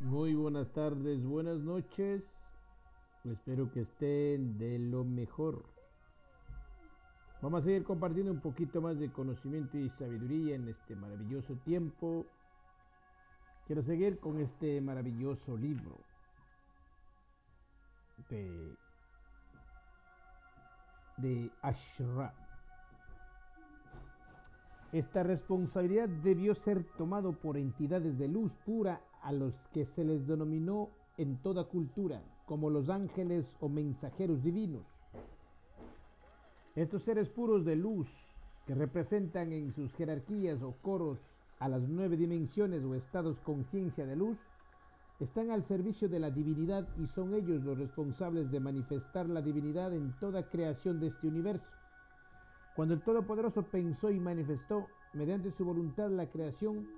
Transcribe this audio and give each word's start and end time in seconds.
Muy 0.00 0.32
buenas 0.32 0.70
tardes, 0.70 1.26
buenas 1.26 1.58
noches. 1.58 2.22
Espero 3.24 3.68
que 3.72 3.80
estén 3.80 4.56
de 4.56 4.78
lo 4.78 5.02
mejor. 5.02 5.64
Vamos 7.42 7.62
a 7.62 7.64
seguir 7.64 7.82
compartiendo 7.82 8.30
un 8.30 8.38
poquito 8.38 8.80
más 8.80 8.96
de 9.00 9.10
conocimiento 9.10 9.76
y 9.76 9.88
sabiduría 9.88 10.54
en 10.54 10.68
este 10.68 10.94
maravilloso 10.94 11.56
tiempo. 11.64 12.26
Quiero 13.66 13.82
seguir 13.82 14.20
con 14.20 14.38
este 14.38 14.80
maravilloso 14.80 15.56
libro 15.56 15.98
de, 18.30 18.76
de 21.16 21.50
Ashra. 21.60 22.32
Esta 24.92 25.24
responsabilidad 25.24 26.08
debió 26.08 26.54
ser 26.54 26.84
tomado 26.96 27.32
por 27.32 27.56
entidades 27.56 28.16
de 28.16 28.28
luz 28.28 28.54
pura 28.64 29.00
a 29.28 29.32
los 29.32 29.68
que 29.74 29.84
se 29.84 30.04
les 30.04 30.26
denominó 30.26 30.88
en 31.18 31.36
toda 31.42 31.64
cultura 31.64 32.22
como 32.46 32.70
los 32.70 32.88
ángeles 32.88 33.58
o 33.60 33.68
mensajeros 33.68 34.42
divinos. 34.42 34.86
Estos 36.74 37.02
seres 37.02 37.28
puros 37.28 37.66
de 37.66 37.76
luz 37.76 38.08
que 38.64 38.74
representan 38.74 39.52
en 39.52 39.70
sus 39.70 39.92
jerarquías 39.92 40.62
o 40.62 40.72
coros 40.80 41.36
a 41.58 41.68
las 41.68 41.82
nueve 41.90 42.16
dimensiones 42.16 42.82
o 42.84 42.94
estados 42.94 43.38
conciencia 43.40 44.06
de 44.06 44.16
luz, 44.16 44.38
están 45.20 45.50
al 45.50 45.62
servicio 45.62 46.08
de 46.08 46.20
la 46.20 46.30
divinidad 46.30 46.88
y 46.96 47.06
son 47.06 47.34
ellos 47.34 47.62
los 47.62 47.76
responsables 47.76 48.50
de 48.50 48.60
manifestar 48.60 49.28
la 49.28 49.42
divinidad 49.42 49.92
en 49.92 50.18
toda 50.18 50.48
creación 50.48 51.00
de 51.00 51.08
este 51.08 51.28
universo. 51.28 51.68
Cuando 52.74 52.94
el 52.94 53.02
Todopoderoso 53.02 53.62
pensó 53.62 54.10
y 54.10 54.20
manifestó 54.20 54.86
mediante 55.12 55.50
su 55.50 55.66
voluntad 55.66 56.08
la 56.08 56.30
creación, 56.30 56.88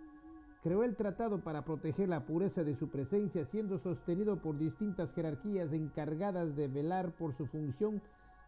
creó 0.63 0.85
el 0.85 0.97
tratado 0.97 1.43
para 1.43 1.65
proteger 1.65 2.09
la 2.09 2.27
pureza 2.27 2.65
de 2.65 2.75
su 2.75 2.89
presencia, 2.89 3.45
siendo 3.45 3.79
sostenido 3.79 4.41
por 4.43 4.59
distintas 4.59 5.13
jerarquías 5.13 5.73
encargadas 5.73 6.55
de 6.57 6.69
velar 6.69 7.13
por 7.13 7.35
su 7.35 7.47
función 7.47 8.03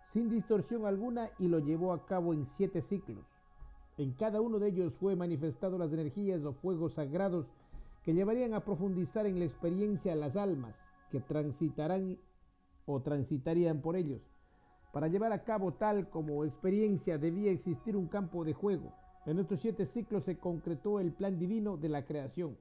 sin 0.06 0.28
distorsión 0.28 0.84
alguna 0.84 1.30
y 1.38 1.48
lo 1.48 1.58
llevó 1.58 1.92
a 1.92 2.04
cabo 2.06 2.34
en 2.34 2.44
siete 2.44 2.82
ciclos. 2.82 3.24
En 3.96 4.12
cada 4.12 4.40
uno 4.40 4.58
de 4.58 4.68
ellos 4.68 4.94
fue 4.94 5.16
manifestado 5.16 5.78
las 5.78 5.92
energías 5.92 6.44
o 6.44 6.52
fuegos 6.52 6.94
sagrados 6.94 7.46
que 8.02 8.14
llevarían 8.14 8.54
a 8.54 8.64
profundizar 8.64 9.26
en 9.26 9.38
la 9.38 9.44
experiencia 9.44 10.12
a 10.12 10.16
las 10.16 10.36
almas 10.36 10.74
que 11.10 11.20
transitarán 11.20 12.18
o 12.84 13.00
transitarían 13.00 13.80
por 13.80 13.96
ellos 13.96 14.32
para 14.92 15.08
llevar 15.08 15.32
a 15.32 15.42
cabo 15.42 15.72
tal 15.72 16.08
como 16.10 16.44
experiencia 16.44 17.16
debía 17.16 17.50
existir 17.50 17.96
un 17.96 18.06
campo 18.06 18.44
de 18.44 18.52
juego. 18.52 18.92
En 19.24 19.38
estos 19.38 19.60
siete 19.60 19.86
ciclos 19.86 20.24
se 20.24 20.36
concretó 20.36 20.98
el 20.98 21.12
plan 21.12 21.38
divino 21.38 21.76
de 21.76 21.88
la 21.88 22.04
creación. 22.04 22.58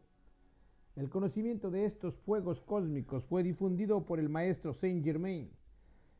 El 0.95 1.09
conocimiento 1.09 1.71
de 1.71 1.85
estos 1.85 2.19
fuegos 2.19 2.61
cósmicos 2.61 3.25
fue 3.25 3.41
difundido 3.41 4.05
por 4.05 4.19
el 4.19 4.29
maestro 4.29 4.71
Saint 4.73 5.03
Germain, 5.03 5.49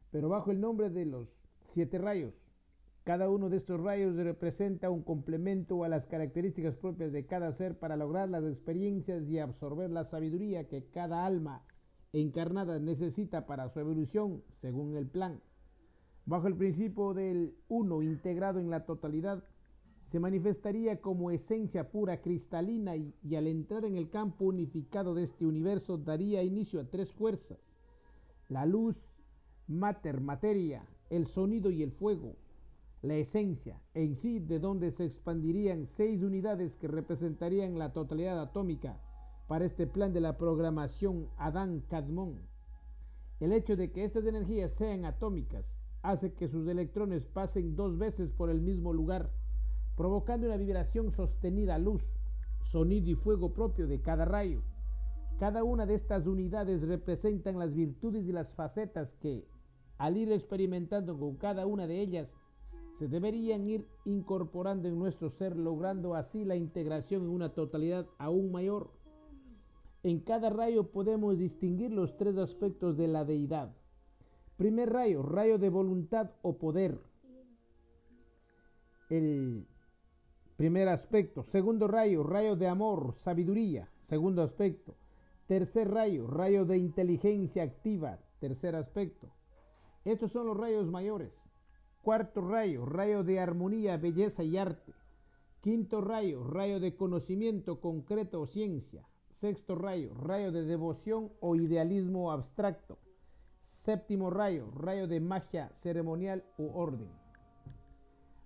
pero 0.10 0.30
bajo 0.30 0.50
el 0.50 0.60
nombre 0.60 0.90
de 0.90 1.06
los 1.06 1.28
siete 1.66 2.00
rayos. 2.00 2.34
Cada 3.04 3.30
uno 3.30 3.50
de 3.50 3.58
estos 3.58 3.80
rayos 3.82 4.16
representa 4.16 4.90
un 4.90 5.04
complemento 5.04 5.84
a 5.84 5.90
las 5.90 6.08
características 6.08 6.76
propias 6.76 7.12
de 7.12 7.28
cada 7.28 7.52
ser 7.52 7.78
para 7.78 7.96
lograr 7.96 8.28
las 8.30 8.44
experiencias 8.44 9.28
y 9.30 9.38
absorber 9.38 9.92
la 9.92 10.06
sabiduría 10.06 10.68
que 10.68 10.86
cada 10.86 11.24
alma 11.24 11.64
encarnada 12.14 12.80
necesita 12.80 13.46
para 13.46 13.70
su 13.70 13.80
evolución 13.80 14.44
según 14.58 14.96
el 14.96 15.08
plan. 15.08 15.40
Bajo 16.26 16.48
el 16.48 16.56
principio 16.56 17.14
del 17.14 17.56
uno 17.68 18.02
integrado 18.02 18.60
en 18.60 18.72
la 18.72 18.86
totalidad, 18.86 19.44
se 20.12 20.20
manifestaría 20.20 21.00
como 21.00 21.32
esencia 21.32 21.90
pura 21.90 22.22
cristalina 22.22 22.98
y, 22.98 23.14
al 23.34 23.48
entrar 23.48 23.86
en 23.86 23.96
el 23.96 24.10
campo 24.10 24.44
unificado 24.44 25.16
de 25.16 25.24
este 25.24 25.46
universo 25.46 25.98
daría 25.98 26.44
inicio 26.44 26.82
a 26.82 26.84
tres 26.84 27.14
fuerzas, 27.14 27.58
la 28.50 28.66
luz, 28.66 29.14
mater, 29.70 30.20
materia, 30.20 30.86
el 31.10 31.28
sonido 31.28 31.72
y 31.72 31.82
el 31.82 31.94
fuego, 31.94 32.36
la 33.02 33.16
esencia 33.16 33.82
en 33.94 34.18
sí 34.18 34.40
de 34.40 34.60
donde 34.60 34.92
se 34.92 35.06
expandirían 35.06 35.88
seis 35.88 36.22
unidades 36.24 36.76
que 36.76 36.90
representarían 36.90 37.80
la 37.80 37.94
totalidad 37.94 38.42
atómica 38.42 39.00
para 39.48 39.64
este 39.64 39.88
plan 39.88 40.12
de 40.12 40.20
la 40.20 40.38
programación 40.38 41.30
Adán-Cadmón. 41.38 42.42
El 43.40 43.54
hecho 43.54 43.78
de 43.78 43.94
que 43.94 44.04
estas 44.04 44.26
energías 44.26 44.74
sean 44.74 45.06
atómicas 45.06 45.78
hace 46.02 46.34
que 46.34 46.50
sus 46.50 46.68
electrones 46.68 47.24
pasen 47.24 47.78
dos 47.78 47.98
veces 47.98 48.30
por 48.30 48.50
el 48.50 48.60
mismo 48.60 48.92
lugar, 48.92 49.32
provocando 49.96 50.48
una 50.48 50.58
vibración 50.58 51.12
sostenida 51.12 51.76
a 51.76 51.80
luz, 51.80 52.02
sonido 52.60 53.10
y 53.10 53.16
fuego 53.16 53.54
propio 53.54 53.88
de 53.88 54.02
cada 54.02 54.26
rayo. 54.26 54.62
Cada 55.40 55.64
una 55.64 55.86
de 55.86 55.96
estas 55.96 56.28
unidades 56.28 56.82
representan 56.84 57.58
las 57.58 57.74
virtudes 57.74 58.26
y 58.26 58.32
las 58.32 58.54
facetas 58.54 59.16
que, 59.16 59.48
al 59.98 60.18
ir 60.18 60.32
experimentando 60.32 61.18
con 61.18 61.36
cada 61.36 61.66
una 61.66 61.88
de 61.88 62.00
ellas, 62.00 62.34
se 62.98 63.08
deberían 63.08 63.68
ir 63.68 63.88
incorporando 64.06 64.88
en 64.88 65.00
nuestro 65.00 65.30
ser, 65.30 65.58
logrando 65.58 66.16
así 66.16 66.46
la 66.46 66.56
integración 66.56 67.24
en 67.24 67.30
una 67.30 67.54
totalidad 67.54 68.06
aún 68.18 68.52
mayor. 68.52 68.92
En 70.04 70.20
cada 70.20 70.50
rayo 70.50 70.92
podemos 70.92 71.38
distinguir 71.38 71.92
los 71.92 72.18
tres 72.18 72.38
aspectos 72.38 72.98
de 72.98 73.08
la 73.08 73.26
deidad 73.26 73.76
Primer 74.62 74.94
rayo, 74.94 75.24
rayo 75.24 75.58
de 75.58 75.72
voluntad 75.72 76.30
o 76.44 76.60
poder. 76.60 77.02
El 79.10 79.66
primer 80.62 80.90
aspecto. 80.90 81.42
Segundo 81.42 81.88
rayo, 81.88 82.22
rayo 82.22 82.56
de 82.56 82.68
amor, 82.68 83.16
sabiduría. 83.16 83.90
Segundo 84.04 84.44
aspecto. 84.44 84.96
Tercer 85.48 85.90
rayo, 85.90 86.28
rayo 86.28 86.66
de 86.66 86.78
inteligencia 86.78 87.64
activa. 87.64 88.20
Tercer 88.40 88.76
aspecto. 88.76 89.32
Estos 90.06 90.32
son 90.32 90.46
los 90.46 90.56
rayos 90.56 90.92
mayores. 90.92 91.34
Cuarto 92.04 92.42
rayo, 92.42 92.86
rayo 92.86 93.24
de 93.24 93.40
armonía, 93.40 93.98
belleza 93.98 94.44
y 94.44 94.56
arte. 94.56 94.94
Quinto 95.62 96.00
rayo, 96.00 96.44
rayo 96.44 96.80
de 96.80 96.96
conocimiento 96.96 97.82
concreto 97.82 98.40
o 98.42 98.46
ciencia. 98.46 99.04
Sexto 99.32 99.74
rayo, 99.74 100.14
rayo 100.14 100.52
de 100.52 100.62
devoción 100.62 101.32
o 101.40 101.56
idealismo 101.56 102.32
abstracto. 102.32 103.00
Séptimo 103.64 104.30
rayo, 104.30 104.70
rayo 104.76 105.08
de 105.08 105.22
magia 105.22 105.72
ceremonial 105.78 106.44
u 106.60 106.70
orden. 106.78 107.21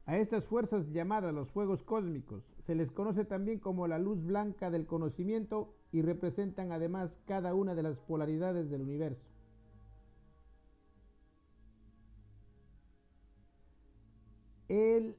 A 0.08 0.18
estas 0.18 0.46
fuerzas 0.46 0.92
llamadas 0.92 1.34
los 1.34 1.50
fuegos 1.52 1.82
cósmicos 1.82 2.44
se 2.60 2.76
les 2.76 2.92
conoce 2.92 3.26
también 3.26 3.60
como 3.60 3.88
la 3.88 3.98
luz 3.98 4.24
blanca 4.24 4.70
del 4.70 4.86
conocimiento 4.86 5.74
y 5.92 6.04
representan 6.04 6.72
además 6.72 7.20
cada 7.26 7.56
una 7.56 7.74
de 7.74 7.82
las 7.82 8.00
polaridades 8.00 8.70
del 8.70 8.84
universo. 8.84 9.26
Él 14.68 15.16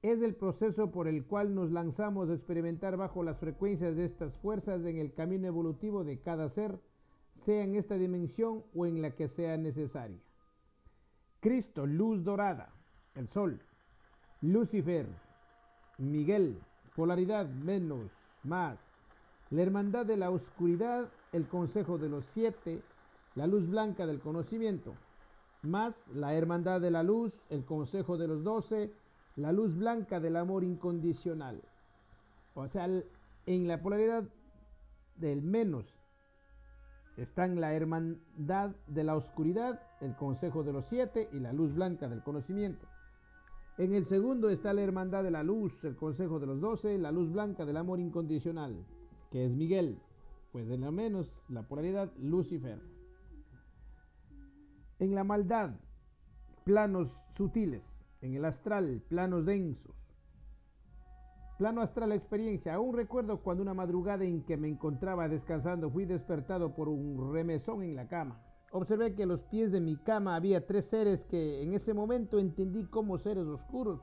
es 0.00 0.22
el 0.22 0.34
proceso 0.34 0.90
por 0.90 1.08
el 1.08 1.26
cual 1.26 1.54
nos 1.54 1.70
lanzamos 1.70 2.30
a 2.30 2.34
experimentar 2.34 2.96
bajo 2.96 3.22
las 3.22 3.38
frecuencias 3.38 3.96
de 3.96 4.04
estas 4.04 4.34
fuerzas 4.36 4.84
en 4.84 4.96
el 4.96 5.12
camino 5.12 5.46
evolutivo 5.46 6.04
de 6.04 6.20
cada 6.20 6.48
ser 6.48 6.80
sea 7.34 7.64
en 7.64 7.76
esta 7.76 7.96
dimensión 7.96 8.64
o 8.74 8.86
en 8.86 9.02
la 9.02 9.14
que 9.14 9.28
sea 9.28 9.56
necesaria. 9.56 10.20
Cristo, 11.40 11.86
luz 11.86 12.24
dorada, 12.24 12.74
el 13.14 13.28
sol. 13.28 13.62
Lucifer, 14.42 15.06
Miguel, 15.98 16.58
polaridad 16.96 17.46
menos, 17.46 18.10
más. 18.42 18.76
La 19.50 19.62
hermandad 19.62 20.04
de 20.04 20.16
la 20.16 20.30
oscuridad, 20.30 21.08
el 21.30 21.46
consejo 21.46 21.96
de 21.96 22.08
los 22.08 22.24
siete, 22.24 22.82
la 23.36 23.46
luz 23.46 23.68
blanca 23.70 24.04
del 24.04 24.18
conocimiento, 24.18 24.94
más 25.62 26.08
la 26.08 26.34
hermandad 26.34 26.80
de 26.80 26.90
la 26.90 27.04
luz, 27.04 27.40
el 27.50 27.64
consejo 27.64 28.18
de 28.18 28.26
los 28.26 28.42
doce, 28.42 28.92
la 29.36 29.52
luz 29.52 29.76
blanca 29.76 30.18
del 30.18 30.34
amor 30.34 30.64
incondicional. 30.64 31.62
O 32.54 32.66
sea, 32.66 32.88
en 33.46 33.68
la 33.68 33.80
polaridad 33.80 34.24
del 35.14 35.40
menos 35.40 36.00
están 37.16 37.60
la 37.60 37.74
hermandad 37.74 38.74
de 38.88 39.04
la 39.04 39.14
oscuridad, 39.14 39.80
el 40.00 40.16
consejo 40.16 40.64
de 40.64 40.72
los 40.72 40.86
siete 40.86 41.28
y 41.32 41.38
la 41.38 41.52
luz 41.52 41.72
blanca 41.74 42.08
del 42.08 42.24
conocimiento. 42.24 42.88
En 43.82 43.94
el 43.94 44.04
segundo 44.04 44.48
está 44.48 44.72
la 44.72 44.82
hermandad 44.82 45.24
de 45.24 45.32
la 45.32 45.42
luz, 45.42 45.82
el 45.82 45.96
consejo 45.96 46.38
de 46.38 46.46
los 46.46 46.60
doce, 46.60 46.96
la 46.98 47.10
luz 47.10 47.32
blanca 47.32 47.64
del 47.64 47.76
amor 47.76 47.98
incondicional, 47.98 48.86
que 49.28 49.44
es 49.44 49.50
Miguel, 49.50 49.98
pues 50.52 50.68
de 50.68 50.78
lo 50.78 50.92
menos 50.92 51.34
la 51.48 51.66
polaridad 51.66 52.12
Lucifer. 52.16 52.80
En 55.00 55.16
la 55.16 55.24
maldad, 55.24 55.74
planos 56.62 57.24
sutiles, 57.30 58.06
en 58.20 58.36
el 58.36 58.44
astral, 58.44 59.02
planos 59.08 59.46
densos, 59.46 59.96
Plano 61.58 61.80
astral 61.80 62.12
experiencia. 62.12 62.74
Aún 62.74 62.94
recuerdo 62.94 63.40
cuando 63.42 63.62
una 63.62 63.74
madrugada 63.74 64.24
en 64.24 64.42
que 64.42 64.56
me 64.56 64.68
encontraba 64.68 65.28
descansando 65.28 65.90
fui 65.90 66.04
despertado 66.04 66.74
por 66.74 66.88
un 66.88 67.32
remesón 67.32 67.82
en 67.82 67.96
la 67.96 68.06
cama. 68.06 68.40
Observé 68.74 69.14
que 69.14 69.24
a 69.24 69.26
los 69.26 69.42
pies 69.42 69.70
de 69.70 69.82
mi 69.82 69.98
cama 69.98 70.34
había 70.34 70.66
tres 70.66 70.86
seres 70.86 71.26
que 71.26 71.62
en 71.62 71.74
ese 71.74 71.92
momento 71.92 72.38
entendí 72.38 72.84
como 72.86 73.18
seres 73.18 73.46
oscuros. 73.46 74.00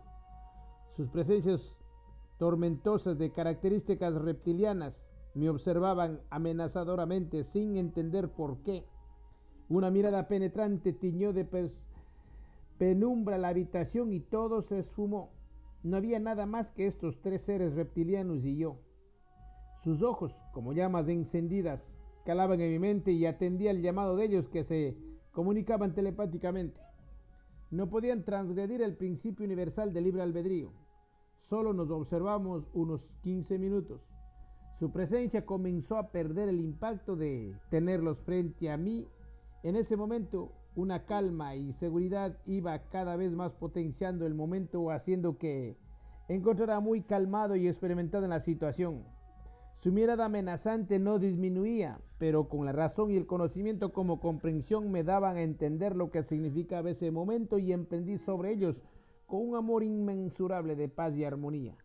Sus 0.96 1.10
presencias 1.10 1.76
tormentosas 2.38 3.18
de 3.18 3.32
características 3.32 4.14
reptilianas 4.14 5.10
Me 5.34 5.50
observaban 5.50 6.22
amenazadoramente 6.30 7.44
sin 7.44 7.78
entender 7.78 8.30
por 8.30 8.62
qué. 8.62 8.86
Una 9.70 9.90
mirada 9.90 10.28
penetrante 10.28 10.94
tiñó 10.94 11.34
de 11.34 11.48
penumbra 12.78 13.38
la 13.38 13.50
habitación 13.50 14.14
y 14.14 14.20
todo 14.20 14.62
se 14.62 14.80
esfumó. 14.80 15.32
No 15.82 15.98
había 15.98 16.20
nada 16.20 16.46
más 16.46 16.72
que 16.72 16.88
estos 16.88 17.22
tres 17.22 17.42
seres 17.44 17.74
reptilianos 17.74 18.44
y 18.46 18.58
yo. 18.58 18.78
Sus 19.84 20.02
ojos, 20.02 20.44
como 20.52 20.74
llamas 20.74 21.08
encendidas, 21.08 21.94
calaban 22.30 22.62
en 22.62 22.72
mi 22.72 22.78
mente 22.78 23.12
y 23.12 23.26
atendía 23.26 23.72
el 23.72 23.82
llamado 23.82 24.16
de 24.16 24.26
ellos 24.26 24.50
que 24.50 24.64
se 24.64 24.96
comunicaban 25.32 25.96
telepáticamente. 25.96 26.80
No 27.72 27.90
podían 27.90 28.24
transgredir 28.24 28.84
el 28.84 28.96
principio 28.96 29.48
universal 29.48 29.94
del 29.94 30.04
libre 30.04 30.22
albedrío. 30.22 30.72
Solo 31.40 31.74
nos 31.74 31.90
observamos 31.90 32.68
unos 32.72 33.10
15 33.24 33.58
minutos. 33.58 34.08
Su 34.78 34.92
presencia 34.92 35.44
comenzó 35.44 35.98
a 35.98 36.12
perder 36.12 36.50
el 36.50 36.60
impacto 36.60 37.16
de 37.16 37.56
tenerlos 37.72 38.22
frente 38.22 38.70
a 38.70 38.78
mí. 38.78 39.08
En 39.64 39.76
ese 39.76 39.98
momento, 39.98 40.52
una 40.76 41.08
calma 41.08 41.56
y 41.56 41.74
seguridad 41.74 42.38
iba 42.46 42.78
cada 42.90 43.16
vez 43.16 43.34
más 43.34 43.56
potenciando 43.56 44.28
el 44.28 44.36
momento, 44.36 44.92
haciendo 44.92 45.40
que 45.40 45.80
encontrara 46.28 46.80
muy 46.80 47.02
calmado 47.02 47.56
y 47.56 47.68
experimentado 47.68 48.24
en 48.26 48.30
la 48.30 48.42
situación. 48.42 49.04
Su 49.82 49.94
mirada 49.94 50.26
amenazante 50.26 51.00
no 51.00 51.20
disminuía, 51.20 52.02
pero 52.18 52.50
con 52.50 52.66
la 52.66 52.74
razón 52.74 53.12
y 53.12 53.16
el 53.16 53.26
conocimiento 53.26 53.94
como 53.94 54.20
comprensión 54.20 54.92
me 54.92 55.06
daban 55.06 55.38
a 55.38 55.42
entender 55.42 55.96
lo 55.96 56.12
que 56.12 56.22
significaba 56.22 56.90
ese 56.90 57.12
momento 57.12 57.58
y 57.58 57.72
emprendí 57.72 58.18
sobre 58.18 58.52
ellos 58.52 58.82
con 59.26 59.48
un 59.48 59.56
amor 59.56 59.86
inmensurable 59.86 60.76
de 60.76 60.90
paz 60.90 61.16
y 61.16 61.24
armonía. 61.24 61.78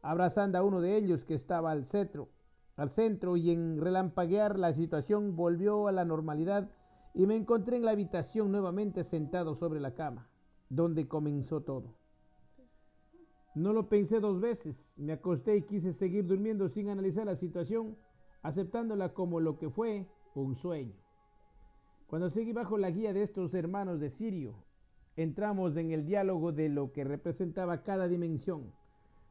Abrazando 0.00 0.56
a 0.56 0.62
uno 0.62 0.80
de 0.80 0.96
ellos 0.96 1.26
que 1.26 1.34
estaba 1.34 1.72
al 1.72 1.84
centro, 1.84 2.30
al 2.74 2.88
centro 2.88 3.36
y 3.36 3.50
en 3.50 3.82
relampaguear 3.82 4.58
la 4.58 4.72
situación 4.72 5.36
volvió 5.36 5.88
a 5.88 5.92
la 5.92 6.06
normalidad 6.06 6.70
y 7.12 7.26
me 7.26 7.36
encontré 7.36 7.76
en 7.76 7.84
la 7.84 7.90
habitación 7.90 8.50
nuevamente 8.50 9.04
sentado 9.04 9.54
sobre 9.54 9.80
la 9.80 9.92
cama, 9.92 10.30
donde 10.70 11.06
comenzó 11.06 11.60
todo. 11.60 11.98
No 13.56 13.72
lo 13.72 13.88
pensé 13.88 14.20
dos 14.20 14.42
veces, 14.42 14.92
me 14.98 15.14
acosté 15.14 15.56
y 15.56 15.62
quise 15.62 15.94
seguir 15.94 16.26
durmiendo 16.26 16.68
sin 16.68 16.90
analizar 16.90 17.24
la 17.24 17.36
situación, 17.36 17.96
aceptándola 18.42 19.14
como 19.14 19.40
lo 19.40 19.56
que 19.56 19.70
fue 19.70 20.06
un 20.34 20.54
sueño. 20.54 20.92
Cuando 22.06 22.28
seguí 22.28 22.52
bajo 22.52 22.76
la 22.76 22.90
guía 22.90 23.14
de 23.14 23.22
estos 23.22 23.54
hermanos 23.54 23.98
de 23.98 24.10
Sirio, 24.10 24.62
entramos 25.16 25.74
en 25.78 25.90
el 25.90 26.04
diálogo 26.04 26.52
de 26.52 26.68
lo 26.68 26.92
que 26.92 27.04
representaba 27.04 27.82
cada 27.82 28.08
dimensión, 28.08 28.74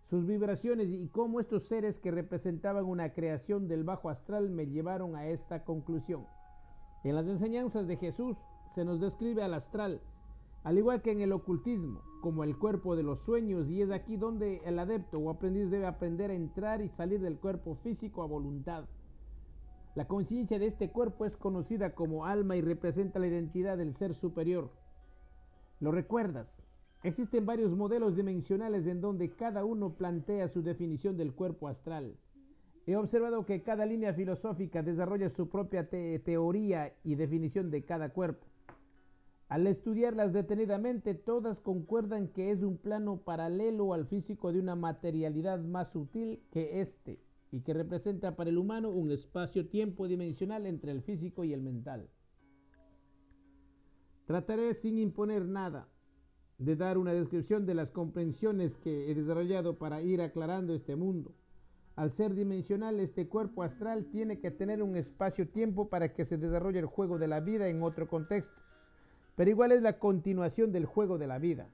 sus 0.01 0.25
vibraciones 0.25 0.89
y 0.89 1.07
cómo 1.07 1.39
estos 1.39 1.61
seres 1.61 1.99
que 1.99 2.09
representaban 2.09 2.85
una 2.85 3.13
creación 3.13 3.67
del 3.67 3.83
bajo 3.83 4.09
astral 4.09 4.49
me 4.49 4.65
llevaron 4.65 5.15
a 5.15 5.27
esta 5.27 5.63
conclusión. 5.63 6.25
En 7.03 7.13
las 7.13 7.27
enseñanzas 7.27 7.85
de 7.85 7.97
Jesús 7.97 8.39
se 8.73 8.85
nos 8.85 8.99
describe 8.99 9.43
al 9.43 9.53
astral 9.53 10.01
al 10.65 10.79
igual 10.79 11.03
que 11.03 11.11
en 11.11 11.21
el 11.21 11.31
ocultismo, 11.31 12.01
como 12.21 12.43
el 12.43 12.57
cuerpo 12.57 12.95
de 12.95 13.03
los 13.03 13.19
sueños, 13.19 13.69
y 13.69 13.83
es 13.83 13.91
aquí 13.91 14.17
donde 14.17 14.63
el 14.65 14.79
adepto 14.79 15.19
o 15.19 15.29
aprendiz 15.29 15.69
debe 15.69 15.85
aprender 15.85 16.31
a 16.31 16.33
entrar 16.33 16.81
y 16.81 16.89
salir 16.89 17.21
del 17.21 17.37
cuerpo 17.37 17.75
físico 17.75 18.23
a 18.23 18.25
voluntad. 18.25 18.85
La 19.93 20.07
conciencia 20.07 20.57
de 20.57 20.65
este 20.65 20.89
cuerpo 20.89 21.25
es 21.25 21.37
conocida 21.37 21.93
como 21.93 22.25
alma 22.25 22.55
y 22.57 22.61
representa 22.61 23.19
la 23.19 23.27
identidad 23.27 23.77
del 23.77 23.93
ser 23.93 24.15
superior. 24.15 24.71
¿Lo 25.79 25.91
recuerdas? 25.91 26.47
Existen 27.03 27.45
varios 27.45 27.75
modelos 27.75 28.15
dimensionales 28.15 28.87
en 28.87 29.01
donde 29.01 29.35
cada 29.35 29.63
uno 29.65 29.93
plantea 29.93 30.47
su 30.47 30.63
definición 30.63 31.15
del 31.15 31.35
cuerpo 31.35 31.67
astral. 31.67 32.17
He 32.87 32.95
observado 32.95 33.45
que 33.45 33.61
cada 33.61 33.85
línea 33.85 34.15
filosófica 34.15 34.81
desarrolla 34.81 35.29
su 35.29 35.47
propia 35.47 35.87
teoría 35.87 36.95
y 37.03 37.13
definición 37.13 37.69
de 37.69 37.85
cada 37.85 38.09
cuerpo. 38.09 38.47
Al 39.47 39.67
estudiarlas 39.67 40.33
detenidamente, 40.33 41.13
todas 41.13 41.61
concuerdan 41.61 42.29
que 42.29 42.49
es 42.49 42.63
un 42.63 42.77
plano 42.77 43.17
paralelo 43.17 43.93
al 43.93 44.07
físico 44.07 44.51
de 44.51 44.59
una 44.59 44.75
materialidad 44.75 45.59
más 45.59 45.91
sutil 45.91 46.41
que 46.49 46.81
éste 46.81 47.19
y 47.51 47.61
que 47.61 47.75
representa 47.75 48.35
para 48.35 48.49
el 48.49 48.57
humano 48.57 48.89
un 48.89 49.11
espacio-tiempo 49.11 50.07
dimensional 50.07 50.65
entre 50.65 50.91
el 50.91 51.03
físico 51.03 51.43
y 51.43 51.53
el 51.53 51.61
mental. 51.61 52.09
Trataré 54.25 54.73
sin 54.73 54.97
imponer 54.97 55.45
nada 55.45 55.87
de 56.57 56.75
dar 56.75 56.97
una 56.97 57.13
descripción 57.13 57.67
de 57.67 57.75
las 57.75 57.91
comprensiones 57.91 58.77
que 58.77 59.11
he 59.11 59.13
desarrollado 59.13 59.77
para 59.77 60.01
ir 60.01 60.23
aclarando 60.23 60.73
este 60.73 60.95
mundo. 60.95 61.35
Al 61.95 62.09
ser 62.09 62.33
dimensional, 62.33 62.99
este 62.99 63.27
cuerpo 63.27 63.61
astral 63.61 64.05
tiene 64.05 64.39
que 64.39 64.49
tener 64.49 64.81
un 64.81 64.95
espacio-tiempo 64.95 65.87
para 65.87 66.13
que 66.13 66.25
se 66.25 66.39
desarrolle 66.39 66.79
el 66.79 66.87
juego 66.87 67.19
de 67.19 67.27
la 67.27 67.41
vida 67.41 67.67
en 67.69 67.83
otro 67.83 68.07
contexto 68.07 68.65
pero 69.35 69.49
igual 69.49 69.71
es 69.71 69.81
la 69.81 69.99
continuación 69.99 70.71
del 70.71 70.85
juego 70.85 71.17
de 71.17 71.27
la 71.27 71.39
vida. 71.39 71.69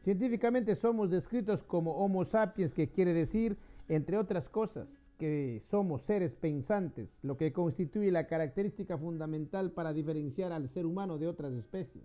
Científicamente 0.00 0.74
somos 0.76 1.10
descritos 1.10 1.62
como 1.62 1.96
Homo 1.96 2.24
sapiens, 2.24 2.74
que 2.74 2.88
quiere 2.88 3.12
decir, 3.12 3.56
entre 3.88 4.16
otras 4.16 4.48
cosas, 4.48 4.88
que 5.18 5.60
somos 5.60 6.00
seres 6.02 6.34
pensantes, 6.34 7.18
lo 7.22 7.36
que 7.36 7.52
constituye 7.52 8.10
la 8.10 8.26
característica 8.26 8.96
fundamental 8.96 9.72
para 9.72 9.92
diferenciar 9.92 10.52
al 10.52 10.68
ser 10.68 10.86
humano 10.86 11.18
de 11.18 11.28
otras 11.28 11.52
especies. 11.52 12.04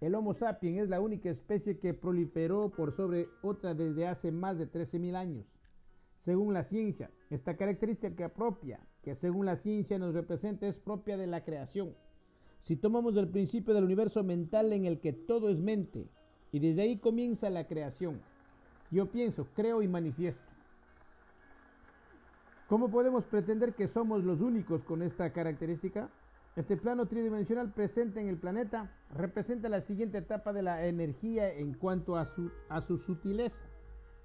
El 0.00 0.14
Homo 0.14 0.34
sapiens 0.34 0.82
es 0.82 0.88
la 0.90 1.00
única 1.00 1.30
especie 1.30 1.78
que 1.78 1.94
proliferó 1.94 2.70
por 2.70 2.92
sobre 2.92 3.28
otra 3.42 3.74
desde 3.74 4.06
hace 4.06 4.30
más 4.30 4.58
de 4.58 4.70
13.000 4.70 5.14
años. 5.14 5.46
Según 6.18 6.52
la 6.52 6.64
ciencia, 6.64 7.10
esta 7.30 7.56
característica 7.56 8.28
propia, 8.28 8.80
que 9.02 9.14
según 9.14 9.46
la 9.46 9.56
ciencia 9.56 9.98
nos 9.98 10.14
representa, 10.14 10.66
es 10.66 10.78
propia 10.78 11.16
de 11.16 11.26
la 11.26 11.44
creación. 11.44 11.94
Si 12.60 12.76
tomamos 12.76 13.16
el 13.16 13.28
principio 13.28 13.74
del 13.74 13.84
universo 13.84 14.22
mental 14.22 14.72
en 14.72 14.84
el 14.84 15.00
que 15.00 15.12
todo 15.12 15.48
es 15.48 15.60
mente, 15.60 16.08
y 16.52 16.58
desde 16.58 16.82
ahí 16.82 16.98
comienza 16.98 17.48
la 17.50 17.66
creación, 17.66 18.20
yo 18.90 19.06
pienso, 19.06 19.46
creo 19.54 19.82
y 19.82 19.88
manifiesto. 19.88 20.44
¿Cómo 22.68 22.90
podemos 22.90 23.24
pretender 23.24 23.74
que 23.74 23.88
somos 23.88 24.24
los 24.24 24.40
únicos 24.40 24.84
con 24.84 25.02
esta 25.02 25.32
característica? 25.32 26.10
Este 26.56 26.76
plano 26.76 27.06
tridimensional 27.06 27.72
presente 27.72 28.20
en 28.20 28.28
el 28.28 28.36
planeta 28.36 28.92
representa 29.14 29.68
la 29.68 29.80
siguiente 29.80 30.18
etapa 30.18 30.52
de 30.52 30.62
la 30.62 30.86
energía 30.86 31.52
en 31.52 31.74
cuanto 31.74 32.16
a 32.16 32.26
su, 32.26 32.50
a 32.68 32.80
su 32.80 32.98
sutileza. 32.98 33.58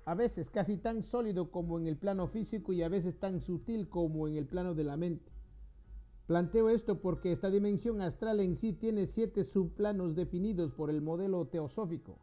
A 0.06 0.14
veces 0.14 0.50
casi 0.50 0.78
tan 0.78 1.02
sólido 1.02 1.50
como 1.50 1.80
en 1.80 1.88
el 1.88 1.98
plano 1.98 2.28
físico 2.28 2.74
y 2.74 2.84
a 2.84 2.90
veces 2.90 3.20
tan 3.20 3.40
sutil 3.40 3.90
como 3.90 4.28
en 4.28 4.36
el 4.36 4.46
plano 4.46 4.74
de 4.74 4.84
la 4.84 4.98
mente. 4.98 5.35
Planteo 6.28 6.70
esto 6.70 7.02
porque 7.02 7.32
esta 7.32 7.52
dimensión 7.52 8.02
astral 8.02 8.40
en 8.40 8.56
sí 8.56 8.74
tiene 8.74 9.06
siete 9.06 9.44
subplanos 9.44 10.16
definidos 10.16 10.72
por 10.72 10.90
el 10.90 11.00
modelo 11.00 11.46
teosófico. 11.46 12.18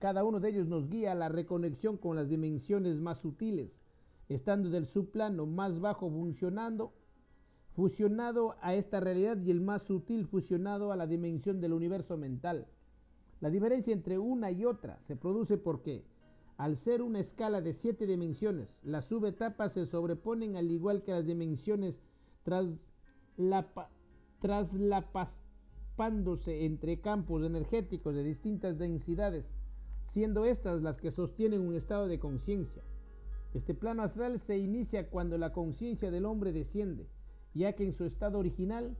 Cada 0.00 0.24
uno 0.24 0.40
de 0.40 0.48
ellos 0.48 0.66
nos 0.66 0.88
guía 0.88 1.12
a 1.12 1.14
la 1.14 1.28
reconexión 1.28 1.96
con 1.96 2.16
las 2.16 2.28
dimensiones 2.28 2.96
más 2.96 3.18
sutiles, 3.18 3.78
estando 4.28 4.68
del 4.68 4.84
subplano 4.86 5.46
más 5.46 5.78
bajo 5.78 6.10
funcionando, 6.10 6.92
fusionado 7.70 8.56
a 8.62 8.74
esta 8.74 8.98
realidad 8.98 9.38
y 9.38 9.52
el 9.52 9.60
más 9.60 9.84
sutil 9.84 10.26
fusionado 10.26 10.90
a 10.90 10.96
la 10.96 11.06
dimensión 11.06 11.60
del 11.60 11.72
universo 11.72 12.16
mental. 12.16 12.66
La 13.40 13.48
diferencia 13.48 13.92
entre 13.92 14.18
una 14.18 14.50
y 14.50 14.64
otra 14.64 14.98
se 15.02 15.14
produce 15.14 15.56
porque, 15.56 16.04
al 16.56 16.76
ser 16.76 17.00
una 17.00 17.20
escala 17.20 17.60
de 17.60 17.74
siete 17.74 18.08
dimensiones, 18.08 18.80
las 18.82 19.04
subetapas 19.04 19.74
se 19.74 19.86
sobreponen 19.86 20.56
al 20.56 20.68
igual 20.72 21.04
que 21.04 21.12
las 21.12 21.26
dimensiones 21.26 22.02
tras 22.42 22.66
la, 23.36 23.68
entre 26.46 27.00
campos 27.00 27.44
energéticos 27.44 28.14
de 28.14 28.22
distintas 28.22 28.78
densidades, 28.78 29.52
siendo 30.06 30.44
estas 30.44 30.82
las 30.82 31.00
que 31.00 31.10
sostienen 31.10 31.62
un 31.62 31.74
estado 31.74 32.06
de 32.08 32.18
conciencia. 32.18 32.82
Este 33.54 33.74
plano 33.74 34.02
astral 34.02 34.38
se 34.38 34.58
inicia 34.58 35.08
cuando 35.08 35.38
la 35.38 35.52
conciencia 35.52 36.10
del 36.10 36.26
hombre 36.26 36.52
desciende, 36.52 37.08
ya 37.54 37.74
que 37.74 37.84
en 37.84 37.92
su 37.92 38.04
estado 38.04 38.38
original, 38.38 38.96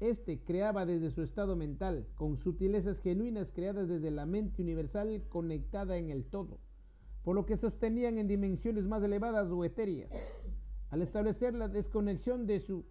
éste 0.00 0.42
creaba 0.42 0.84
desde 0.84 1.10
su 1.10 1.22
estado 1.22 1.56
mental, 1.56 2.06
con 2.16 2.36
sutilezas 2.36 2.98
genuinas 2.98 3.52
creadas 3.52 3.88
desde 3.88 4.10
la 4.10 4.26
mente 4.26 4.60
universal 4.60 5.22
conectada 5.28 5.96
en 5.96 6.10
el 6.10 6.24
todo, 6.24 6.58
por 7.22 7.34
lo 7.34 7.46
que 7.46 7.56
sostenían 7.56 8.18
en 8.18 8.28
dimensiones 8.28 8.86
más 8.86 9.02
elevadas 9.02 9.50
o 9.50 9.64
etéreas. 9.64 10.10
Al 10.90 11.02
establecer 11.02 11.54
la 11.54 11.68
desconexión 11.68 12.46
de 12.46 12.60
su 12.60 12.84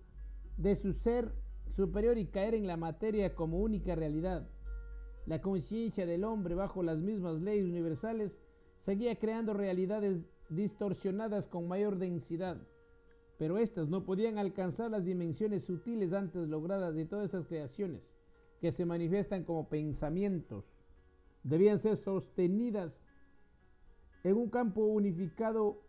de 0.58 0.76
su 0.76 0.94
ser 0.94 1.34
superior 1.68 2.18
y 2.18 2.28
caer 2.28 2.56
en 2.56 2.68
la 2.68 2.78
materia 2.78 3.36
como 3.36 3.60
única 3.60 3.96
realidad. 3.96 4.48
La 5.26 5.42
conciencia 5.42 6.06
del 6.06 6.24
hombre 6.24 6.56
bajo 6.56 6.84
las 6.84 7.00
mismas 7.00 7.42
leyes 7.42 7.66
universales 7.66 8.38
seguía 8.86 9.18
creando 9.18 9.54
realidades 9.54 10.24
distorsionadas 10.50 11.48
con 11.48 11.68
mayor 11.68 11.98
densidad, 11.98 12.58
pero 13.38 13.58
éstas 13.58 13.90
no 13.90 14.06
podían 14.06 14.38
alcanzar 14.38 14.92
las 14.92 15.04
dimensiones 15.04 15.66
sutiles 15.66 16.14
antes 16.14 16.48
logradas 16.48 16.96
de 16.96 17.06
todas 17.06 17.26
estas 17.26 17.48
creaciones, 17.48 18.08
que 18.62 18.72
se 18.72 18.86
manifiestan 18.86 19.44
como 19.44 19.68
pensamientos. 19.68 20.72
Debían 21.44 21.80
ser 21.80 21.98
sostenidas 21.98 23.02
en 24.24 24.38
un 24.38 24.50
campo 24.50 24.86
unificado 24.86 25.82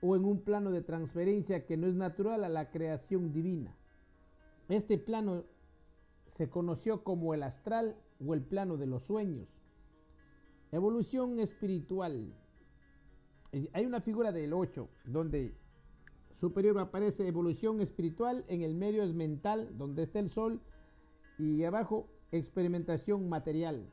o 0.00 0.16
en 0.16 0.24
un 0.24 0.42
plano 0.42 0.70
de 0.70 0.82
transferencia 0.82 1.66
que 1.66 1.76
no 1.76 1.86
es 1.86 1.94
natural 1.94 2.44
a 2.44 2.48
la 2.48 2.70
creación 2.70 3.32
divina. 3.32 3.76
Este 4.68 4.98
plano 4.98 5.44
se 6.28 6.48
conoció 6.48 7.04
como 7.04 7.34
el 7.34 7.42
astral 7.42 7.96
o 8.24 8.34
el 8.34 8.42
plano 8.42 8.76
de 8.76 8.86
los 8.86 9.02
sueños. 9.04 9.48
Evolución 10.72 11.38
espiritual. 11.38 12.34
Hay 13.72 13.86
una 13.86 14.00
figura 14.00 14.32
del 14.32 14.52
8 14.52 14.88
donde 15.04 15.54
superior 16.32 16.78
aparece 16.78 17.28
evolución 17.28 17.80
espiritual, 17.80 18.44
en 18.48 18.62
el 18.62 18.74
medio 18.74 19.04
es 19.04 19.14
mental, 19.14 19.78
donde 19.78 20.02
está 20.02 20.18
el 20.18 20.28
sol, 20.28 20.60
y 21.38 21.62
abajo 21.64 22.08
experimentación 22.32 23.28
material. 23.28 23.92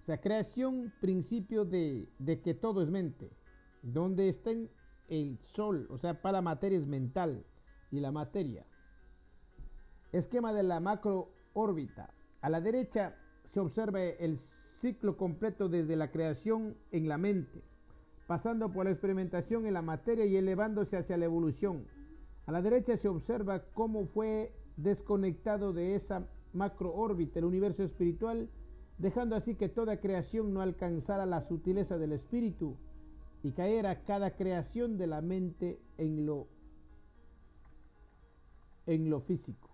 O 0.00 0.04
sea, 0.04 0.20
creación, 0.20 0.92
principio 1.00 1.64
de, 1.64 2.08
que 2.44 2.54
todo 2.54 2.82
es 2.82 2.90
mente. 2.90 3.30
Donde 3.82 4.28
está 4.28 4.50
el 5.08 5.38
sol, 5.40 5.86
o 5.90 5.98
sea, 5.98 6.20
para 6.20 6.38
la 6.38 6.42
materia 6.42 6.78
es 6.78 6.86
mental 6.86 7.44
y 7.90 8.00
la 8.00 8.12
materia. 8.12 8.66
Esquema 10.12 10.52
de 10.52 10.62
la 10.62 10.80
macro 10.80 11.30
órbita. 11.54 12.12
A 12.40 12.50
la 12.50 12.60
derecha 12.60 13.16
se 13.44 13.60
observa 13.60 14.02
el 14.02 14.38
ciclo 14.38 15.16
completo 15.16 15.68
desde 15.68 15.96
la 15.96 16.10
creación 16.10 16.76
en 16.90 17.08
la 17.08 17.18
mente, 17.18 17.62
pasando 18.26 18.72
por 18.72 18.84
la 18.84 18.90
experimentación 18.90 19.66
en 19.66 19.74
la 19.74 19.82
materia 19.82 20.24
y 20.24 20.36
elevándose 20.36 20.96
hacia 20.96 21.16
la 21.16 21.24
evolución. 21.24 21.86
A 22.46 22.52
la 22.52 22.62
derecha 22.62 22.96
se 22.96 23.08
observa 23.08 23.64
cómo 23.72 24.06
fue 24.06 24.52
desconectado 24.76 25.72
de 25.72 25.94
esa 25.94 26.26
macro 26.52 26.94
órbita 26.94 27.38
el 27.38 27.46
universo 27.46 27.82
espiritual 27.82 28.48
dejando 29.02 29.34
así 29.34 29.56
que 29.56 29.68
toda 29.68 30.00
creación 30.00 30.54
no 30.54 30.60
alcanzara 30.60 31.26
la 31.26 31.40
sutileza 31.40 31.98
del 31.98 32.12
espíritu 32.12 32.76
y 33.42 33.50
caera 33.50 34.04
cada 34.04 34.36
creación 34.36 34.96
de 34.96 35.08
la 35.08 35.20
mente 35.20 35.80
en 35.98 36.24
lo 36.24 36.46
en 38.86 39.10
lo 39.10 39.20
físico. 39.20 39.71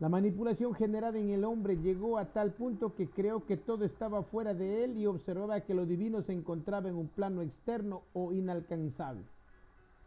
La 0.00 0.08
manipulación 0.08 0.74
generada 0.74 1.18
en 1.18 1.30
el 1.30 1.44
hombre 1.44 1.76
llegó 1.76 2.18
a 2.18 2.32
tal 2.32 2.52
punto 2.52 2.94
que 2.94 3.10
creó 3.10 3.44
que 3.44 3.56
todo 3.56 3.84
estaba 3.84 4.22
fuera 4.22 4.54
de 4.54 4.84
él 4.84 4.96
y 4.96 5.06
observaba 5.06 5.62
que 5.62 5.74
lo 5.74 5.86
divino 5.86 6.22
se 6.22 6.32
encontraba 6.32 6.88
en 6.88 6.94
un 6.94 7.08
plano 7.08 7.42
externo 7.42 8.04
o 8.12 8.32
inalcanzable. 8.32 9.24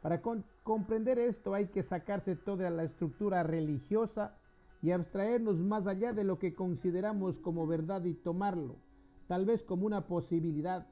Para 0.01 0.21
comprender 0.63 1.19
esto 1.19 1.53
hay 1.53 1.67
que 1.67 1.83
sacarse 1.83 2.38
toda 2.38 2.69
la 2.69 2.83
estructura 2.83 3.43
religiosa 3.43 4.38
y 4.81 4.91
abstraernos 4.91 5.57
más 5.57 5.86
allá 5.88 6.13
de 6.13 6.24
lo 6.24 6.39
que 6.39 6.55
consideramos 6.55 7.38
como 7.39 7.67
verdad 7.67 8.05
y 8.05 8.13
tomarlo, 8.13 8.77
tal 9.27 9.45
vez 9.45 9.62
como 9.62 9.86
una 9.86 10.07
posibilidad. 10.07 10.88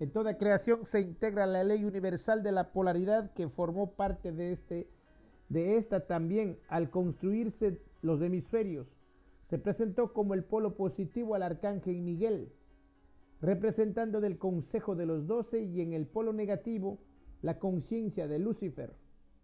En 0.00 0.10
toda 0.10 0.36
creación 0.36 0.84
se 0.84 1.00
integra 1.00 1.46
la 1.46 1.62
ley 1.62 1.84
universal 1.84 2.42
de 2.42 2.50
la 2.50 2.72
polaridad 2.72 3.32
que 3.34 3.48
formó 3.48 3.92
parte 3.92 4.32
de, 4.32 4.50
este, 4.50 4.90
de 5.52 5.76
esta 5.76 6.06
también 6.06 6.58
al 6.68 6.88
construirse 6.88 7.78
los 8.00 8.22
hemisferios. 8.22 8.96
Se 9.48 9.58
presentó 9.58 10.14
como 10.14 10.32
el 10.32 10.44
polo 10.44 10.76
positivo 10.76 11.34
al 11.34 11.42
arcángel 11.42 12.00
Miguel, 12.00 12.50
representando 13.42 14.20
del 14.20 14.38
consejo 14.38 14.94
de 14.94 15.04
los 15.04 15.26
doce 15.26 15.62
y 15.62 15.82
en 15.82 15.92
el 15.92 16.06
polo 16.06 16.32
negativo 16.32 16.98
la 17.42 17.58
conciencia 17.58 18.28
de 18.28 18.38
Lucifer, 18.38 18.94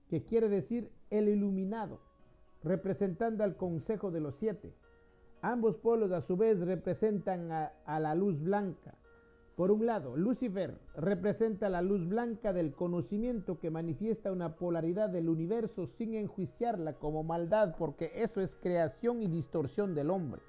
que 0.09 0.25
quiere 0.25 0.49
decir 0.49 0.91
el 1.11 1.29
iluminado, 1.29 2.01
representando 2.63 3.45
al 3.45 3.57
consejo 3.57 4.11
de 4.11 4.21
los 4.21 4.37
siete. 4.37 4.73
Ambos 5.43 5.77
polos 5.77 6.11
a 6.13 6.23
su 6.23 6.37
vez 6.37 6.61
representan 6.61 7.53
a, 7.53 8.01
la 8.01 8.15
luz 8.15 8.41
blanca. 8.41 8.95
Por 9.59 9.73
un 9.73 9.87
lado, 9.87 10.17
Lucifer 10.17 10.79
representa 10.95 11.69
la 11.69 11.83
luz 11.83 12.07
blanca 12.07 12.53
del 12.53 12.73
conocimiento 12.73 13.59
que 13.59 13.73
manifiesta 13.73 14.31
una 14.31 14.55
polaridad 14.55 15.09
del 15.09 15.29
universo 15.29 15.89
sin 15.89 16.15
enjuiciarla 16.15 16.93
como 16.93 17.25
maldad, 17.25 17.75
porque 17.77 18.13
eso 18.15 18.41
es 18.41 18.55
creación 18.55 19.21
y 19.21 19.27
distorsión 19.27 19.97
del 19.97 20.11
hombre. 20.11 20.41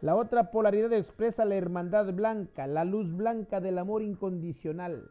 La 0.00 0.16
otra 0.16 0.50
polaridad 0.50 0.90
expresa 0.94 1.44
la 1.44 1.56
hermandad 1.56 2.14
blanca, 2.14 2.66
la 2.66 2.86
luz 2.86 3.14
blanca 3.14 3.60
del 3.60 3.76
amor 3.76 4.00
incondicional. 4.02 5.10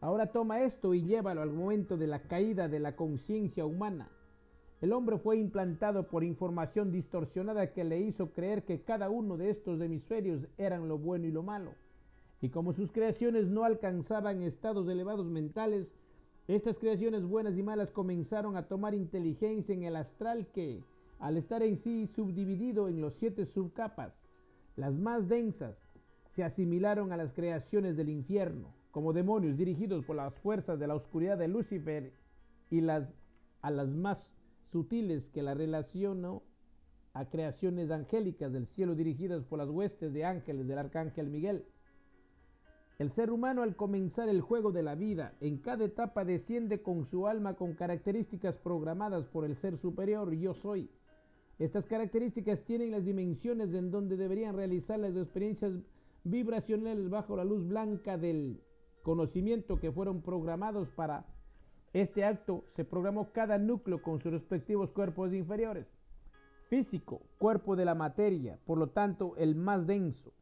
Ahora 0.00 0.26
toma 0.26 0.62
esto 0.62 0.94
y 0.94 1.02
llévalo 1.02 1.42
al 1.42 1.50
momento 1.50 1.96
de 1.96 2.06
la 2.06 2.20
caída 2.20 2.68
de 2.68 2.78
la 2.78 2.94
conciencia 2.94 3.66
humana. 3.66 4.08
El 4.80 4.92
hombre 4.92 5.18
fue 5.18 5.36
implantado 5.38 6.06
por 6.06 6.22
información 6.22 6.92
distorsionada 6.92 7.72
que 7.72 7.82
le 7.82 7.98
hizo 7.98 8.30
creer 8.30 8.64
que 8.64 8.84
cada 8.84 9.10
uno 9.10 9.36
de 9.36 9.50
estos 9.50 9.80
hemisferios 9.80 10.46
eran 10.58 10.86
lo 10.86 10.96
bueno 10.96 11.26
y 11.26 11.32
lo 11.32 11.42
malo. 11.42 11.74
Y 12.44 12.50
como 12.50 12.74
sus 12.74 12.92
creaciones 12.92 13.48
no 13.48 13.64
alcanzaban 13.64 14.42
estados 14.42 14.86
elevados 14.86 15.30
mentales, 15.30 15.90
estas 16.46 16.78
creaciones 16.78 17.24
buenas 17.24 17.56
y 17.56 17.62
malas 17.62 17.90
comenzaron 17.90 18.58
a 18.58 18.68
tomar 18.68 18.92
inteligencia 18.92 19.74
en 19.74 19.84
el 19.84 19.96
astral 19.96 20.48
que, 20.48 20.84
al 21.18 21.38
estar 21.38 21.62
en 21.62 21.78
sí 21.78 22.06
subdividido 22.06 22.86
en 22.86 23.00
los 23.00 23.14
siete 23.14 23.46
subcapas, 23.46 24.28
las 24.76 24.92
más 24.92 25.26
densas, 25.26 25.88
se 26.28 26.44
asimilaron 26.44 27.12
a 27.12 27.16
las 27.16 27.32
creaciones 27.32 27.96
del 27.96 28.10
infierno 28.10 28.74
como 28.90 29.14
demonios 29.14 29.56
dirigidos 29.56 30.04
por 30.04 30.16
las 30.16 30.34
fuerzas 30.34 30.78
de 30.78 30.86
la 30.86 30.96
oscuridad 30.96 31.38
de 31.38 31.48
Lucifer 31.48 32.12
y 32.68 32.82
las 32.82 33.08
a 33.62 33.70
las 33.70 33.88
más 33.88 34.34
sutiles 34.70 35.30
que 35.30 35.40
la 35.40 35.54
relaciono 35.54 36.42
a 37.14 37.24
creaciones 37.24 37.90
angélicas 37.90 38.52
del 38.52 38.66
cielo 38.66 38.94
dirigidas 38.94 39.44
por 39.44 39.60
las 39.60 39.70
huestes 39.70 40.12
de 40.12 40.26
ángeles 40.26 40.68
del 40.68 40.76
arcángel 40.76 41.30
Miguel. 41.30 41.64
El 42.98 43.10
ser 43.10 43.32
humano 43.32 43.62
al 43.62 43.74
comenzar 43.74 44.28
el 44.28 44.40
juego 44.40 44.70
de 44.70 44.84
la 44.84 44.94
vida 44.94 45.34
en 45.40 45.58
cada 45.58 45.84
etapa 45.84 46.24
desciende 46.24 46.80
con 46.80 47.04
su 47.04 47.26
alma 47.26 47.54
con 47.54 47.74
características 47.74 48.56
programadas 48.56 49.26
por 49.26 49.44
el 49.44 49.56
ser 49.56 49.76
superior 49.76 50.32
yo 50.34 50.54
soy. 50.54 50.88
Estas 51.58 51.86
características 51.86 52.64
tienen 52.64 52.92
las 52.92 53.04
dimensiones 53.04 53.74
en 53.74 53.90
donde 53.90 54.16
deberían 54.16 54.54
realizar 54.54 55.00
las 55.00 55.16
experiencias 55.16 55.72
vibracionales 56.22 57.10
bajo 57.10 57.36
la 57.36 57.44
luz 57.44 57.66
blanca 57.66 58.16
del 58.16 58.60
conocimiento 59.02 59.80
que 59.80 59.90
fueron 59.90 60.22
programados 60.22 60.88
para 60.90 61.26
este 61.92 62.24
acto, 62.24 62.64
se 62.74 62.84
programó 62.84 63.32
cada 63.32 63.58
núcleo 63.58 64.02
con 64.02 64.18
sus 64.18 64.32
respectivos 64.32 64.92
cuerpos 64.92 65.32
inferiores. 65.32 65.86
Físico, 66.68 67.22
cuerpo 67.38 67.76
de 67.76 67.84
la 67.84 67.94
materia, 67.94 68.58
por 68.64 68.78
lo 68.78 68.88
tanto 68.88 69.36
el 69.36 69.54
más 69.54 69.86
denso. 69.86 70.32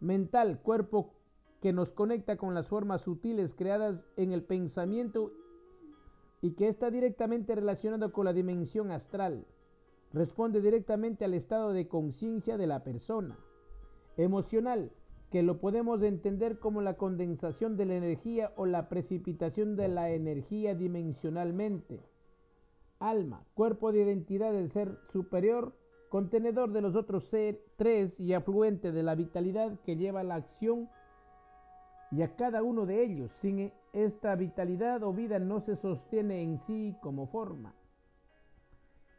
Mental, 0.00 0.60
cuerpo 0.62 1.19
que 1.60 1.72
nos 1.72 1.92
conecta 1.92 2.36
con 2.36 2.54
las 2.54 2.68
formas 2.68 3.02
sutiles 3.02 3.54
creadas 3.54 4.02
en 4.16 4.32
el 4.32 4.42
pensamiento 4.42 5.32
y 6.40 6.52
que 6.52 6.68
está 6.68 6.90
directamente 6.90 7.54
relacionado 7.54 8.12
con 8.12 8.24
la 8.24 8.32
dimensión 8.32 8.90
astral. 8.90 9.46
Responde 10.12 10.60
directamente 10.60 11.24
al 11.24 11.34
estado 11.34 11.72
de 11.72 11.86
conciencia 11.86 12.56
de 12.56 12.66
la 12.66 12.82
persona. 12.82 13.38
Emocional, 14.16 14.90
que 15.30 15.42
lo 15.42 15.60
podemos 15.60 16.02
entender 16.02 16.58
como 16.58 16.80
la 16.80 16.96
condensación 16.96 17.76
de 17.76 17.86
la 17.86 17.94
energía 17.94 18.52
o 18.56 18.66
la 18.66 18.88
precipitación 18.88 19.76
de 19.76 19.88
la 19.88 20.10
energía 20.10 20.74
dimensionalmente. 20.74 22.00
Alma, 22.98 23.46
cuerpo 23.54 23.92
de 23.92 24.02
identidad 24.02 24.52
del 24.52 24.70
ser 24.70 24.98
superior, 25.08 25.76
contenedor 26.08 26.72
de 26.72 26.80
los 26.80 26.96
otros 26.96 27.24
ser, 27.24 27.62
tres 27.76 28.18
y 28.18 28.32
afluente 28.32 28.90
de 28.92 29.02
la 29.02 29.14
vitalidad 29.14 29.78
que 29.84 29.96
lleva 29.96 30.24
la 30.24 30.34
acción 30.34 30.88
y 32.10 32.22
a 32.22 32.34
cada 32.36 32.62
uno 32.62 32.86
de 32.86 33.02
ellos. 33.02 33.30
Sin 33.32 33.72
esta 33.92 34.34
vitalidad 34.36 35.02
o 35.02 35.12
vida 35.12 35.38
no 35.38 35.60
se 35.60 35.76
sostiene 35.76 36.42
en 36.42 36.58
sí 36.58 36.96
como 37.00 37.26
forma. 37.26 37.74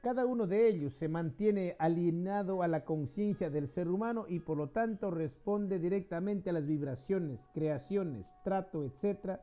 Cada 0.01 0.25
uno 0.25 0.47
de 0.47 0.67
ellos 0.67 0.93
se 0.93 1.07
mantiene 1.07 1.75
alienado 1.77 2.63
a 2.63 2.67
la 2.67 2.85
conciencia 2.85 3.51
del 3.51 3.67
ser 3.67 3.87
humano 3.87 4.25
y 4.27 4.39
por 4.39 4.57
lo 4.57 4.69
tanto 4.69 5.11
responde 5.11 5.77
directamente 5.77 6.49
a 6.49 6.53
las 6.53 6.65
vibraciones, 6.65 7.39
creaciones, 7.53 8.25
trato, 8.43 8.83
etc. 8.83 9.39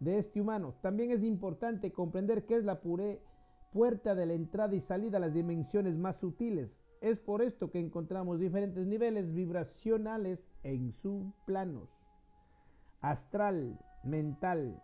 de 0.00 0.18
este 0.18 0.40
humano. 0.40 0.74
También 0.82 1.12
es 1.12 1.22
importante 1.22 1.92
comprender 1.92 2.46
qué 2.46 2.56
es 2.56 2.64
la 2.64 2.80
puerta 2.80 4.16
de 4.16 4.26
la 4.26 4.32
entrada 4.32 4.74
y 4.74 4.80
salida 4.80 5.18
a 5.18 5.20
las 5.20 5.34
dimensiones 5.34 5.96
más 5.96 6.16
sutiles. 6.16 6.76
Es 7.00 7.20
por 7.20 7.40
esto 7.40 7.70
que 7.70 7.78
encontramos 7.78 8.40
diferentes 8.40 8.88
niveles 8.88 9.32
vibracionales 9.32 10.50
en 10.64 10.90
subplanos. 10.90 12.01
Astral, 13.02 13.78
mental. 14.04 14.80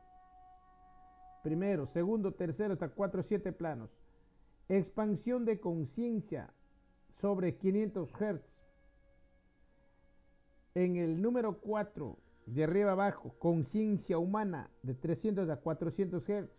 Primero, 1.44 1.86
segundo, 1.86 2.34
tercero, 2.34 2.72
hasta 2.74 2.88
cuatro, 2.88 3.22
siete 3.22 3.52
planos. 3.52 3.90
Expansión 4.68 5.44
de 5.44 5.60
conciencia 5.60 6.52
sobre 7.14 7.56
500 7.56 8.12
Hz. 8.12 8.40
En 10.74 10.96
el 10.96 11.22
número 11.22 11.60
4, 11.60 12.16
de 12.46 12.64
arriba 12.64 12.92
abajo, 12.92 13.34
conciencia 13.38 14.18
humana 14.18 14.68
de 14.82 14.94
300 14.94 15.48
a 15.48 15.56
400 15.56 16.22
Hz. 16.24 16.50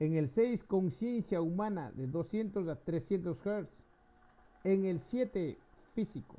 En 0.00 0.14
el 0.14 0.28
6, 0.28 0.64
conciencia 0.64 1.40
humana 1.40 1.92
de 1.92 2.06
200 2.06 2.68
a 2.68 2.76
300 2.76 3.38
Hz. 3.38 3.68
En 4.64 4.86
el 4.86 5.00
7, 5.00 5.58
físico. 5.94 6.36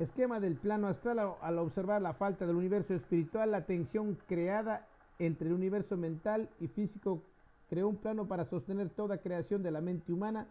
Esquema 0.00 0.40
del 0.40 0.56
plano 0.56 0.88
astral 0.88 1.18
al 1.42 1.58
observar 1.58 2.00
la 2.00 2.14
falta 2.14 2.46
del 2.46 2.56
universo 2.56 2.94
espiritual, 2.94 3.50
la 3.50 3.66
tensión 3.66 4.16
creada 4.26 4.88
entre 5.18 5.48
el 5.48 5.52
universo 5.52 5.98
mental 5.98 6.48
y 6.58 6.68
físico 6.68 7.22
creó 7.68 7.86
un 7.86 7.98
plano 7.98 8.26
para 8.26 8.46
sostener 8.46 8.88
toda 8.88 9.18
creación 9.18 9.62
de 9.62 9.70
la 9.70 9.82
mente 9.82 10.10
humana, 10.10 10.48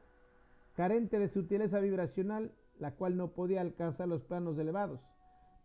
carente 0.76 1.18
de 1.18 1.30
sutileza 1.30 1.80
vibracional, 1.80 2.52
la 2.78 2.92
cual 2.92 3.18
no 3.18 3.30
podía 3.30 3.62
alcanzar 3.62 4.08
los 4.08 4.22
planos 4.22 4.56
elevados. 4.60 5.02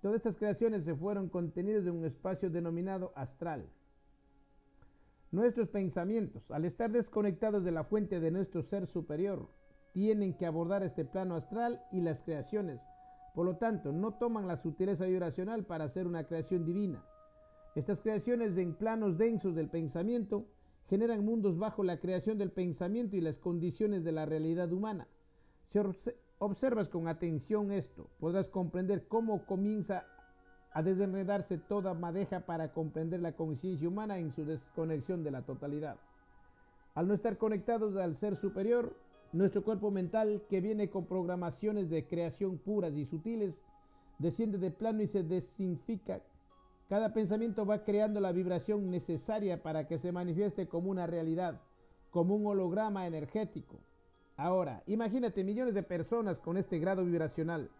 Todas 0.01 0.17
estas 0.17 0.39
creaciones 0.39 0.85
se 0.85 0.95
fueron 0.95 1.29
contenidas 1.29 1.85
en 1.85 1.93
un 1.93 2.07
espacio 2.07 2.49
denominado 2.49 3.13
astral. 3.15 3.67
Nuestros 5.31 5.69
pensamientos, 5.69 6.51
al 6.51 6.65
estar 6.65 6.91
desconectados 6.91 7.65
de 7.65 7.73
la 7.73 7.85
fuente 7.85 8.19
de 8.19 8.31
nuestro 8.31 8.63
ser 8.63 8.87
superior, 8.87 9.47
tienen 9.93 10.33
que 10.33 10.47
abordar 10.47 10.83
este 10.83 11.05
plano 11.05 11.37
astral 11.37 11.85
y 11.93 12.01
las 12.01 12.23
creaciones, 12.23 12.81
por 13.35 13.45
lo 13.47 13.57
tanto, 13.57 13.93
no 13.93 14.15
toman 14.15 14.47
la 14.47 14.57
sutileza 14.57 15.07
vibracional 15.07 15.65
para 15.65 15.85
hacer 15.85 16.07
una 16.07 16.25
creación 16.25 16.65
divina. 16.65 17.05
Estas 17.75 18.01
creaciones 18.01 18.57
en 18.57 18.75
planos 18.75 19.19
densos 19.19 19.57
del 19.57 19.69
pensamiento 19.69 20.47
generan 20.89 21.25
mundos 21.25 21.59
bajo 21.59 21.83
la 21.83 21.99
creación 21.99 22.39
del 22.39 22.53
pensamiento 22.53 23.17
y 23.17 23.21
las 23.21 23.41
condiciones 23.41 24.05
de 24.05 24.13
la 24.13 24.25
realidad 24.25 24.73
humana. 24.73 25.09
Si 25.67 25.81
observas 26.39 26.89
con 26.89 27.09
atención 27.09 27.73
esto, 27.73 28.09
podrás 28.21 28.49
comprender 28.49 29.09
cómo 29.09 29.45
comienza 29.47 30.07
a 30.73 30.83
desenredarse 30.83 31.59
toda 31.59 31.95
madeja 31.95 32.47
para 32.47 32.73
comprender 32.73 33.21
la 33.21 33.33
conciencia 33.33 33.89
humana 33.89 34.19
en 34.19 34.31
su 34.31 34.45
desconexión 34.45 35.25
de 35.25 35.31
la 35.33 35.43
totalidad. 35.43 35.97
Al 36.95 37.09
no 37.09 37.15
estar 37.15 37.39
conectados 37.39 37.97
al 37.97 38.15
ser 38.15 38.37
superior, 38.37 38.95
nuestro 39.35 39.65
cuerpo 39.65 39.91
mental, 39.91 40.43
que 40.49 40.61
viene 40.61 40.89
con 40.89 41.07
programaciones 41.07 41.91
de 41.91 42.07
creación 42.07 42.57
puras 42.57 42.95
y 42.95 43.05
sutiles, 43.05 43.61
desciende 44.19 44.59
de 44.59 44.71
plano 44.71 45.03
y 45.03 45.09
se 45.09 45.25
desinfica. 45.25 46.21
Cada 46.89 47.13
pensamiento 47.13 47.67
va 47.67 47.83
creando 47.83 48.21
la 48.21 48.31
vibración 48.31 48.91
necesaria 48.91 49.61
para 49.61 49.89
que 49.89 49.99
se 49.99 50.13
manifieste 50.13 50.69
como 50.69 50.89
una 50.89 51.09
realidad, 51.09 51.61
como 52.11 52.37
un 52.37 52.47
holograma 52.47 53.09
energético. 53.09 53.81
Ahora, 54.37 54.85
imagínate 54.87 55.43
millones 55.43 55.75
de 55.75 55.83
personas 55.83 56.41
con 56.41 56.57
este 56.57 56.79
grado 56.79 57.05
vibracional. 57.05 57.71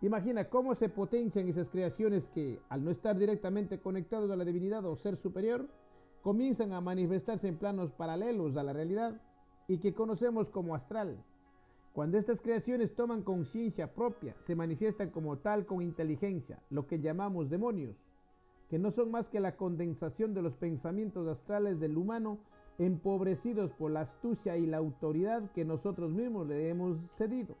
Imagina 0.00 0.48
cómo 0.48 0.74
se 0.74 0.88
potencian 0.88 1.48
esas 1.48 1.68
creaciones 1.68 2.28
que, 2.28 2.60
al 2.70 2.82
no 2.82 2.90
estar 2.90 3.18
directamente 3.18 3.78
conectados 3.78 4.30
a 4.30 4.36
la 4.36 4.44
divinidad 4.44 4.86
o 4.86 4.96
ser 4.96 5.16
superior, 5.16 5.68
comienzan 6.22 6.72
a 6.72 6.80
manifestarse 6.80 7.46
en 7.46 7.58
planos 7.58 7.92
paralelos 7.92 8.56
a 8.56 8.62
la 8.62 8.72
realidad 8.72 9.20
y 9.68 9.78
que 9.78 9.92
conocemos 9.92 10.48
como 10.48 10.74
astral. 10.74 11.22
Cuando 11.92 12.16
estas 12.16 12.40
creaciones 12.40 12.94
toman 12.94 13.22
conciencia 13.22 13.92
propia, 13.92 14.34
se 14.40 14.56
manifiestan 14.56 15.10
como 15.10 15.36
tal 15.36 15.66
con 15.66 15.82
inteligencia, 15.82 16.58
lo 16.70 16.86
que 16.86 17.00
llamamos 17.00 17.50
demonios, 17.50 17.94
que 18.70 18.78
no 18.78 18.90
son 18.90 19.10
más 19.10 19.28
que 19.28 19.40
la 19.40 19.56
condensación 19.56 20.32
de 20.32 20.42
los 20.42 20.56
pensamientos 20.56 21.28
astrales 21.28 21.78
del 21.80 21.98
humano 21.98 22.38
empobrecidos 22.78 23.72
por 23.72 23.90
la 23.90 24.02
astucia 24.02 24.56
y 24.56 24.66
la 24.66 24.78
autoridad 24.78 25.50
que 25.52 25.64
nosotros 25.64 26.12
mismos 26.12 26.46
le 26.46 26.70
hemos 26.70 26.96
cedido. 27.12 27.56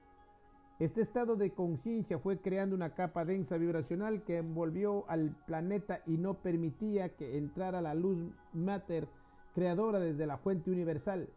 Este 0.78 1.00
estado 1.00 1.34
de 1.34 1.50
conciencia 1.50 2.18
fue 2.18 2.38
creando 2.38 2.76
una 2.76 2.94
capa 2.94 3.24
densa 3.24 3.56
vibracional 3.56 4.22
que 4.22 4.38
envolvió 4.38 5.04
al 5.08 5.34
planeta 5.46 6.02
y 6.06 6.16
no 6.18 6.34
permitía 6.34 7.16
que 7.16 7.36
entrara 7.36 7.82
la 7.82 7.94
luz 7.94 8.18
mater 8.54 9.08
creadora 9.54 9.98
desde 9.98 10.26
la 10.26 10.38
fuente 10.38 10.70
universal 10.70 11.28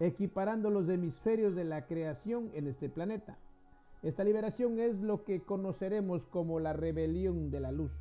equiparando 0.00 0.70
los 0.70 0.88
hemisferios 0.88 1.54
de 1.54 1.64
la 1.64 1.86
creación 1.86 2.50
en 2.54 2.66
este 2.66 2.88
planeta. 2.88 3.38
Esta 4.02 4.24
liberación 4.24 4.80
es 4.80 5.00
lo 5.00 5.24
que 5.24 5.42
conoceremos 5.42 6.26
como 6.26 6.58
la 6.58 6.72
rebelión 6.72 7.50
de 7.50 7.60
la 7.60 7.70
luz. 7.70 7.92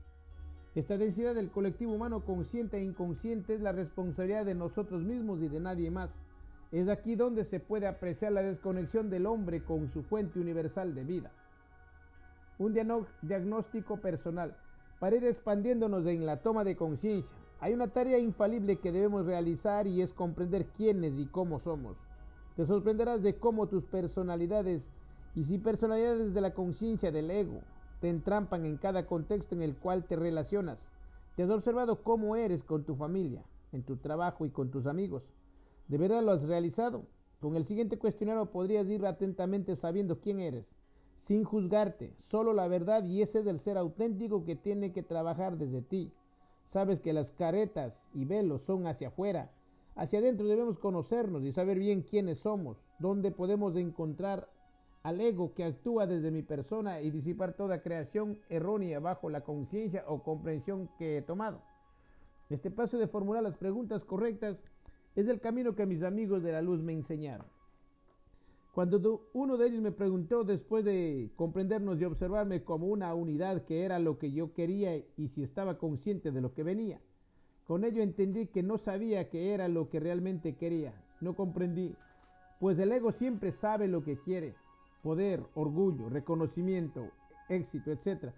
Esta 0.74 0.98
densidad 0.98 1.36
del 1.36 1.52
colectivo 1.52 1.94
humano 1.94 2.24
consciente 2.24 2.78
e 2.78 2.84
inconsciente 2.84 3.54
es 3.54 3.62
la 3.62 3.72
responsabilidad 3.72 4.46
de 4.46 4.56
nosotros 4.56 5.04
mismos 5.04 5.42
y 5.42 5.50
de 5.50 5.60
nadie 5.60 5.92
más. 5.92 6.10
Es 6.72 6.88
aquí 6.88 7.16
donde 7.16 7.44
se 7.44 7.60
puede 7.60 7.88
apreciar 7.88 8.32
la 8.32 8.42
desconexión 8.42 9.10
del 9.10 9.26
hombre 9.26 9.64
con 9.64 9.90
su 9.90 10.02
fuente 10.02 10.40
universal 10.40 10.96
de 10.96 11.04
vida. 11.04 11.32
Un 12.58 12.74
diagnóstico 13.22 13.98
personal. 13.98 14.56
Para 15.00 15.18
ir 15.18 15.26
expandiéndonos 15.26 16.06
en 16.06 16.26
la 16.26 16.38
toma 16.38 16.64
de 16.64 16.78
conciencia, 16.78 17.38
hay 17.62 17.74
una 17.74 17.90
tarea 17.90 18.18
infalible 18.18 18.78
que 18.78 18.92
debemos 18.92 19.28
realizar 19.28 19.86
y 19.86 20.02
es 20.02 20.14
comprender 20.14 20.66
quiénes 20.76 21.20
y 21.20 21.28
cómo 21.28 21.60
somos. 21.60 21.96
Te 22.56 22.66
sorprenderás 22.66 23.22
de 23.22 23.36
cómo 23.36 23.68
tus 23.68 23.86
personalidades 23.86 24.90
y 25.36 25.44
si 25.44 25.60
personalidades 25.60 26.34
de 26.34 26.42
la 26.42 26.56
conciencia 26.56 27.12
del 27.12 27.30
ego 27.30 27.62
te 28.00 28.10
entrampan 28.10 28.66
en 28.66 28.78
cada 28.78 29.06
contexto 29.06 29.54
en 29.54 29.62
el 29.62 29.76
cual 29.76 30.06
te 30.06 30.16
relacionas. 30.16 30.80
Te 31.36 31.44
has 31.44 31.52
observado 31.52 32.02
cómo 32.02 32.36
eres 32.36 32.64
con 32.64 32.84
tu 32.84 32.96
familia, 32.96 33.44
en 33.72 33.84
tu 33.84 33.98
trabajo 33.98 34.48
y 34.48 34.50
con 34.50 34.72
tus 34.72 34.88
amigos. 34.88 35.30
¿De 35.88 36.00
verdad 36.00 36.24
lo 36.24 36.32
has 36.32 36.42
realizado? 36.42 37.06
Con 37.40 37.56
el 37.56 37.66
siguiente 37.66 38.00
cuestionario 38.00 38.48
podrías 38.48 38.88
ir 38.88 39.06
atentamente 39.06 39.76
sabiendo 39.76 40.20
quién 40.20 40.40
eres, 40.40 40.66
sin 41.28 41.44
juzgarte, 41.44 42.16
solo 42.24 42.54
la 42.54 42.68
verdad 42.68 43.06
y 43.06 43.22
ese 43.22 43.42
es 43.42 43.46
el 43.46 43.60
ser 43.60 43.78
auténtico 43.78 44.46
que 44.46 44.56
tiene 44.56 44.92
que 44.92 45.04
trabajar 45.04 45.60
desde 45.60 45.84
ti. 45.84 46.12
Sabes 46.72 47.02
que 47.02 47.12
las 47.12 47.32
caretas 47.32 48.00
y 48.14 48.24
velos 48.24 48.62
son 48.62 48.88
hacia 48.88 49.10
afuera. 49.10 49.52
Hacia 49.96 50.20
adentro 50.20 50.48
debemos 50.48 50.80
conocernos 50.80 51.44
y 51.44 51.52
saber 51.52 51.78
bien 51.78 52.02
quiénes 52.02 52.40
somos, 52.40 52.82
dónde 52.98 53.32
podemos 53.32 53.76
encontrar 53.76 54.48
al 55.04 55.20
ego 55.20 55.54
que 55.54 55.66
actúa 55.66 56.08
desde 56.08 56.32
mi 56.32 56.44
persona 56.44 57.02
y 57.02 57.12
disipar 57.12 57.54
toda 57.54 57.82
creación 57.82 58.40
errónea 58.48 59.02
bajo 59.02 59.30
la 59.30 59.42
conciencia 59.42 60.06
o 60.08 60.24
comprensión 60.24 60.90
que 60.98 61.18
he 61.18 61.22
tomado. 61.22 61.62
Este 62.50 62.72
paso 62.72 62.98
de 62.98 63.08
formular 63.08 63.44
las 63.44 63.58
preguntas 63.58 64.06
correctas 64.06 64.64
es 65.16 65.28
el 65.28 65.42
camino 65.42 65.76
que 65.76 65.86
mis 65.86 66.04
amigos 66.04 66.42
de 66.42 66.54
la 66.54 66.62
luz 66.62 66.82
me 66.82 66.94
enseñaron. 66.94 67.48
Cuando 68.72 69.30
uno 69.34 69.58
de 69.58 69.68
ellos 69.68 69.82
me 69.82 69.92
preguntó 69.92 70.46
después 70.46 70.86
de 70.86 71.30
comprendernos 71.36 72.00
y 72.00 72.06
observarme 72.06 72.64
como 72.64 72.88
una 72.88 73.14
unidad 73.14 73.66
que 73.66 73.84
era 73.84 74.00
lo 74.00 74.18
que 74.18 74.32
yo 74.32 74.54
quería 74.54 74.96
y 74.96 75.28
si 75.28 75.44
estaba 75.44 75.78
consciente 75.78 76.32
de 76.32 76.40
lo 76.40 76.54
que 76.54 76.64
venía. 76.64 77.02
Con 77.68 77.84
ello 77.84 78.02
entendí 78.02 78.48
que 78.48 78.64
no 78.64 78.78
sabía 78.78 79.30
que 79.30 79.54
era 79.54 79.68
lo 79.68 79.90
que 79.90 80.00
realmente 80.00 80.56
quería. 80.56 80.94
No 81.20 81.36
comprendí, 81.36 81.96
pues 82.62 82.80
el 82.80 82.94
ego 82.94 83.12
siempre 83.12 83.52
sabe 83.52 83.90
lo 83.90 84.06
que 84.06 84.18
quiere. 84.18 84.56
Poder, 85.04 85.44
orgullo, 85.54 86.08
reconocimiento, 86.08 87.10
éxito, 87.50 87.92
etc. 87.92 88.32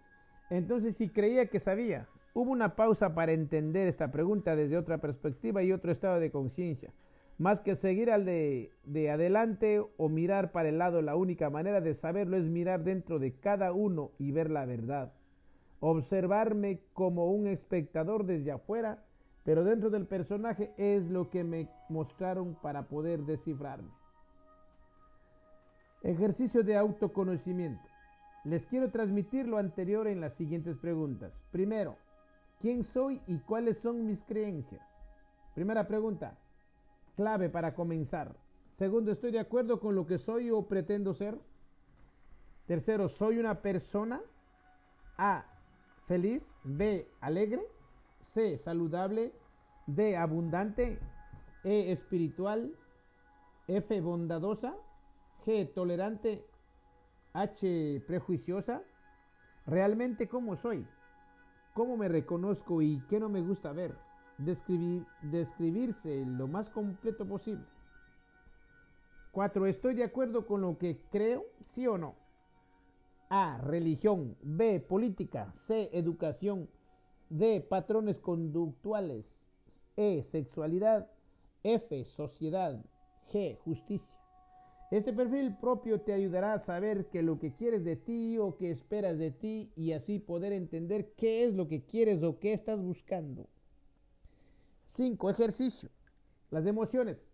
Entonces 0.50 0.96
si 0.96 1.10
creía 1.10 1.46
que 1.46 1.60
sabía, 1.60 2.08
hubo 2.34 2.50
una 2.50 2.76
pausa 2.76 3.14
para 3.14 3.34
entender 3.34 3.88
esta 3.88 4.12
pregunta 4.12 4.56
desde 4.56 4.78
otra 4.78 4.98
perspectiva 4.98 5.62
y 5.62 5.72
otro 5.72 5.92
estado 5.92 6.20
de 6.20 6.32
conciencia. 6.32 6.92
Más 7.44 7.60
que 7.60 7.76
seguir 7.76 8.10
al 8.10 8.24
de, 8.24 8.72
adelante 9.12 9.86
o 9.98 10.08
mirar 10.08 10.54
para 10.54 10.70
el 10.70 10.78
lado, 10.78 11.02
la 11.02 11.18
única 11.18 11.50
manera 11.50 11.82
de 11.82 11.94
saberlo 11.94 12.38
es 12.38 12.46
mirar 12.46 12.86
dentro 12.86 13.20
de 13.20 13.34
cada 13.34 13.74
uno 13.74 14.12
y 14.18 14.32
ver 14.32 14.50
la 14.50 14.64
verdad. 14.66 15.12
Observarme 15.82 16.80
como 16.94 17.30
un 17.34 17.48
espectador 17.48 18.26
desde 18.26 18.54
afuera, 18.54 19.04
pero 19.44 19.66
dentro 19.66 19.90
del 19.90 20.08
personaje 20.08 20.72
es 20.78 21.10
lo 21.10 21.30
que 21.30 21.44
me 21.44 21.68
mostraron 21.90 22.56
para 22.62 22.84
poder 22.84 23.24
descifrarme. 23.24 23.92
Ejercicio 26.02 26.64
de 26.64 26.78
autoconocimiento. 26.78 27.90
Les 28.46 28.66
quiero 28.66 28.90
transmitir 28.90 29.50
lo 29.50 29.58
anterior 29.58 30.08
en 30.08 30.22
las 30.22 30.34
siguientes 30.36 30.78
preguntas. 30.78 31.34
Primero, 31.52 31.98
¿quién 32.62 32.86
soy 32.86 33.22
y 33.28 33.40
cuáles 33.40 33.80
son 33.80 34.06
mis 34.06 34.24
creencias? 34.24 34.82
Primera 35.56 35.86
pregunta, 35.90 36.38
clave 37.16 37.50
para 37.50 37.74
comenzar. 37.74 38.36
Segundo, 38.76 39.12
estoy 39.12 39.32
de 39.32 39.40
acuerdo 39.40 39.80
con 39.80 39.96
lo 39.96 40.06
que 40.06 40.18
soy 40.18 40.50
o 40.50 40.68
pretendo 40.68 41.14
ser. 41.14 41.40
Tercero, 42.66 43.10
soy 43.10 43.38
una 43.38 43.62
persona 43.62 44.22
A, 45.18 45.46
feliz, 46.08 46.44
B, 46.64 47.08
alegre, 47.22 47.62
C, 48.22 48.58
saludable, 48.58 49.34
D, 49.86 50.18
abundante, 50.18 51.00
E, 51.64 51.92
espiritual, 51.92 52.74
F, 53.68 54.02
bondadosa, 54.02 54.76
G, 55.46 55.72
tolerante, 55.74 56.46
H, 57.34 58.04
prejuiciosa. 58.08 58.82
¿Realmente 59.66 60.28
cómo 60.28 60.56
soy? 60.56 60.86
¿Cómo 61.74 61.98
me 61.98 62.08
reconozco 62.08 62.82
y 62.82 63.02
qué 63.10 63.20
no 63.20 63.30
me 63.30 63.42
gusta 63.42 63.72
ver? 63.72 63.96
Describir, 64.38 65.06
describirse 65.22 66.26
lo 66.26 66.48
más 66.48 66.70
completo 66.70 67.26
posible. 67.26 67.66
4. 69.32 69.66
Estoy 69.66 69.96
de 69.96 70.04
acuerdo 70.04 70.46
con 70.46 70.62
lo 70.62 70.78
que 70.78 71.00
creo, 71.12 71.46
sí 71.64 71.88
o 71.88 71.98
no. 71.98 72.16
A. 73.30 73.58
Religión. 73.58 74.38
B. 74.44 74.80
Política. 74.80 75.52
C. 75.56 75.90
Educación. 75.92 76.70
D. 77.30 77.62
Patrones 77.62 78.20
conductuales. 78.20 79.26
E. 79.98 80.22
Sexualidad. 80.22 81.10
F. 81.64 82.06
Sociedad. 82.06 82.80
G. 83.32 83.58
Justicia. 83.66 84.16
Este 84.92 85.12
perfil 85.12 85.58
propio 85.58 86.02
te 86.02 86.14
ayudará 86.14 86.54
a 86.54 86.60
saber 86.60 87.08
que 87.08 87.24
lo 87.24 87.40
que 87.40 87.56
quieres 87.56 87.84
de 87.84 87.96
ti 87.96 88.38
o 88.38 88.56
que 88.56 88.70
esperas 88.70 89.18
de 89.18 89.32
ti 89.32 89.72
y 89.76 89.94
así 89.94 90.20
poder 90.20 90.54
entender 90.54 91.14
qué 91.18 91.44
es 91.44 91.56
lo 91.56 91.68
que 91.68 91.84
quieres 91.84 92.22
o 92.22 92.38
qué 92.38 92.54
estás 92.54 92.80
buscando. 92.80 93.48
5. 94.94 95.30
Ejercicio. 95.32 95.90
Las 96.52 96.66
emociones. 96.68 97.26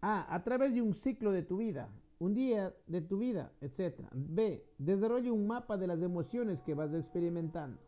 A. 0.00 0.34
A 0.34 0.42
través 0.42 0.74
de 0.74 0.82
un 0.82 0.92
ciclo 0.92 1.30
de 1.30 1.42
tu 1.42 1.58
vida, 1.58 1.88
un 2.18 2.34
día 2.34 2.74
de 2.86 3.00
tu 3.00 3.18
vida, 3.18 3.52
etc. 3.60 4.00
B. 4.12 4.64
Desarrolla 4.78 5.32
un 5.32 5.46
mapa 5.46 5.76
de 5.76 5.86
las 5.86 6.02
emociones 6.02 6.62
que 6.62 6.74
vas 6.74 6.92
experimentando. 6.92 7.80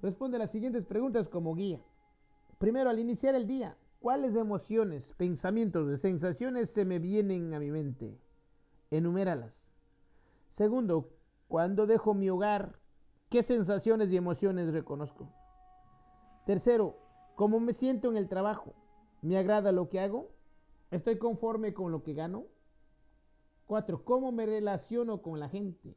Responde 0.00 0.38
las 0.38 0.50
siguientes 0.50 0.86
preguntas 0.86 1.28
como 1.28 1.54
guía. 1.54 1.80
Primero, 2.58 2.90
al 2.90 2.98
iniciar 2.98 3.36
el 3.36 3.46
día, 3.46 3.76
¿cuáles 4.00 4.34
emociones, 4.34 5.12
pensamientos 5.14 5.88
y 5.92 5.96
sensaciones 5.96 6.70
se 6.70 6.84
me 6.84 6.98
vienen 6.98 7.54
a 7.54 7.60
mi 7.60 7.70
mente? 7.70 8.18
Enuméralas. 8.90 9.62
Segundo, 10.50 11.10
cuando 11.46 11.86
dejo 11.86 12.14
mi 12.14 12.28
hogar, 12.28 12.80
¿qué 13.28 13.44
sensaciones 13.44 14.10
y 14.10 14.16
emociones 14.16 14.72
reconozco? 14.72 15.32
Tercero, 16.44 17.09
¿cómo 17.40 17.58
me 17.58 17.72
siento 17.72 18.10
en 18.10 18.18
el 18.18 18.28
trabajo? 18.28 18.74
¿Me 19.22 19.38
agrada 19.38 19.72
lo 19.72 19.88
que 19.88 19.98
hago? 19.98 20.28
¿Estoy 20.90 21.16
conforme 21.16 21.72
con 21.72 21.90
lo 21.90 22.02
que 22.02 22.12
gano? 22.12 22.44
4. 23.64 24.04
¿Cómo 24.04 24.30
me 24.30 24.44
relaciono 24.44 25.22
con 25.22 25.40
la 25.40 25.48
gente? 25.48 25.96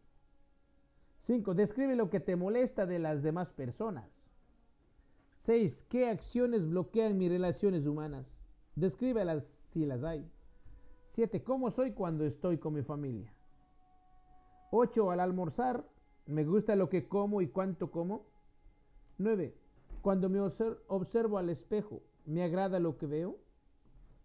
5. 1.19 1.53
Describe 1.53 1.97
lo 1.97 2.09
que 2.09 2.21
te 2.21 2.37
molesta 2.37 2.85
de 2.85 2.97
las 2.97 3.23
demás 3.23 3.51
personas. 3.51 4.09
6. 5.41 5.83
¿Qué 5.89 6.07
acciones 6.07 6.65
bloquean 6.65 7.17
mis 7.17 7.29
relaciones 7.29 7.87
humanas? 7.87 8.25
Descríbelas 8.75 9.43
si 9.73 9.85
las 9.85 10.05
hay. 10.05 10.25
7. 11.11 11.43
¿Cómo 11.43 11.71
soy 11.71 11.91
cuando 11.91 12.23
estoy 12.23 12.57
con 12.57 12.73
mi 12.73 12.83
familia? 12.83 13.33
8. 14.71 15.11
Al 15.11 15.19
almorzar, 15.19 15.85
¿me 16.25 16.45
gusta 16.45 16.77
lo 16.77 16.87
que 16.87 17.09
como 17.09 17.41
y 17.41 17.49
cuánto 17.49 17.91
como? 17.91 18.27
9. 19.17 19.62
Cuando 20.03 20.27
me 20.27 20.41
observo 20.41 21.37
al 21.37 21.49
espejo, 21.49 22.01
¿me 22.25 22.43
agrada 22.43 22.77
lo 22.77 22.97
que 22.97 23.07
veo? 23.07 23.37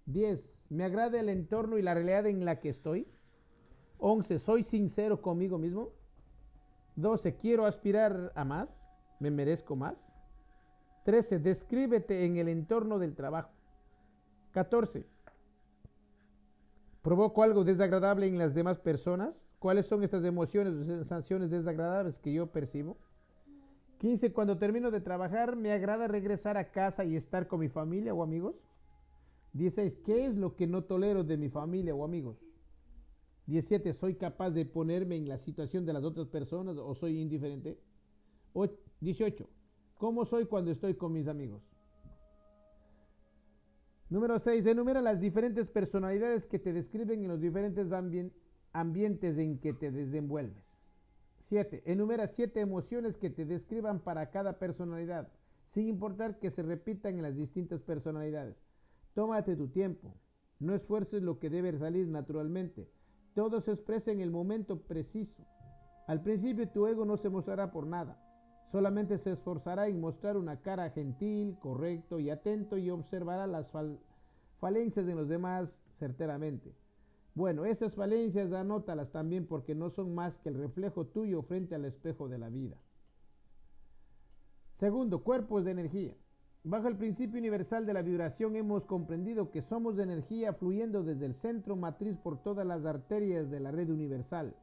10. 0.07 0.59
¿Me 0.71 0.83
agrada 0.83 1.21
el 1.21 1.29
entorno 1.29 1.79
y 1.79 1.83
la 1.83 1.95
realidad 1.95 2.27
en 2.27 2.45
la 2.45 2.59
que 2.59 2.69
estoy? 2.69 3.07
11. 3.99 4.41
¿Soy 4.41 4.65
sincero 4.65 5.23
conmigo 5.23 5.57
mismo? 5.57 5.93
12. 6.97 7.37
¿Quiero 7.37 7.65
aspirar 7.65 8.33
a 8.35 8.45
más? 8.45 8.83
¿Me 9.21 9.31
merezco 9.31 9.77
más? 9.77 10.13
13. 11.05 11.39
Descríbete 11.39 12.25
en 12.25 12.39
el 12.39 12.49
entorno 12.49 12.99
del 12.99 13.15
trabajo. 13.15 13.53
14. 14.51 15.07
¿Provoco 17.03 17.45
algo 17.45 17.63
desagradable 17.63 18.27
en 18.27 18.37
las 18.37 18.53
demás 18.53 18.81
personas? 18.81 19.49
¿Cuáles 19.61 19.87
son 19.87 20.03
estas 20.03 20.25
emociones 20.25 20.75
o 20.75 20.85
sensaciones 20.85 21.51
desagradables 21.51 22.19
que 22.19 22.33
yo 22.33 22.49
percibo? 22.49 22.99
15. 23.99 24.33
Cuando 24.33 24.59
termino 24.59 24.91
de 24.91 25.01
trabajar, 25.01 25.57
¿me 25.57 25.73
agrada 25.73 26.09
regresar 26.09 26.57
a 26.57 26.71
casa 26.71 27.05
y 27.05 27.17
estar 27.17 27.47
con 27.47 27.61
mi 27.61 27.69
familia 27.69 28.15
o 28.15 28.23
amigos? 28.23 28.57
16. 29.55 29.97
¿Qué 30.05 30.27
es 30.27 30.37
lo 30.37 30.55
que 30.55 30.67
no 30.67 30.85
tolero 30.85 31.25
de 31.25 31.37
mi 31.37 31.49
familia 31.49 31.95
o 31.95 32.05
amigos? 32.05 32.39
17. 33.47 33.93
¿Soy 33.95 34.15
capaz 34.15 34.51
de 34.51 34.65
ponerme 34.65 35.17
en 35.17 35.29
la 35.29 35.39
situación 35.39 35.85
de 35.85 35.93
las 35.93 36.05
otras 36.05 36.29
personas 36.29 36.77
o 36.77 36.95
soy 36.95 37.21
indiferente? 37.21 37.79
18. 39.01 39.49
¿Cómo 39.97 40.25
soy 40.25 40.47
cuando 40.47 40.71
estoy 40.71 40.95
con 40.95 41.13
mis 41.13 41.27
amigos? 41.27 41.63
Número 44.11 44.39
6. 44.39 44.65
Enumera 44.67 45.01
las 45.01 45.21
diferentes 45.21 45.69
personalidades 45.69 46.47
que 46.47 46.59
te 46.59 46.73
describen 46.73 47.23
en 47.23 47.29
los 47.29 47.41
diferentes 47.41 47.89
ambientes 48.73 49.39
en 49.39 49.59
que 49.59 49.73
te 49.73 49.91
desenvuelves. 49.91 50.68
7. 51.49 51.83
Enumera 51.87 52.29
7 52.29 52.61
emociones 52.61 53.17
que 53.17 53.31
te 53.31 53.47
describan 53.47 54.01
para 54.01 54.31
cada 54.31 54.59
personalidad, 54.59 55.29
sin 55.71 55.89
importar 55.89 56.39
que 56.39 56.51
se 56.51 56.63
repitan 56.63 57.17
en 57.17 57.23
las 57.23 57.37
distintas 57.37 57.81
personalidades. 57.81 58.63
Tómate 59.15 59.57
tu 59.57 59.69
tiempo. 59.69 60.15
No 60.61 60.75
esfuerces 60.75 61.23
lo 61.23 61.39
que 61.39 61.49
debe 61.49 61.77
salir 61.79 62.07
naturalmente. 62.07 62.91
Todo 63.35 63.63
se 63.63 63.73
expresa 63.73 64.11
en 64.13 64.21
el 64.21 64.31
momento 64.31 64.83
preciso. 64.83 65.47
Al 66.07 66.23
principio 66.23 66.69
tu 66.69 66.87
ego 66.87 67.07
no 67.07 67.17
se 67.17 67.31
mostrará 67.31 67.71
por 67.71 67.87
nada. 67.87 68.23
Solamente 68.71 69.17
se 69.17 69.33
esforzará 69.33 69.89
en 69.89 70.01
mostrar 70.01 70.37
una 70.37 70.61
cara 70.61 70.91
gentil, 70.91 71.57
correcto 71.61 72.19
y 72.19 72.29
atento 72.29 72.77
y 72.77 72.91
observará 72.91 73.47
las 73.47 73.73
falencias 74.59 75.09
en 75.09 75.17
los 75.17 75.29
demás 75.29 75.81
certeramente. 75.95 76.75
Bueno, 77.39 77.67
esas 77.67 77.95
falencias 77.95 78.53
anótalas 78.53 79.13
también 79.13 79.47
porque 79.47 79.77
no 79.77 79.91
son 79.91 80.13
más 80.13 80.41
que 80.41 80.49
el 80.49 80.57
reflejo 80.57 81.07
tuyo 81.07 81.41
frente 81.43 81.77
al 81.77 81.85
espejo 81.85 82.29
de 82.29 82.37
la 82.37 82.49
vida. 82.49 82.83
Segundo, 84.75 85.23
cuerpos 85.23 85.65
de 85.65 85.71
energía. 85.71 86.17
Bajo 86.65 86.89
el 86.89 86.97
principio 86.97 87.39
universal 87.39 87.87
de 87.87 87.93
la 87.93 88.03
vibración 88.03 88.57
hemos 88.57 88.85
comprendido 88.85 89.53
que 89.53 89.63
somos 89.63 89.95
de 89.95 90.03
energía 90.03 90.53
fluyendo 90.53 91.05
desde 91.05 91.27
el 91.27 91.35
centro 91.37 91.77
matriz 91.77 92.17
por 92.17 92.43
todas 92.43 92.67
las 92.67 92.85
arterias 92.85 93.49
de 93.53 93.61
la 93.61 93.71
red 93.71 93.89
universal. 93.89 94.57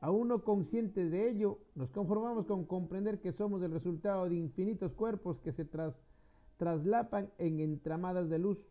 Aún 0.00 0.26
no 0.26 0.42
conscientes 0.42 1.12
de 1.12 1.30
ello, 1.30 1.60
nos 1.76 1.92
conformamos 1.92 2.46
con 2.46 2.64
comprender 2.64 3.20
que 3.20 3.30
somos 3.30 3.62
el 3.62 3.70
resultado 3.70 4.28
de 4.28 4.34
infinitos 4.34 4.94
cuerpos 4.94 5.38
que 5.38 5.52
se 5.52 5.64
traslapan 6.56 7.30
en 7.38 7.60
entramadas 7.60 8.28
de 8.28 8.40
luz. 8.40 8.66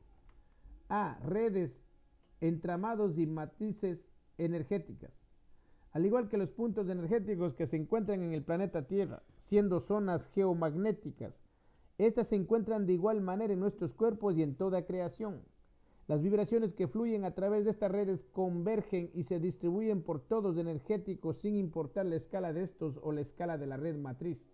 A. 0.90 1.18
Redes, 1.24 1.85
entramados 2.48 3.18
y 3.18 3.26
matrices 3.26 4.06
energéticas. 4.38 5.12
Al 5.92 6.06
igual 6.06 6.28
que 6.28 6.38
los 6.38 6.52
puntos 6.52 6.90
energéticos 6.90 7.54
que 7.54 7.68
se 7.68 7.78
encuentran 7.78 8.22
en 8.22 8.34
el 8.34 8.44
planeta 8.44 8.86
Tierra, 8.86 9.24
siendo 9.44 9.80
zonas 9.80 10.28
geomagnéticas, 10.28 11.34
estas 11.98 12.28
se 12.28 12.36
encuentran 12.36 12.86
de 12.86 12.94
igual 12.94 13.22
manera 13.22 13.54
en 13.54 13.62
nuestros 13.62 13.94
cuerpos 13.94 14.36
y 14.36 14.44
en 14.44 14.56
toda 14.56 14.86
creación. 14.86 15.42
Las 16.08 16.22
vibraciones 16.22 16.74
que 16.74 16.88
fluyen 16.88 17.24
a 17.24 17.34
través 17.34 17.64
de 17.64 17.72
estas 17.72 17.92
redes 17.92 18.26
convergen 18.32 19.10
y 19.14 19.24
se 19.24 19.40
distribuyen 19.40 20.04
por 20.04 20.20
todos 20.20 20.58
energéticos 20.58 21.38
sin 21.38 21.56
importar 21.56 22.06
la 22.06 22.18
escala 22.18 22.54
de 22.54 22.64
estos 22.64 23.00
o 23.02 23.12
la 23.12 23.22
escala 23.22 23.58
de 23.58 23.66
la 23.66 23.78
red 23.78 23.98
matriz. 23.98 24.46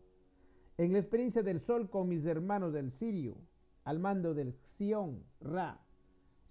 En 0.77 0.93
la 0.93 0.99
experiencia 0.99 1.43
del 1.43 1.59
Sol 1.59 1.89
con 1.89 2.07
mis 2.07 2.25
hermanos 2.25 2.71
del 2.71 2.91
Sirio, 2.91 3.35
al 3.83 3.99
mando 3.99 4.33
del 4.33 4.53
Xion 4.53 5.23
Ra, 5.41 5.83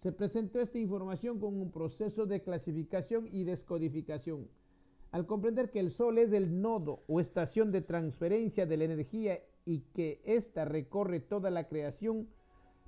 se 0.03 0.13
presentó 0.13 0.61
esta 0.61 0.79
información 0.79 1.39
con 1.39 1.61
un 1.61 1.71
proceso 1.71 2.25
de 2.25 2.43
clasificación 2.43 3.29
y 3.31 3.45
descodificación. 3.45 4.49
Al 5.13 5.27
comprender 5.27 5.71
que 5.71 5.81
el 5.81 5.91
Sol 5.91 6.19
es 6.19 6.33
el 6.33 6.63
nodo 6.63 7.03
o 7.07 7.21
estación 7.21 7.71
de 7.71 7.83
transferencia 7.83 8.65
de 8.65 8.77
la 8.77 8.85
energía 8.85 9.41
y 9.67 9.81
que 9.95 10.23
ésta 10.25 10.65
recorre 10.65 11.21
toda 11.21 11.51
la 11.51 11.69
creación, 11.69 12.29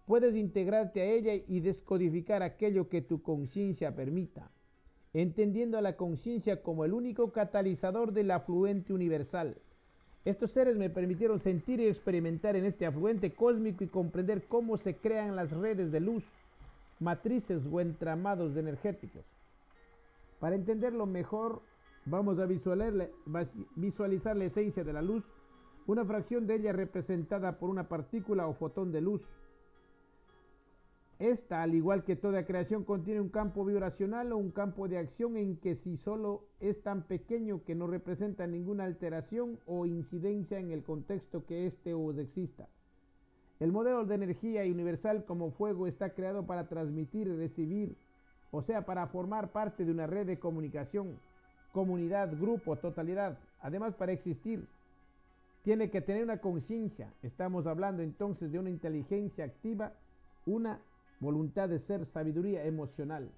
puedes 0.07 0.35
integrarte 0.37 1.03
a 1.03 1.05
ella 1.05 1.35
y 1.35 1.61
descodificar 1.61 2.43
aquello 2.43 2.89
que 2.89 3.03
tu 3.03 3.23
conciencia 3.23 3.95
permita, 3.95 4.51
entendiendo 5.13 5.77
a 5.77 5.83
la 5.83 5.97
conciencia 5.97 6.63
como 6.63 6.85
el 6.85 6.95
único 6.95 7.33
catalizador 7.33 8.13
del 8.13 8.31
afluente 8.31 8.95
universal. 8.95 9.59
Estos 10.25 10.53
seres 10.53 10.77
me 10.77 10.89
permitieron 10.89 11.41
sentir 11.41 11.81
y 11.81 11.89
experimentar 11.89 12.57
en 12.57 12.65
este 12.65 12.87
afluente 12.87 13.35
cósmico 13.35 13.85
y 13.85 13.89
comprender 13.89 14.45
cómo 14.45 14.79
se 14.79 14.97
crean 14.97 15.35
las 15.35 15.51
redes 15.51 15.91
de 15.91 16.01
luz, 16.01 16.25
matrices 17.03 17.67
o 17.71 17.81
entramados 17.81 18.57
energéticos. 18.57 19.27
Para 20.41 20.57
entenderlo 20.57 21.05
mejor, 21.07 21.63
vamos 22.07 22.39
a 22.39 22.47
visualizar 22.47 24.37
la 24.37 24.45
esencia 24.45 24.85
de 24.85 24.93
la 24.93 25.03
luz 25.03 25.25
una 25.87 26.05
fracción 26.05 26.47
de 26.47 26.57
ella 26.57 26.73
representada 26.73 27.59
por 27.59 27.71
una 27.71 27.89
partícula 27.89 28.47
o 28.47 28.55
fotón 28.55 28.93
de 28.93 29.01
luz. 29.01 29.33
Esta, 31.19 31.63
al 31.63 31.75
igual 31.75 32.05
que 32.05 32.17
toda 32.17 32.47
creación, 32.47 32.85
contiene 32.85 33.21
un 33.21 33.29
campo 33.29 33.65
vibracional 33.65 34.33
o 34.33 34.37
un 34.37 34.51
campo 34.51 34.89
de 34.89 34.99
acción 34.99 35.37
en 35.37 35.57
que 35.57 35.77
si 35.77 35.97
solo 35.97 36.49
es 36.59 36.83
tan 36.83 37.05
pequeño 37.05 37.63
que 37.65 37.75
no 37.75 37.87
representa 37.87 38.47
ninguna 38.47 38.85
alteración 38.85 39.61
o 39.67 39.87
incidencia 39.87 40.59
en 40.59 40.73
el 40.73 40.83
contexto 40.83 41.45
que 41.47 41.67
éste 41.67 41.95
os 41.95 42.19
exista. 42.19 42.69
El 43.63 43.71
modelo 43.71 44.05
de 44.05 44.17
energía 44.17 44.63
universal 44.63 45.25
como 45.25 45.53
fuego 45.53 45.87
está 45.87 46.15
creado 46.15 46.45
para 46.45 46.67
transmitir 46.67 47.29
y 47.29 47.37
recibir, 47.37 47.97
o 48.51 48.61
sea, 48.61 48.85
para 48.85 49.07
formar 49.07 49.53
parte 49.53 49.85
de 49.85 49.93
una 49.93 50.09
red 50.09 50.27
de 50.27 50.41
comunicación, 50.41 51.17
comunidad, 51.71 52.37
grupo, 52.37 52.75
totalidad, 52.75 53.39
además 53.61 53.95
para 53.95 54.11
existir 54.11 54.67
tiene 55.63 55.91
que 55.91 56.01
tener 56.01 56.25
una 56.25 56.39
conciencia. 56.39 57.13
Estamos 57.23 57.69
hablando 57.69 58.03
entonces 58.03 58.51
de 58.51 58.59
una 58.59 58.69
inteligencia 58.69 59.45
activa, 59.45 59.93
una 60.45 60.81
voluntad 61.21 61.69
de 61.69 61.79
ser, 61.79 62.05
sabiduría 62.05 62.65
emocional. 62.65 63.31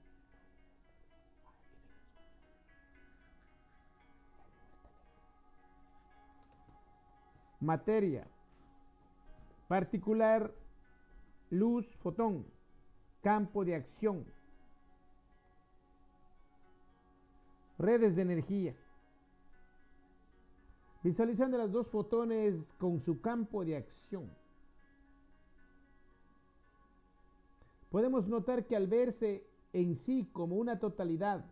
Materia. 7.61 8.27
Particular, 9.75 10.55
luz, 11.51 11.97
fotón. 11.97 12.47
Campo 13.23 13.65
de 13.65 13.75
acción. 13.75 14.25
redes 17.77 18.15
de 18.15 18.23
energía. 18.23 18.77
Visualizando 21.03 21.59
las 21.59 21.73
dos 21.73 21.89
fotones 21.89 22.73
con 22.79 23.01
su 23.01 23.21
campo 23.21 23.65
de 23.65 23.77
acción. 23.77 24.31
Podemos 27.91 28.29
notar 28.29 28.67
que 28.67 28.77
al 28.77 28.87
verse 28.87 29.45
en 29.73 29.97
sí 29.97 30.31
como 30.33 30.55
una 30.55 30.79
totalidad, 30.79 31.45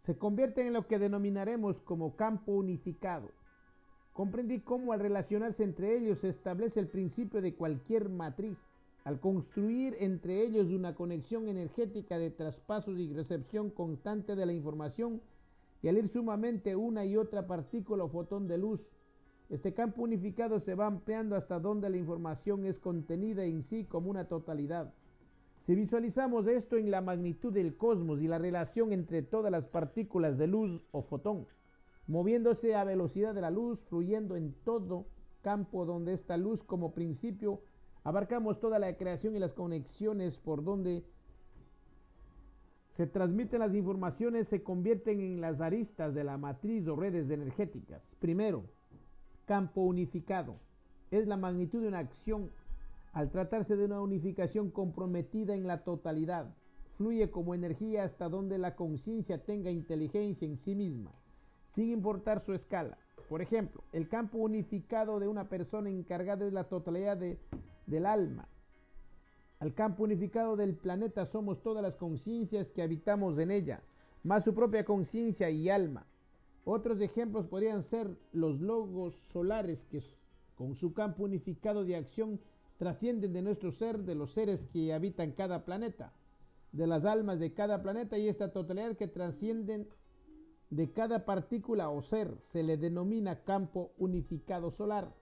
se 0.00 0.18
convierte 0.18 0.66
en 0.66 0.72
lo 0.72 0.88
que 0.88 0.98
denominaremos 0.98 1.80
como 1.80 2.16
campo 2.16 2.50
unificado. 2.50 3.30
Comprendí 4.12 4.60
cómo 4.60 4.92
al 4.92 5.00
relacionarse 5.00 5.64
entre 5.64 5.96
ellos 5.96 6.18
se 6.18 6.28
establece 6.28 6.80
el 6.80 6.88
principio 6.88 7.40
de 7.40 7.54
cualquier 7.54 8.10
matriz. 8.10 8.58
Al 9.04 9.18
construir 9.18 9.96
entre 10.00 10.42
ellos 10.42 10.70
una 10.70 10.94
conexión 10.94 11.48
energética 11.48 12.18
de 12.18 12.30
traspasos 12.30 12.98
y 12.98 13.12
recepción 13.12 13.70
constante 13.70 14.36
de 14.36 14.46
la 14.46 14.52
información 14.52 15.20
y 15.82 15.88
al 15.88 15.98
ir 15.98 16.08
sumamente 16.08 16.76
una 16.76 17.04
y 17.04 17.16
otra 17.16 17.46
partícula 17.46 18.04
o 18.04 18.08
fotón 18.08 18.46
de 18.46 18.58
luz, 18.58 18.86
este 19.50 19.74
campo 19.74 20.02
unificado 20.02 20.60
se 20.60 20.74
va 20.74 20.86
ampliando 20.86 21.34
hasta 21.34 21.58
donde 21.58 21.90
la 21.90 21.96
información 21.96 22.64
es 22.64 22.78
contenida 22.78 23.44
en 23.44 23.62
sí 23.62 23.84
como 23.84 24.08
una 24.10 24.28
totalidad. 24.28 24.94
Si 25.66 25.74
visualizamos 25.74 26.46
esto 26.46 26.76
en 26.76 26.90
la 26.90 27.00
magnitud 27.00 27.52
del 27.52 27.76
cosmos 27.76 28.20
y 28.20 28.28
la 28.28 28.38
relación 28.38 28.92
entre 28.92 29.22
todas 29.22 29.50
las 29.50 29.66
partículas 29.66 30.38
de 30.38 30.46
luz 30.46 30.82
o 30.90 31.02
fotón, 31.02 31.46
moviéndose 32.06 32.74
a 32.74 32.84
velocidad 32.84 33.34
de 33.34 33.40
la 33.40 33.50
luz, 33.50 33.84
fluyendo 33.84 34.36
en 34.36 34.52
todo 34.64 35.06
campo 35.40 35.84
donde 35.84 36.12
esta 36.12 36.36
luz 36.36 36.64
como 36.64 36.94
principio 36.94 37.62
abarcamos 38.04 38.60
toda 38.60 38.78
la 38.78 38.96
creación 38.96 39.36
y 39.36 39.38
las 39.38 39.54
conexiones 39.54 40.38
por 40.38 40.64
donde 40.64 41.04
se 42.90 43.06
transmiten 43.06 43.60
las 43.60 43.74
informaciones 43.74 44.48
se 44.48 44.62
convierten 44.62 45.20
en 45.20 45.40
las 45.40 45.60
aristas 45.60 46.14
de 46.14 46.24
la 46.24 46.36
matriz 46.36 46.86
o 46.88 46.96
redes 46.96 47.30
energéticas. 47.30 48.02
Primero, 48.18 48.64
campo 49.46 49.80
unificado. 49.80 50.56
Es 51.10 51.26
la 51.26 51.36
magnitud 51.36 51.80
de 51.80 51.88
una 51.88 52.00
acción 52.00 52.50
al 53.12 53.30
tratarse 53.30 53.76
de 53.76 53.84
una 53.86 54.00
unificación 54.00 54.70
comprometida 54.70 55.54
en 55.54 55.66
la 55.66 55.84
totalidad. 55.84 56.54
Fluye 56.96 57.30
como 57.30 57.54
energía 57.54 58.04
hasta 58.04 58.28
donde 58.28 58.58
la 58.58 58.76
conciencia 58.76 59.42
tenga 59.44 59.70
inteligencia 59.70 60.46
en 60.46 60.58
sí 60.58 60.74
misma 60.74 61.12
sin 61.74 61.90
importar 61.90 62.40
su 62.40 62.54
escala. 62.54 62.98
Por 63.28 63.42
ejemplo, 63.42 63.82
el 63.92 64.08
campo 64.08 64.38
unificado 64.38 65.18
de 65.18 65.28
una 65.28 65.48
persona 65.48 65.90
encargada 65.90 66.44
de 66.44 66.50
la 66.50 66.64
totalidad 66.64 67.18
del 67.86 68.06
alma. 68.06 68.48
Al 69.58 69.74
campo 69.74 70.04
unificado 70.04 70.56
del 70.56 70.74
planeta 70.74 71.24
somos 71.24 71.62
todas 71.62 71.82
las 71.82 71.96
conciencias 71.96 72.72
que 72.72 72.82
habitamos 72.82 73.38
en 73.38 73.50
ella, 73.50 73.82
más 74.22 74.44
su 74.44 74.54
propia 74.54 74.84
conciencia 74.84 75.50
y 75.50 75.70
alma. 75.70 76.06
Otros 76.64 77.00
ejemplos 77.00 77.46
podrían 77.46 77.82
ser 77.82 78.08
los 78.32 78.60
logos 78.60 79.14
solares 79.14 79.84
que 79.86 80.00
con 80.56 80.74
su 80.74 80.92
campo 80.92 81.24
unificado 81.24 81.84
de 81.84 81.96
acción 81.96 82.40
trascienden 82.76 83.32
de 83.32 83.42
nuestro 83.42 83.70
ser, 83.70 84.00
de 84.00 84.14
los 84.14 84.32
seres 84.32 84.66
que 84.72 84.92
habitan 84.92 85.32
cada 85.32 85.64
planeta, 85.64 86.12
de 86.72 86.86
las 86.86 87.04
almas 87.04 87.38
de 87.38 87.52
cada 87.52 87.82
planeta 87.82 88.18
y 88.18 88.28
esta 88.28 88.52
totalidad 88.52 88.96
que 88.96 89.08
trascienden 89.08 89.86
de 90.72 90.90
cada 90.90 91.26
partícula 91.26 91.90
o 91.90 92.00
ser 92.00 92.34
se 92.40 92.62
le 92.62 92.78
denomina 92.78 93.44
campo 93.44 93.92
unificado 93.98 94.70
solar. 94.70 95.12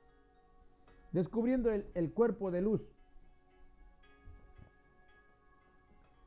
Descubriendo 1.10 1.72
el, 1.72 2.12
cuerpo 2.12 2.52
de 2.52 2.62
luz. 2.62 2.88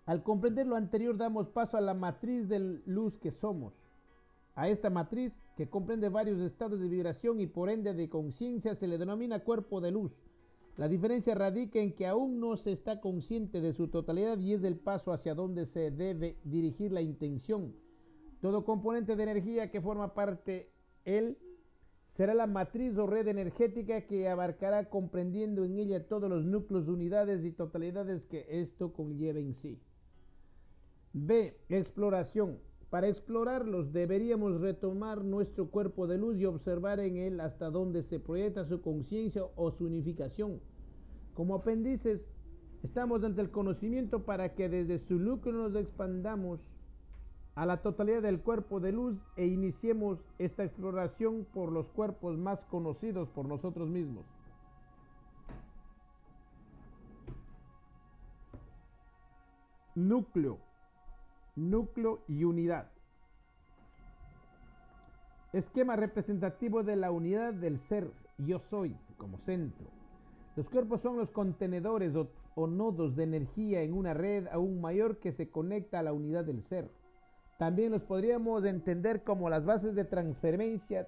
Al 0.05 0.23
comprender 0.23 0.67
lo 0.67 0.75
anterior 0.75 1.15
damos 1.15 1.47
paso 1.47 1.77
a 1.77 1.81
la 1.81 1.93
matriz 1.93 2.49
de 2.49 2.59
luz 2.85 3.17
que 3.17 3.31
somos. 3.31 3.73
A 4.55 4.67
esta 4.67 4.89
matriz, 4.89 5.41
que 5.55 5.69
comprende 5.69 6.09
varios 6.09 6.41
estados 6.41 6.81
de 6.81 6.89
vibración 6.89 7.39
y 7.39 7.47
por 7.47 7.69
ende 7.69 7.93
de 7.93 8.09
conciencia, 8.09 8.75
se 8.75 8.87
le 8.87 8.97
denomina 8.97 9.45
cuerpo 9.45 9.79
de 9.79 9.91
luz. 9.91 10.11
La 10.75 10.89
diferencia 10.89 11.33
radica 11.33 11.79
en 11.79 11.93
que 11.93 12.07
aún 12.07 12.41
no 12.41 12.57
se 12.57 12.73
está 12.73 12.99
consciente 12.99 13.61
de 13.61 13.71
su 13.71 13.87
totalidad 13.87 14.37
y 14.39 14.53
es 14.53 14.63
el 14.65 14.75
paso 14.75 15.13
hacia 15.13 15.33
donde 15.33 15.65
se 15.65 15.91
debe 15.91 16.35
dirigir 16.43 16.91
la 16.91 17.01
intención 17.01 17.73
todo 18.43 18.65
componente 18.65 19.15
de 19.15 19.23
energía 19.23 19.71
que 19.71 19.79
forma 19.79 20.13
parte 20.13 20.69
él 21.05 21.37
será 22.09 22.33
la 22.33 22.45
matriz 22.45 22.97
o 22.97 23.07
red 23.07 23.25
energética 23.29 24.05
que 24.05 24.27
abarcará 24.27 24.89
comprendiendo 24.89 25.63
en 25.63 25.77
ella 25.77 26.09
todos 26.09 26.29
los 26.29 26.43
núcleos, 26.43 26.89
unidades 26.89 27.45
y 27.45 27.53
totalidades 27.53 28.25
que 28.25 28.45
esto 28.49 28.91
conlleva 28.91 29.39
en 29.39 29.53
sí. 29.53 29.81
B. 31.13 31.57
Exploración. 31.69 32.59
Para 32.89 33.07
explorarlos 33.07 33.93
deberíamos 33.93 34.59
retomar 34.59 35.23
nuestro 35.23 35.69
cuerpo 35.71 36.05
de 36.05 36.17
luz 36.17 36.37
y 36.37 36.45
observar 36.45 36.99
en 36.99 37.15
él 37.15 37.39
hasta 37.39 37.69
dónde 37.69 38.03
se 38.03 38.19
proyecta 38.19 38.65
su 38.65 38.81
conciencia 38.81 39.45
o 39.55 39.71
su 39.71 39.85
unificación. 39.85 40.59
Como 41.33 41.55
apéndices, 41.55 42.29
estamos 42.83 43.23
ante 43.23 43.39
el 43.39 43.51
conocimiento 43.51 44.25
para 44.25 44.53
que 44.53 44.67
desde 44.67 44.99
su 44.99 45.17
núcleo 45.17 45.53
nos 45.53 45.77
expandamos 45.77 46.75
a 47.55 47.65
la 47.65 47.81
totalidad 47.81 48.21
del 48.21 48.41
cuerpo 48.41 48.79
de 48.79 48.91
luz 48.91 49.17
e 49.35 49.45
iniciemos 49.45 50.23
esta 50.39 50.63
exploración 50.63 51.45
por 51.53 51.71
los 51.71 51.89
cuerpos 51.89 52.37
más 52.37 52.65
conocidos 52.65 53.29
por 53.29 53.47
nosotros 53.47 53.89
mismos. 53.89 54.25
Núcleo, 59.93 60.57
núcleo 61.55 62.23
y 62.27 62.43
unidad. 62.43 62.89
Esquema 65.51 65.95
representativo 65.95 66.81
de 66.81 66.95
la 66.95 67.11
unidad 67.11 67.53
del 67.53 67.77
ser 67.77 68.11
yo 68.39 68.57
soy 68.57 68.97
como 69.17 69.37
centro. 69.37 69.85
Los 70.55 70.67
cuerpos 70.69 71.01
son 71.01 71.17
los 71.17 71.29
contenedores 71.29 72.15
o, 72.15 72.31
o 72.55 72.65
nodos 72.65 73.15
de 73.15 73.23
energía 73.23 73.83
en 73.83 73.93
una 73.93 74.15
red 74.15 74.47
aún 74.47 74.81
mayor 74.81 75.19
que 75.19 75.31
se 75.31 75.51
conecta 75.51 75.99
a 75.99 76.03
la 76.03 76.13
unidad 76.13 76.43
del 76.45 76.63
ser. 76.63 76.89
También 77.63 77.93
los 77.93 78.03
podríamos 78.03 78.65
entender 78.65 79.23
como 79.23 79.49
las 79.49 79.65
bases 79.65 79.95
de 79.95 80.03
transferencia, 80.03 81.07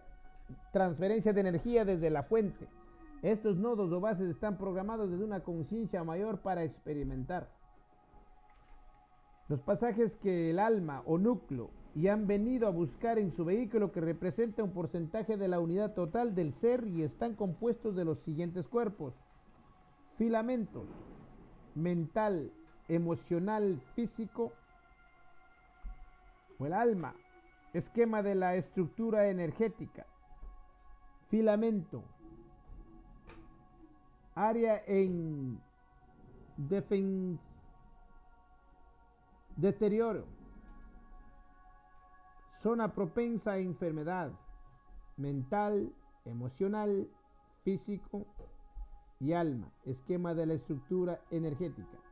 transferencia 0.72 1.34
de 1.34 1.41
energía 1.41 1.84
desde 1.84 2.10
la 2.10 2.24
fuente. 2.24 2.65
Estos 3.22 3.58
nodos 3.58 3.91
o 3.91 4.00
bases 4.00 4.30
están 4.30 4.58
programados 4.58 5.12
desde 5.12 5.26
una 5.26 5.41
conciencia 5.41 6.02
mayor 6.06 6.39
para 6.39 6.63
experimentar. 6.63 7.50
Los 9.50 9.60
pasajes 9.60 10.15
que 10.15 10.50
el 10.50 10.60
alma 10.60 11.04
o 11.06 11.18
núcleo 11.18 11.72
y 11.94 12.08
han 12.08 12.26
venido 12.26 12.68
a 12.68 12.72
buscar 12.72 13.20
en 13.20 13.32
su 13.32 13.44
vehículo 13.44 13.91
que 13.91 14.00
representa 14.00 14.63
un 14.63 14.72
porcentaje 14.72 15.36
de 15.36 15.50
la 15.50 15.60
unidad 15.60 15.94
total 15.94 16.36
del 16.36 16.54
ser 16.54 16.88
y 16.88 17.04
están 17.04 17.36
compuestos 17.36 17.98
de 17.98 18.06
los 18.06 18.20
siguientes 18.20 18.70
cuerpos. 18.70 19.13
Filamentos, 20.18 20.88
mental, 21.76 22.54
emocional, 22.88 23.82
físico, 23.94 24.54
el 26.60 26.74
alma, 26.74 27.15
esquema 27.74 28.24
de 28.24 28.36
la 28.36 28.56
estructura 28.56 29.28
energética, 29.28 30.06
filamento, 31.28 32.04
área 34.36 34.82
en 34.86 35.60
deterioro, 39.58 40.26
zona 42.54 42.94
propensa 42.94 43.54
a 43.54 43.58
enfermedad 43.58 44.32
mental, 45.18 45.94
emocional, 46.26 47.10
físico 47.63 48.26
y 49.20 49.34
alma, 49.34 49.72
esquema 49.86 50.34
de 50.34 50.46
la 50.46 50.54
estructura 50.54 51.20
energética. 51.32 52.05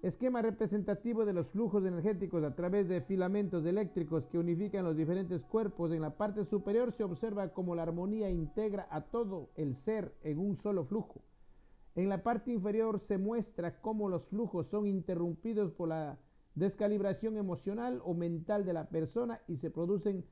Esquema 0.00 0.42
representativo 0.42 1.24
de 1.24 1.32
los 1.32 1.50
flujos 1.50 1.84
energéticos 1.84 2.44
a 2.44 2.54
través 2.54 2.86
de 2.88 3.00
filamentos 3.00 3.66
eléctricos 3.66 4.28
que 4.28 4.38
unifican 4.38 4.84
los 4.84 4.96
diferentes 4.96 5.44
cuerpos. 5.44 5.90
En 5.90 6.02
la 6.02 6.16
parte 6.16 6.44
superior 6.44 6.92
se 6.92 7.02
observa 7.02 7.48
cómo 7.48 7.74
la 7.74 7.82
armonía 7.82 8.30
integra 8.30 8.86
a 8.92 9.00
todo 9.00 9.50
el 9.56 9.74
ser 9.74 10.14
en 10.22 10.38
un 10.38 10.54
solo 10.54 10.84
flujo. 10.84 11.24
En 11.96 12.08
la 12.08 12.22
parte 12.22 12.52
inferior 12.52 13.00
se 13.00 13.18
muestra 13.18 13.80
cómo 13.80 14.08
los 14.08 14.24
flujos 14.26 14.68
son 14.68 14.86
interrumpidos 14.86 15.72
por 15.72 15.88
la 15.88 16.20
descalibración 16.54 17.36
emocional 17.36 18.00
o 18.04 18.14
mental 18.14 18.64
de 18.64 18.74
la 18.74 18.90
persona 18.90 19.40
y 19.48 19.56
se 19.56 19.68
producen 19.68 20.24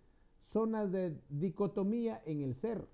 zonas 0.43 0.93
de 0.93 1.21
dicotomía 1.29 2.23
en 2.25 2.41
el 2.41 2.55
ser. 2.55 2.87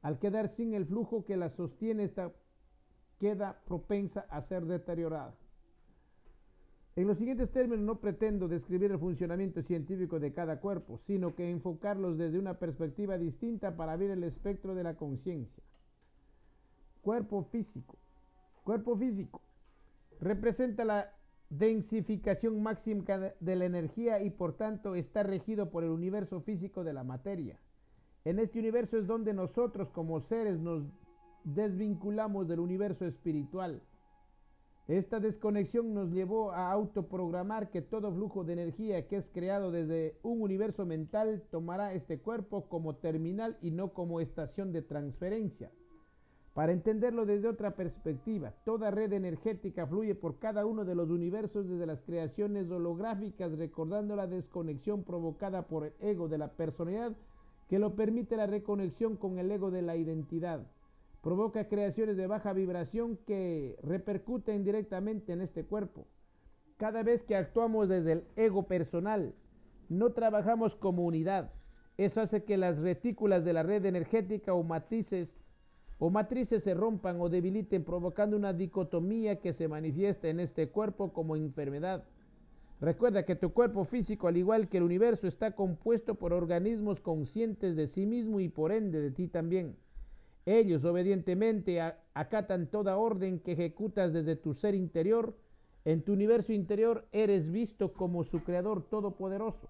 Al 0.00 0.18
quedar 0.18 0.48
sin 0.48 0.72
el 0.72 0.86
flujo 0.86 1.26
que 1.26 1.36
la 1.36 1.50
sostiene, 1.50 2.04
esta 2.04 2.32
queda 3.18 3.60
propensa 3.66 4.20
a 4.30 4.40
ser 4.40 4.64
deteriorada. 4.64 5.36
En 6.96 7.06
los 7.06 7.18
siguientes 7.18 7.52
términos 7.52 7.84
no 7.84 8.00
pretendo 8.00 8.48
describir 8.48 8.90
el 8.90 8.98
funcionamiento 8.98 9.60
científico 9.62 10.18
de 10.18 10.32
cada 10.32 10.60
cuerpo, 10.60 10.96
sino 10.96 11.34
que 11.34 11.50
enfocarlos 11.50 12.16
desde 12.16 12.38
una 12.38 12.58
perspectiva 12.58 13.18
distinta 13.18 13.76
para 13.76 13.96
ver 13.96 14.10
el 14.10 14.24
espectro 14.24 14.74
de 14.74 14.82
la 14.82 14.96
conciencia. 14.96 15.62
Cuerpo 17.02 17.42
físico. 17.44 17.98
Cuerpo 18.64 18.96
físico 18.96 19.42
representa 20.20 20.86
la 20.86 21.12
densificación 21.50 22.62
máxima 22.62 23.04
de 23.38 23.56
la 23.56 23.66
energía 23.66 24.22
y 24.22 24.30
por 24.30 24.56
tanto 24.56 24.94
está 24.94 25.22
regido 25.22 25.70
por 25.70 25.84
el 25.84 25.90
universo 25.90 26.40
físico 26.40 26.82
de 26.82 26.94
la 26.94 27.04
materia. 27.04 27.60
En 28.24 28.38
este 28.38 28.58
universo 28.58 28.96
es 28.96 29.06
donde 29.06 29.34
nosotros 29.34 29.90
como 29.90 30.18
seres 30.20 30.58
nos 30.58 30.84
desvinculamos 31.44 32.48
del 32.48 32.60
universo 32.60 33.06
espiritual. 33.06 33.82
Esta 34.88 35.18
desconexión 35.18 35.94
nos 35.94 36.12
llevó 36.12 36.52
a 36.52 36.70
autoprogramar 36.70 37.70
que 37.70 37.82
todo 37.82 38.12
flujo 38.12 38.44
de 38.44 38.52
energía 38.52 39.08
que 39.08 39.16
es 39.16 39.28
creado 39.32 39.72
desde 39.72 40.16
un 40.22 40.40
universo 40.40 40.86
mental 40.86 41.42
tomará 41.50 41.92
este 41.92 42.20
cuerpo 42.20 42.68
como 42.68 42.94
terminal 42.94 43.58
y 43.60 43.72
no 43.72 43.92
como 43.92 44.20
estación 44.20 44.72
de 44.72 44.82
transferencia. 44.82 45.72
Para 46.54 46.72
entenderlo 46.72 47.26
desde 47.26 47.48
otra 47.48 47.74
perspectiva, 47.74 48.54
toda 48.64 48.92
red 48.92 49.12
energética 49.12 49.88
fluye 49.88 50.14
por 50.14 50.38
cada 50.38 50.64
uno 50.64 50.84
de 50.84 50.94
los 50.94 51.10
universos 51.10 51.68
desde 51.68 51.84
las 51.84 52.02
creaciones 52.02 52.70
holográficas, 52.70 53.58
recordando 53.58 54.14
la 54.14 54.28
desconexión 54.28 55.02
provocada 55.02 55.66
por 55.66 55.86
el 55.86 55.92
ego 56.00 56.28
de 56.28 56.38
la 56.38 56.52
personalidad 56.52 57.12
que 57.68 57.80
lo 57.80 57.96
permite 57.96 58.36
la 58.36 58.46
reconexión 58.46 59.16
con 59.16 59.38
el 59.38 59.50
ego 59.50 59.72
de 59.72 59.82
la 59.82 59.96
identidad. 59.96 60.64
Provoca 61.26 61.66
creaciones 61.66 62.16
de 62.16 62.28
baja 62.28 62.52
vibración 62.52 63.16
que 63.26 63.76
repercuten 63.82 64.62
directamente 64.62 65.32
en 65.32 65.40
este 65.40 65.64
cuerpo. 65.64 66.06
Cada 66.76 67.02
vez 67.02 67.24
que 67.24 67.34
actuamos 67.34 67.88
desde 67.88 68.12
el 68.12 68.24
ego 68.36 68.68
personal, 68.68 69.34
no 69.88 70.12
trabajamos 70.12 70.76
como 70.76 71.04
unidad. 71.04 71.52
Eso 71.96 72.20
hace 72.20 72.44
que 72.44 72.56
las 72.56 72.78
retículas 72.78 73.44
de 73.44 73.54
la 73.54 73.64
red 73.64 73.84
energética 73.86 74.54
o 74.54 74.62
matices 74.62 75.34
o 75.98 76.10
matrices 76.10 76.62
se 76.62 76.74
rompan 76.74 77.20
o 77.20 77.28
debiliten 77.28 77.82
provocando 77.82 78.36
una 78.36 78.52
dicotomía 78.52 79.40
que 79.40 79.52
se 79.52 79.66
manifiesta 79.66 80.28
en 80.28 80.38
este 80.38 80.68
cuerpo 80.68 81.12
como 81.12 81.34
enfermedad. 81.34 82.04
Recuerda 82.80 83.24
que 83.24 83.34
tu 83.34 83.52
cuerpo 83.52 83.84
físico, 83.84 84.28
al 84.28 84.36
igual 84.36 84.68
que 84.68 84.76
el 84.76 84.84
universo, 84.84 85.26
está 85.26 85.56
compuesto 85.56 86.14
por 86.14 86.32
organismos 86.32 87.00
conscientes 87.00 87.74
de 87.74 87.88
sí 87.88 88.06
mismo 88.06 88.38
y 88.38 88.48
por 88.48 88.70
ende 88.70 89.00
de 89.00 89.10
ti 89.10 89.26
también. 89.26 89.74
Ellos 90.46 90.84
obedientemente 90.84 91.80
acatan 92.14 92.70
toda 92.70 92.96
orden 92.96 93.40
que 93.40 93.52
ejecutas 93.52 94.12
desde 94.12 94.36
tu 94.36 94.54
ser 94.54 94.76
interior. 94.76 95.36
En 95.84 96.02
tu 96.02 96.12
universo 96.12 96.52
interior 96.52 97.08
eres 97.10 97.50
visto 97.50 97.92
como 97.92 98.22
su 98.22 98.44
creador 98.44 98.88
todopoderoso. 98.88 99.68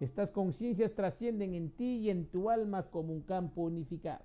Estas 0.00 0.32
conciencias 0.32 0.94
trascienden 0.94 1.54
en 1.54 1.70
ti 1.70 1.98
y 1.98 2.10
en 2.10 2.26
tu 2.26 2.50
alma 2.50 2.90
como 2.90 3.12
un 3.12 3.22
campo 3.22 3.62
unificado. 3.62 4.24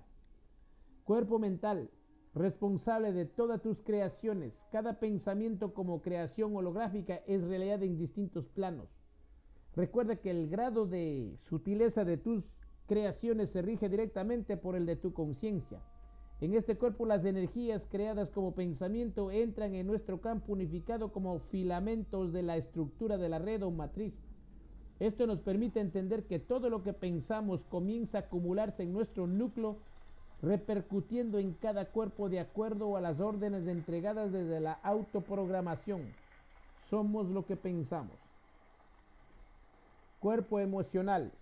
Cuerpo 1.04 1.38
mental, 1.38 1.88
responsable 2.34 3.12
de 3.12 3.26
todas 3.26 3.62
tus 3.62 3.84
creaciones. 3.84 4.66
Cada 4.72 4.98
pensamiento 4.98 5.72
como 5.72 6.02
creación 6.02 6.56
holográfica 6.56 7.22
es 7.28 7.44
realidad 7.44 7.84
en 7.84 7.96
distintos 7.96 8.48
planos. 8.48 8.88
Recuerda 9.76 10.16
que 10.16 10.30
el 10.30 10.48
grado 10.48 10.86
de 10.86 11.36
sutileza 11.38 12.04
de 12.04 12.16
tus 12.16 12.55
creaciones 12.86 13.50
se 13.50 13.62
rige 13.62 13.88
directamente 13.88 14.56
por 14.56 14.76
el 14.76 14.86
de 14.86 14.96
tu 14.96 15.12
conciencia. 15.12 15.80
En 16.40 16.54
este 16.54 16.76
cuerpo 16.76 17.06
las 17.06 17.24
energías 17.24 17.86
creadas 17.90 18.30
como 18.30 18.52
pensamiento 18.52 19.30
entran 19.30 19.74
en 19.74 19.86
nuestro 19.86 20.20
campo 20.20 20.52
unificado 20.52 21.10
como 21.10 21.38
filamentos 21.38 22.32
de 22.32 22.42
la 22.42 22.56
estructura 22.56 23.16
de 23.16 23.28
la 23.28 23.38
red 23.38 23.62
o 23.62 23.70
matriz. 23.70 24.14
Esto 25.00 25.26
nos 25.26 25.40
permite 25.40 25.80
entender 25.80 26.24
que 26.24 26.38
todo 26.38 26.70
lo 26.70 26.82
que 26.82 26.92
pensamos 26.92 27.64
comienza 27.64 28.18
a 28.18 28.20
acumularse 28.22 28.82
en 28.82 28.92
nuestro 28.92 29.26
núcleo 29.26 29.78
repercutiendo 30.42 31.38
en 31.38 31.54
cada 31.54 31.86
cuerpo 31.86 32.28
de 32.28 32.40
acuerdo 32.40 32.96
a 32.96 33.00
las 33.00 33.20
órdenes 33.20 33.66
entregadas 33.66 34.32
desde 34.32 34.60
la 34.60 34.72
autoprogramación. 34.82 36.02
Somos 36.78 37.28
lo 37.28 37.46
que 37.46 37.56
pensamos. 37.56 38.16
Cuerpo 40.20 40.60
emocional. 40.60 41.32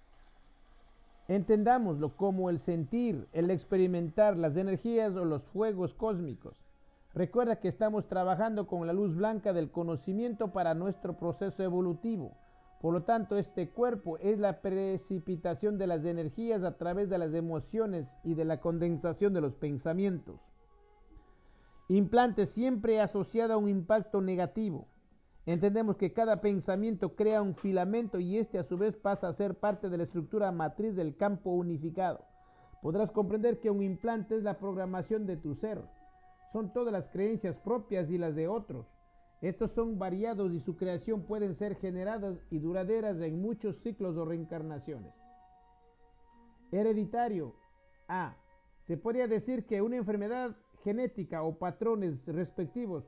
Entendámoslo 1.27 2.17
como 2.17 2.51
el 2.51 2.59
sentir, 2.59 3.27
el 3.33 3.51
experimentar 3.51 4.37
las 4.37 4.57
energías 4.57 5.17
o 5.17 5.25
los 5.25 5.45
fuegos 5.47 5.95
cósmicos. 5.95 6.65
Recuerda 7.15 7.61
que 7.61 7.69
estamos 7.69 8.09
trabajando 8.09 8.67
con 8.67 8.87
la 8.87 8.93
luz 8.93 9.15
blanca 9.15 9.53
del 9.53 9.71
conocimiento 9.71 10.53
para 10.53 10.75
nuestro 10.75 11.17
proceso 11.17 11.63
evolutivo. 11.63 12.33
Por 12.81 12.93
lo 12.93 13.05
tanto, 13.05 13.39
este 13.39 13.71
cuerpo 13.71 14.19
es 14.19 14.39
la 14.39 14.61
precipitación 14.61 15.79
de 15.79 15.87
las 15.87 16.05
energías 16.05 16.63
a 16.65 16.77
través 16.77 17.09
de 17.09 17.17
las 17.17 17.33
emociones 17.33 18.07
y 18.25 18.35
de 18.35 18.45
la 18.45 18.61
condensación 18.61 19.33
de 19.33 19.41
los 19.41 19.55
pensamientos. 19.55 20.41
Implante 21.89 22.47
siempre 22.47 23.01
asociado 23.01 23.55
a 23.55 23.57
un 23.57 23.71
impacto 23.71 24.21
negativo. 24.21 24.89
Entendemos 25.47 25.97
que 25.97 26.13
cada 26.13 26.41
pensamiento 26.41 27.15
crea 27.15 27.43
un 27.43 27.55
filamento 27.55 28.19
y 28.19 28.39
este 28.39 28.59
a 28.59 28.65
su 28.65 28.79
vez 28.79 28.97
pasa 28.97 29.29
a 29.29 29.35
ser 29.35 29.59
parte 29.59 29.91
de 29.91 29.99
la 29.99 30.05
estructura 30.05 30.51
matriz 30.53 30.97
del 30.97 31.17
campo 31.17 31.51
unificado. 31.51 32.25
Podrás 32.81 33.11
comprender 33.11 33.61
que 33.61 33.71
un 33.71 33.83
implante 33.83 34.37
es 34.37 34.43
la 34.43 34.59
programación 34.59 35.27
de 35.27 35.37
tu 35.37 35.55
ser. 35.55 35.83
Son 36.53 36.73
todas 36.73 36.93
las 36.93 37.09
creencias 37.09 37.59
propias 37.59 38.11
y 38.11 38.19
las 38.19 38.35
de 38.35 38.49
otros 38.49 38.87
estos 39.45 39.73
son 39.73 39.99
variados 39.99 40.55
y 40.55 40.61
su 40.61 40.75
creación 40.75 41.27
pueden 41.27 41.55
ser 41.55 41.77
generadas 41.77 42.39
y 42.51 42.59
duraderas 42.61 43.21
en 43.21 43.43
muchos 43.43 43.77
ciclos 43.77 44.17
o 44.17 44.25
reencarnaciones. 44.25 45.13
Hereditario. 46.73 47.55
A. 48.09 48.37
Se 48.87 48.97
podría 48.97 49.29
decir 49.29 49.67
que 49.67 49.83
una 49.83 49.97
enfermedad 49.97 50.57
genética 50.83 51.43
o 51.43 51.59
patrones 51.59 52.27
respectivos 52.27 53.05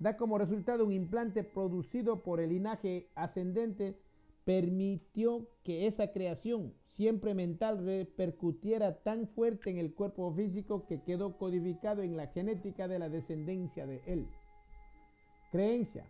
da 0.00 0.16
como 0.16 0.38
resultado 0.38 0.84
un 0.84 0.92
implante 0.92 1.44
producido 1.44 2.22
por 2.22 2.40
el 2.40 2.50
linaje 2.50 3.10
ascendente 3.14 3.96
permitió 4.44 5.46
que 5.62 5.86
esa 5.86 6.10
creación 6.10 6.74
siempre 6.86 7.34
mental 7.34 7.84
repercutiera 7.84 9.02
tan 9.02 9.28
fuerte 9.28 9.70
en 9.70 9.76
el 9.76 9.94
cuerpo 9.94 10.32
físico 10.32 10.86
que 10.86 11.02
quedó 11.02 11.36
codificado 11.36 12.02
en 12.02 12.16
la 12.16 12.26
genética 12.28 12.88
de 12.88 12.98
la 12.98 13.10
descendencia 13.10 13.86
de 13.86 14.02
él. 14.06 14.26
Creencia. 15.52 16.06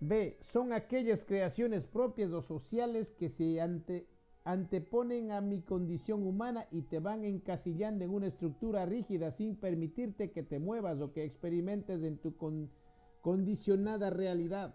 B. 0.00 0.36
Son 0.42 0.72
aquellas 0.72 1.24
creaciones 1.24 1.86
propias 1.86 2.32
o 2.32 2.42
sociales 2.42 3.12
que 3.12 3.30
se 3.30 3.60
anteponen 4.44 5.32
a 5.32 5.40
mi 5.40 5.62
condición 5.62 6.26
humana 6.26 6.66
y 6.70 6.82
te 6.82 7.00
van 7.00 7.24
encasillando 7.24 8.04
en 8.04 8.10
una 8.10 8.26
estructura 8.26 8.84
rígida 8.84 9.32
sin 9.32 9.56
permitirte 9.56 10.30
que 10.30 10.42
te 10.42 10.58
muevas 10.58 11.00
o 11.00 11.12
que 11.12 11.24
experimentes 11.24 12.02
en 12.02 12.18
tu 12.18 12.34
condicionada 13.22 14.10
realidad. 14.10 14.74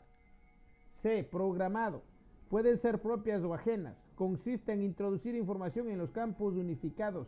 C. 0.93 1.23
Programado. 1.23 2.01
Pueden 2.49 2.77
ser 2.79 2.99
propias 2.99 3.43
o 3.43 3.53
ajenas. 3.53 3.95
Consiste 4.15 4.73
en 4.73 4.82
introducir 4.82 5.36
información 5.36 5.88
en 5.89 5.99
los 5.99 6.12
campos 6.12 6.55
unificados. 6.55 7.27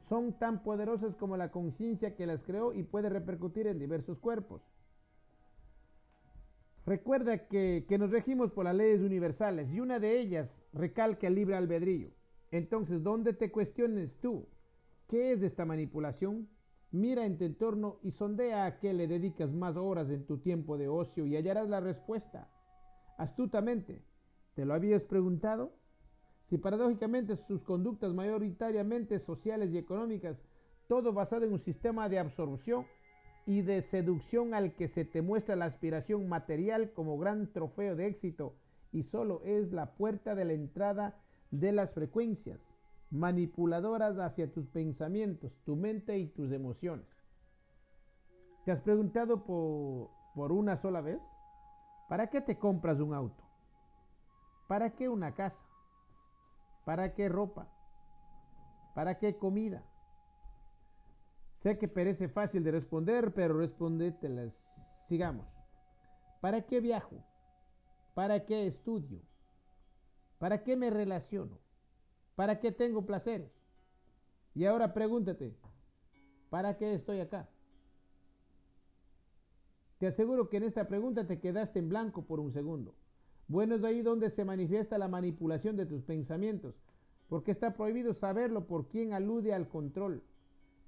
Son 0.00 0.32
tan 0.32 0.62
poderosas 0.62 1.14
como 1.14 1.36
la 1.36 1.50
conciencia 1.50 2.16
que 2.16 2.26
las 2.26 2.42
creó 2.42 2.72
y 2.72 2.84
puede 2.84 3.10
repercutir 3.10 3.66
en 3.66 3.78
diversos 3.78 4.18
cuerpos. 4.18 4.62
Recuerda 6.86 7.48
que, 7.48 7.84
nos 7.98 8.10
regimos 8.10 8.52
por 8.52 8.64
las 8.64 8.74
leyes 8.76 9.00
universales 9.00 9.68
y 9.72 9.80
una 9.80 9.98
de 9.98 10.20
ellas 10.20 10.48
recalca 10.76 11.26
el 11.26 11.34
libre 11.34 11.56
albedrío. 11.56 12.10
Entonces, 12.50 13.02
¿dónde 13.02 13.32
te 13.32 13.50
cuestiones 13.50 14.18
tú? 14.20 14.46
¿Qué 15.08 15.32
es 15.32 15.42
esta 15.42 15.64
manipulación? 15.64 16.48
Mira 16.92 17.26
en 17.26 17.36
tu 17.36 17.44
entorno 17.44 17.98
y 18.02 18.12
sondea 18.12 18.64
a 18.64 18.78
qué 18.78 18.92
le 18.92 19.08
dedicas 19.08 19.52
más 19.52 19.76
horas 19.76 20.08
en 20.10 20.24
tu 20.24 20.38
tiempo 20.38 20.78
de 20.78 20.88
ocio 20.88 21.26
y 21.26 21.36
hallarás 21.36 21.68
la 21.68 21.80
respuesta. 21.80 22.48
Astutamente, 23.18 24.04
¿te 24.54 24.64
lo 24.64 24.74
habías 24.74 25.04
preguntado? 25.04 25.72
Si 26.44 26.58
paradójicamente 26.58 27.36
sus 27.36 27.62
conductas 27.62 28.14
mayoritariamente 28.14 29.18
sociales 29.18 29.72
y 29.72 29.78
económicas, 29.78 30.40
todo 30.86 31.12
basado 31.12 31.44
en 31.44 31.52
un 31.52 31.58
sistema 31.58 32.08
de 32.08 32.20
absorción 32.20 32.86
y 33.46 33.62
de 33.62 33.82
seducción 33.82 34.54
al 34.54 34.74
que 34.74 34.86
se 34.86 35.04
te 35.04 35.22
muestra 35.22 35.56
la 35.56 35.64
aspiración 35.64 36.28
material 36.28 36.92
como 36.92 37.18
gran 37.18 37.52
trofeo 37.52 37.96
de 37.96 38.06
éxito 38.06 38.54
y 38.96 39.02
solo 39.02 39.42
es 39.44 39.72
la 39.72 39.92
puerta 39.94 40.34
de 40.34 40.46
la 40.46 40.54
entrada 40.54 41.18
de 41.50 41.70
las 41.70 41.92
frecuencias 41.92 42.58
manipuladoras 43.10 44.18
hacia 44.18 44.50
tus 44.50 44.68
pensamientos, 44.68 45.52
tu 45.66 45.76
mente 45.76 46.16
y 46.18 46.28
tus 46.28 46.50
emociones. 46.50 47.06
¿Te 48.64 48.72
has 48.72 48.80
preguntado 48.80 49.44
por, 49.44 50.08
por 50.34 50.50
una 50.50 50.78
sola 50.78 51.02
vez? 51.02 51.20
¿Para 52.08 52.28
qué 52.28 52.40
te 52.40 52.58
compras 52.58 52.98
un 52.98 53.12
auto? 53.12 53.44
¿Para 54.66 54.94
qué 54.94 55.10
una 55.10 55.34
casa? 55.34 55.66
¿Para 56.86 57.12
qué 57.12 57.28
ropa? 57.28 57.68
¿Para 58.94 59.18
qué 59.18 59.36
comida? 59.36 59.82
Sé 61.58 61.76
que 61.76 61.86
parece 61.86 62.28
fácil 62.30 62.64
de 62.64 62.70
responder, 62.70 63.34
pero 63.34 63.58
respóndetelas. 63.58 64.54
Sigamos. 65.06 65.46
¿Para 66.40 66.62
qué 66.62 66.80
viajo? 66.80 67.22
¿Para 68.16 68.46
qué 68.46 68.66
estudio? 68.66 69.20
¿Para 70.38 70.64
qué 70.64 70.74
me 70.74 70.88
relaciono? 70.88 71.58
¿Para 72.34 72.60
qué 72.60 72.72
tengo 72.72 73.04
placeres? 73.04 73.52
Y 74.54 74.64
ahora 74.64 74.94
pregúntate, 74.94 75.54
¿para 76.48 76.78
qué 76.78 76.94
estoy 76.94 77.20
acá? 77.20 77.46
¿Te 79.98 80.06
aseguro 80.06 80.48
que 80.48 80.56
en 80.56 80.62
esta 80.62 80.88
pregunta 80.88 81.26
te 81.26 81.40
quedaste 81.40 81.78
en 81.78 81.90
blanco 81.90 82.24
por 82.24 82.40
un 82.40 82.52
segundo. 82.52 82.94
Bueno, 83.48 83.74
es 83.74 83.84
ahí 83.84 84.00
donde 84.00 84.30
se 84.30 84.46
manifiesta 84.46 84.96
la 84.96 85.08
manipulación 85.08 85.76
de 85.76 85.84
tus 85.84 86.02
pensamientos, 86.02 86.80
porque 87.28 87.50
está 87.50 87.74
prohibido 87.74 88.14
saberlo 88.14 88.66
por 88.66 88.88
quien 88.88 89.12
alude 89.12 89.52
al 89.52 89.68
control. 89.68 90.22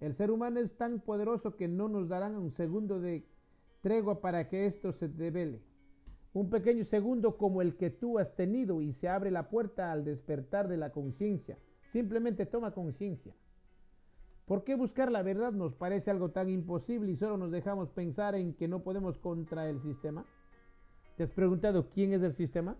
El 0.00 0.14
ser 0.14 0.30
humano 0.30 0.60
es 0.60 0.78
tan 0.78 0.98
poderoso 1.00 1.56
que 1.56 1.68
no 1.68 1.88
nos 1.88 2.08
darán 2.08 2.36
un 2.36 2.52
segundo 2.52 3.00
de 3.00 3.26
tregua 3.82 4.22
para 4.22 4.48
que 4.48 4.64
esto 4.64 4.92
se 4.92 5.08
devele. 5.08 5.67
Un 6.32 6.50
pequeño 6.50 6.84
segundo 6.84 7.36
como 7.36 7.62
el 7.62 7.76
que 7.76 7.90
tú 7.90 8.18
has 8.18 8.34
tenido 8.34 8.82
y 8.82 8.92
se 8.92 9.08
abre 9.08 9.30
la 9.30 9.48
puerta 9.48 9.92
al 9.92 10.04
despertar 10.04 10.68
de 10.68 10.76
la 10.76 10.90
conciencia. 10.90 11.58
Simplemente 11.90 12.46
toma 12.46 12.72
conciencia. 12.72 13.34
¿Por 14.44 14.64
qué 14.64 14.74
buscar 14.74 15.10
la 15.10 15.22
verdad 15.22 15.52
nos 15.52 15.74
parece 15.74 16.10
algo 16.10 16.30
tan 16.30 16.48
imposible 16.48 17.12
y 17.12 17.16
solo 17.16 17.36
nos 17.36 17.50
dejamos 17.50 17.90
pensar 17.90 18.34
en 18.34 18.54
que 18.54 18.68
no 18.68 18.82
podemos 18.82 19.18
contra 19.18 19.68
el 19.68 19.80
sistema? 19.80 20.24
¿Te 21.16 21.24
has 21.24 21.30
preguntado 21.30 21.90
quién 21.90 22.12
es 22.12 22.22
el 22.22 22.32
sistema? 22.32 22.76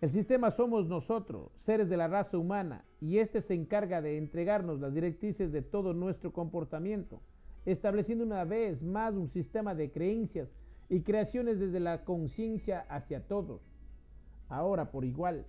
El 0.00 0.10
sistema 0.10 0.50
somos 0.50 0.86
nosotros, 0.86 1.50
seres 1.56 1.88
de 1.88 1.96
la 1.96 2.08
raza 2.08 2.36
humana, 2.36 2.84
y 3.00 3.18
este 3.18 3.40
se 3.40 3.54
encarga 3.54 4.02
de 4.02 4.18
entregarnos 4.18 4.80
las 4.80 4.92
directrices 4.92 5.52
de 5.52 5.62
todo 5.62 5.94
nuestro 5.94 6.32
comportamiento, 6.32 7.22
estableciendo 7.64 8.22
una 8.22 8.44
vez 8.44 8.82
más 8.82 9.14
un 9.14 9.28
sistema 9.28 9.74
de 9.74 9.90
creencias 9.90 10.50
y 10.88 11.00
creaciones 11.00 11.58
desde 11.58 11.80
la 11.80 12.04
conciencia 12.04 12.86
hacia 12.88 13.26
todos. 13.26 13.60
Ahora, 14.48 14.90
por 14.90 15.04
igual, 15.04 15.44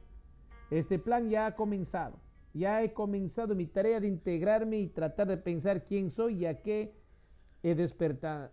este 0.72 1.00
plan 1.00 1.30
ya 1.30 1.46
ha 1.46 1.56
comenzado. 1.56 2.20
Ya 2.54 2.82
he 2.82 2.94
comenzado 2.94 3.54
mi 3.56 3.68
tarea 3.68 4.00
de 4.00 4.08
integrarme 4.08 4.80
y 4.80 4.88
tratar 4.88 5.28
de 5.28 5.38
pensar 5.38 5.86
quién 5.86 6.10
soy 6.10 6.40
y 6.40 6.46
a 6.46 6.62
qué 6.62 6.94
he 7.62 7.76
despertado. 7.76 8.50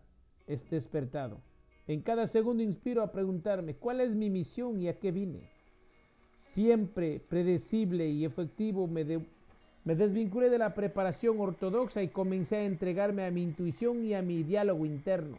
despertado. 0.70 1.40
En 1.86 2.02
cada 2.02 2.26
segundo 2.26 2.62
inspiro 2.62 3.02
a 3.02 3.12
preguntarme 3.12 3.76
cuál 3.76 4.00
es 4.00 4.14
mi 4.14 4.30
misión 4.30 4.80
y 4.80 4.88
a 4.88 4.98
qué 4.98 5.10
vine. 5.10 5.48
Siempre 6.44 7.20
predecible 7.28 8.08
y 8.08 8.24
efectivo 8.24 8.86
me, 8.86 9.04
me 9.84 9.94
desvinculé 9.94 10.50
de 10.50 10.58
la 10.58 10.74
preparación 10.74 11.40
ortodoxa 11.40 12.02
y 12.02 12.08
comencé 12.08 12.56
a 12.56 12.64
entregarme 12.64 13.24
a 13.24 13.30
mi 13.30 13.42
intuición 13.42 14.04
y 14.04 14.14
a 14.14 14.22
mi 14.22 14.42
diálogo 14.42 14.86
interno. 14.86 15.38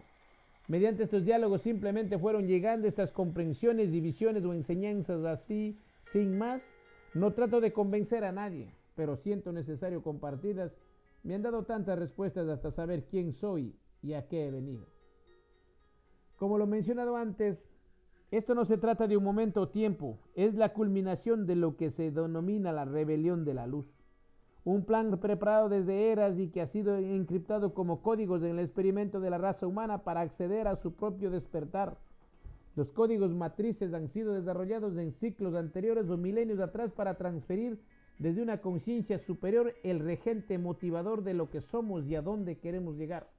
Mediante 0.67 1.03
estos 1.03 1.23
diálogos 1.23 1.61
simplemente 1.61 2.17
fueron 2.17 2.47
llegando 2.47 2.87
estas 2.87 3.11
comprensiones, 3.11 3.91
divisiones 3.91 4.43
o 4.45 4.53
enseñanzas 4.53 5.23
así, 5.25 5.79
sin 6.11 6.37
más, 6.37 6.67
no 7.13 7.33
trato 7.33 7.61
de 7.61 7.71
convencer 7.71 8.23
a 8.23 8.31
nadie, 8.31 8.73
pero 8.95 9.15
siento 9.15 9.51
necesario 9.51 10.01
compartirlas. 10.01 10.75
Me 11.23 11.35
han 11.35 11.43
dado 11.43 11.63
tantas 11.63 11.99
respuestas 11.99 12.47
hasta 12.49 12.71
saber 12.71 13.05
quién 13.05 13.31
soy 13.31 13.75
y 14.01 14.13
a 14.13 14.27
qué 14.27 14.47
he 14.47 14.51
venido. 14.51 14.87
Como 16.35 16.57
lo 16.57 16.67
mencionado 16.67 17.15
antes, 17.15 17.69
esto 18.31 18.55
no 18.55 18.65
se 18.65 18.77
trata 18.77 19.07
de 19.07 19.17
un 19.17 19.23
momento 19.23 19.61
o 19.61 19.69
tiempo, 19.69 20.19
es 20.35 20.55
la 20.55 20.73
culminación 20.73 21.45
de 21.45 21.55
lo 21.55 21.77
que 21.77 21.91
se 21.91 22.11
denomina 22.11 22.71
la 22.71 22.85
rebelión 22.85 23.45
de 23.45 23.53
la 23.53 23.67
luz. 23.67 23.94
Un 24.65 24.83
plan 24.83 25.17
preparado 25.19 25.69
desde 25.69 26.11
eras 26.11 26.37
y 26.37 26.49
que 26.49 26.61
ha 26.61 26.67
sido 26.67 26.97
encriptado 26.97 27.73
como 27.73 28.01
códigos 28.01 28.43
en 28.43 28.51
el 28.51 28.59
experimento 28.59 29.21
de 29.21 29.29
la 29.29 29.37
raza 29.37 29.65
humana 29.65 30.03
para 30.03 30.21
acceder 30.21 30.67
a 30.67 30.75
su 30.75 30.93
propio 30.93 31.31
despertar 31.31 31.97
los 32.75 32.91
códigos 32.91 33.33
matrices 33.33 33.93
han 33.93 34.09
sido 34.09 34.33
desarrollados 34.33 34.97
en 34.97 35.13
ciclos 35.13 35.55
anteriores 35.55 36.09
o 36.09 36.17
milenios 36.17 36.59
atrás 36.59 36.91
para 36.91 37.15
transferir 37.15 37.79
desde 38.19 38.41
una 38.41 38.59
conciencia 38.59 39.17
superior 39.17 39.73
el 39.83 39.99
regente 39.99 40.57
motivador 40.57 41.23
de 41.23 41.33
lo 41.33 41.49
que 41.49 41.61
somos 41.61 42.05
y 42.05 42.15
a 42.15 42.21
dónde 42.21 42.57
queremos 42.57 42.97
llegar. 42.97 43.29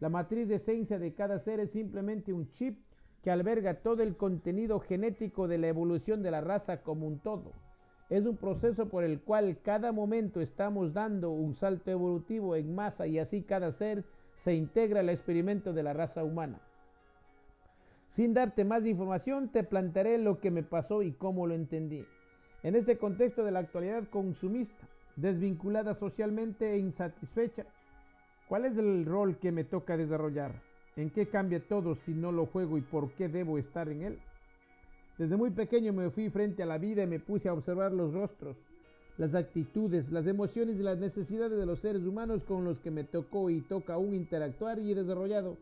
La 0.00 0.08
matriz 0.08 0.48
de 0.48 0.54
esencia 0.54 0.98
de 0.98 1.12
cada 1.12 1.38
ser 1.38 1.60
es 1.60 1.70
simplemente 1.70 2.32
un 2.32 2.50
chip 2.50 2.78
que 3.22 3.30
alberga 3.30 3.82
todo 3.82 4.02
el 4.02 4.16
contenido 4.16 4.80
genético 4.80 5.48
de 5.48 5.58
la 5.58 5.68
evolución 5.68 6.22
de 6.22 6.30
la 6.30 6.40
raza 6.40 6.82
como 6.82 7.06
un 7.06 7.18
todo. 7.18 7.52
Es 8.08 8.24
un 8.24 8.36
proceso 8.36 8.88
por 8.88 9.02
el 9.02 9.20
cual 9.20 9.58
cada 9.62 9.90
momento 9.90 10.40
estamos 10.40 10.92
dando 10.92 11.30
un 11.30 11.54
salto 11.54 11.90
evolutivo 11.90 12.54
en 12.54 12.74
masa 12.74 13.06
y 13.08 13.18
así 13.18 13.42
cada 13.42 13.72
ser 13.72 14.04
se 14.44 14.54
integra 14.54 15.00
al 15.00 15.08
experimento 15.08 15.72
de 15.72 15.82
la 15.82 15.92
raza 15.92 16.22
humana. 16.22 16.60
Sin 18.10 18.32
darte 18.32 18.64
más 18.64 18.86
información, 18.86 19.48
te 19.48 19.64
plantearé 19.64 20.18
lo 20.18 20.38
que 20.38 20.52
me 20.52 20.62
pasó 20.62 21.02
y 21.02 21.12
cómo 21.12 21.46
lo 21.46 21.54
entendí. 21.54 22.06
En 22.62 22.76
este 22.76 22.96
contexto 22.96 23.44
de 23.44 23.50
la 23.50 23.58
actualidad 23.58 24.08
consumista, 24.08 24.86
desvinculada 25.16 25.92
socialmente 25.92 26.72
e 26.72 26.78
insatisfecha, 26.78 27.66
¿cuál 28.48 28.66
es 28.66 28.78
el 28.78 29.04
rol 29.04 29.36
que 29.36 29.50
me 29.50 29.64
toca 29.64 29.96
desarrollar? 29.96 30.52
¿En 30.94 31.10
qué 31.10 31.26
cambia 31.26 31.60
todo 31.60 31.94
si 31.94 32.14
no 32.14 32.30
lo 32.32 32.46
juego 32.46 32.78
y 32.78 32.82
por 32.82 33.10
qué 33.12 33.28
debo 33.28 33.58
estar 33.58 33.88
en 33.88 34.02
él? 34.02 34.18
Desde 35.18 35.36
muy 35.36 35.50
pequeño 35.50 35.94
me 35.94 36.10
fui 36.10 36.28
frente 36.28 36.62
a 36.62 36.66
la 36.66 36.76
vida 36.76 37.02
y 37.02 37.06
me 37.06 37.20
puse 37.20 37.48
a 37.48 37.54
observar 37.54 37.92
los 37.92 38.12
rostros, 38.12 38.58
las 39.16 39.34
actitudes, 39.34 40.12
las 40.12 40.26
emociones 40.26 40.78
y 40.78 40.82
las 40.82 40.98
necesidades 40.98 41.58
de 41.58 41.64
los 41.64 41.80
seres 41.80 42.02
humanos 42.02 42.44
con 42.44 42.64
los 42.64 42.80
que 42.80 42.90
me 42.90 43.02
tocó 43.02 43.48
y 43.48 43.62
toca 43.62 43.94
aún 43.94 44.12
interactuar 44.12 44.78
y 44.78 44.92
he 44.92 44.94
desarrollado 44.94 45.56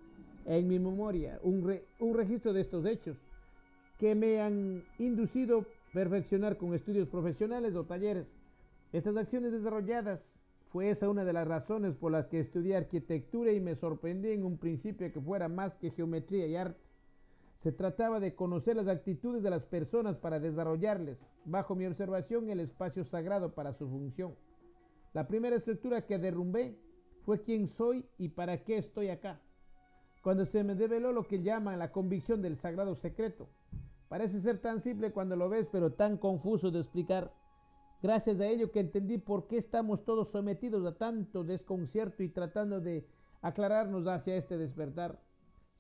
en 0.45 0.67
mi 0.67 0.81
memoria 0.81 1.39
un, 1.43 2.15
registro 2.15 2.53
de 2.53 2.63
estos 2.63 2.85
hechos 2.85 3.17
que 3.99 4.17
me 4.17 4.41
han 4.41 4.83
inducido 4.99 5.61
a 5.61 5.65
perfeccionar 5.93 6.57
con 6.57 6.75
estudios 6.75 7.09
profesionales 7.09 7.77
o 7.77 7.85
talleres. 7.85 8.27
Estas 8.93 9.17
acciones 9.17 9.53
desarrolladas 9.53 10.21
fue 10.71 10.91
esa 10.91 11.09
una 11.09 11.25
de 11.25 11.33
las 11.33 11.47
razones 11.47 11.95
por 11.95 12.11
las 12.11 12.27
que 12.27 12.41
estudié 12.41 12.77
arquitectura 12.77 13.53
y 13.53 13.61
me 13.61 13.77
sorprendí 13.77 14.31
en 14.31 14.45
un 14.45 14.59
principio 14.59 15.13
que 15.13 15.21
fuera 15.21 15.49
más 15.49 15.77
que 15.77 15.91
geometría 15.91 16.49
y 16.49 16.57
arte. 16.57 16.81
Se 17.65 17.73
trataba 17.73 18.21
de 18.21 18.37
conocer 18.37 18.77
las 18.77 18.87
actitudes 18.87 19.43
de 19.43 19.51
las 19.51 19.65
personas 19.65 20.17
para 20.17 20.39
desarrollarles, 20.39 21.19
bajo 21.45 21.75
mi 21.75 21.87
observación, 21.87 22.49
el 22.49 22.61
espacio 22.61 23.03
sagrado 23.05 23.55
para 23.55 23.73
su 23.73 23.89
función. 23.89 24.37
La 25.13 25.27
primera 25.27 25.57
estructura 25.57 26.07
que 26.07 26.19
derrumbé 26.19 26.79
fue 27.25 27.41
quién 27.41 27.67
soy 27.67 28.05
y 28.19 28.29
para 28.29 28.63
qué 28.63 28.77
estoy 28.77 29.09
acá 29.09 29.41
cuando 30.25 30.47
se 30.47 30.65
me 30.65 30.75
develó 30.75 31.13
lo 31.13 31.25
que 31.29 31.43
llaman 31.43 31.79
la 31.79 31.93
convicción 31.93 32.41
del 32.41 32.57
sagrado 32.57 32.95
secreto. 32.95 33.47
Parece 34.09 34.41
ser 34.41 34.59
tan 34.59 34.81
simple 34.81 35.13
cuando 35.13 35.37
lo 35.37 35.51
ves, 35.51 35.69
pero 35.71 35.93
tan 35.93 36.17
confuso 36.17 36.71
de 36.71 36.79
explicar. 36.79 37.35
Gracias 38.03 38.41
a 38.41 38.47
ello 38.47 38.73
que 38.73 38.81
entendí 38.81 39.19
por 39.19 39.49
qué 39.49 39.59
estamos 39.59 40.03
todos 40.03 40.31
sometidos 40.31 40.87
a 40.87 40.97
tanto 40.97 41.45
desconcierto 41.45 42.23
y 42.23 42.31
tratando 42.31 42.81
de 42.81 43.07
aclararnos 43.43 44.07
hacia 44.07 44.37
este 44.37 44.57
despertar. 44.57 45.21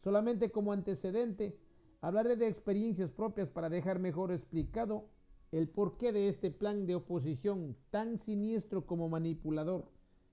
Solamente 0.02 0.50
como 0.50 0.74
antecedente, 0.74 1.58
hablaré 2.06 2.36
de 2.36 2.48
experiencias 2.48 3.10
propias 3.10 3.48
para 3.48 3.70
dejar 3.70 3.98
mejor 3.98 4.30
explicado 4.30 5.06
el 5.52 5.68
porqué 5.68 6.12
de 6.12 6.28
este 6.28 6.50
plan 6.50 6.86
de 6.86 6.96
oposición 6.96 7.76
tan 7.90 8.18
siniestro 8.18 8.84
como 8.84 9.08
manipulador, 9.08 9.86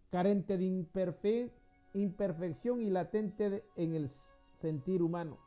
carente 0.10 0.58
de 0.58 0.66
imperfección 0.66 1.62
imperfección 1.94 2.82
y 2.82 2.90
latente 2.90 3.64
en 3.76 3.96
el 3.96 4.10
sentir 4.62 5.02
humano. 5.02 5.38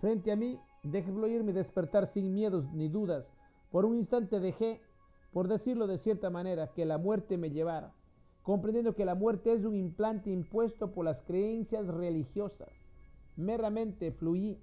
Frente 0.00 0.30
a 0.30 0.36
mí, 0.36 0.58
dejé 0.82 1.12
fluirme 1.12 1.50
y 1.50 1.54
despertar 1.54 2.06
sin 2.06 2.32
miedos 2.32 2.72
ni 2.72 2.88
dudas. 2.88 3.26
Por 3.70 3.84
un 3.84 3.96
instante 3.96 4.38
dejé, 4.38 4.80
por 5.32 5.48
decirlo 5.48 5.86
de 5.86 5.98
cierta 5.98 6.30
manera, 6.30 6.72
que 6.72 6.84
la 6.84 6.98
muerte 6.98 7.38
me 7.38 7.50
llevara, 7.50 7.92
comprendiendo 8.42 8.94
que 8.94 9.04
la 9.04 9.14
muerte 9.14 9.52
es 9.52 9.64
un 9.64 9.74
implante 9.74 10.30
impuesto 10.30 10.92
por 10.92 11.04
las 11.04 11.22
creencias 11.22 11.86
religiosas. 11.86 12.68
Meramente 13.36 14.12
fluí. 14.12 14.60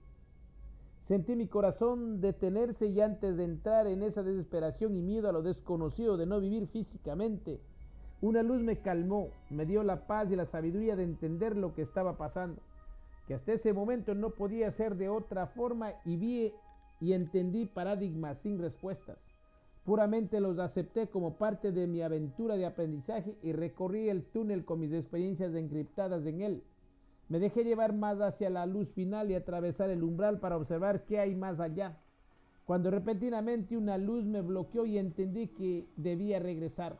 Sentí 1.07 1.35
mi 1.35 1.47
corazón 1.47 2.21
detenerse 2.21 2.85
y 2.85 3.01
antes 3.01 3.35
de 3.35 3.43
entrar 3.43 3.87
en 3.87 4.03
esa 4.03 4.23
desesperación 4.23 4.93
y 4.95 5.01
miedo 5.01 5.27
a 5.29 5.31
lo 5.33 5.41
desconocido 5.41 6.15
de 6.15 6.25
no 6.25 6.39
vivir 6.39 6.67
físicamente, 6.67 7.59
una 8.21 8.43
luz 8.43 8.61
me 8.61 8.77
calmó, 8.77 9.29
me 9.49 9.65
dio 9.65 9.83
la 9.83 10.05
paz 10.05 10.31
y 10.31 10.35
la 10.35 10.45
sabiduría 10.45 10.95
de 10.95 11.03
entender 11.03 11.57
lo 11.57 11.73
que 11.73 11.81
estaba 11.81 12.17
pasando, 12.17 12.61
que 13.27 13.33
hasta 13.33 13.53
ese 13.53 13.73
momento 13.73 14.13
no 14.13 14.29
podía 14.29 14.69
ser 14.71 14.95
de 14.95 15.09
otra 15.09 15.47
forma 15.47 15.93
y 16.05 16.17
vi 16.17 16.53
y 16.99 17.13
entendí 17.13 17.65
paradigmas 17.65 18.37
sin 18.37 18.59
respuestas. 18.59 19.17
Puramente 19.83 20.39
los 20.39 20.59
acepté 20.59 21.07
como 21.07 21.37
parte 21.37 21.71
de 21.71 21.87
mi 21.87 22.03
aventura 22.03 22.55
de 22.55 22.67
aprendizaje 22.67 23.35
y 23.41 23.53
recorrí 23.53 24.09
el 24.09 24.23
túnel 24.23 24.63
con 24.63 24.79
mis 24.79 24.93
experiencias 24.93 25.55
encriptadas 25.55 26.23
en 26.27 26.41
él. 26.41 26.63
Me 27.31 27.39
dejé 27.39 27.63
llevar 27.63 27.93
más 27.93 28.19
hacia 28.19 28.49
la 28.49 28.65
luz 28.65 28.91
final 28.91 29.31
y 29.31 29.35
atravesar 29.35 29.89
el 29.89 30.03
umbral 30.03 30.41
para 30.41 30.57
observar 30.57 31.05
qué 31.05 31.17
hay 31.17 31.33
más 31.33 31.61
allá. 31.61 31.97
Cuando 32.65 32.91
repentinamente 32.91 33.77
una 33.77 33.97
luz 33.97 34.25
me 34.25 34.41
bloqueó 34.41 34.85
y 34.85 34.97
entendí 34.97 35.47
que 35.47 35.87
debía 35.95 36.39
regresar. 36.39 36.99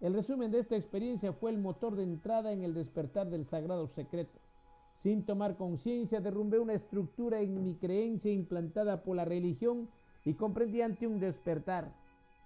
El 0.00 0.14
resumen 0.14 0.50
de 0.50 0.60
esta 0.60 0.74
experiencia 0.74 1.34
fue 1.34 1.50
el 1.50 1.58
motor 1.58 1.96
de 1.96 2.04
entrada 2.04 2.50
en 2.50 2.62
el 2.62 2.72
despertar 2.72 3.28
del 3.28 3.44
sagrado 3.44 3.88
secreto. 3.88 4.38
Sin 5.02 5.26
tomar 5.26 5.58
conciencia, 5.58 6.22
derrumbé 6.22 6.58
una 6.58 6.72
estructura 6.72 7.42
en 7.42 7.62
mi 7.62 7.74
creencia 7.74 8.32
implantada 8.32 9.02
por 9.02 9.16
la 9.16 9.26
religión 9.26 9.90
y 10.24 10.32
comprendí 10.32 10.80
ante 10.80 11.06
un 11.06 11.20
despertar. 11.20 11.92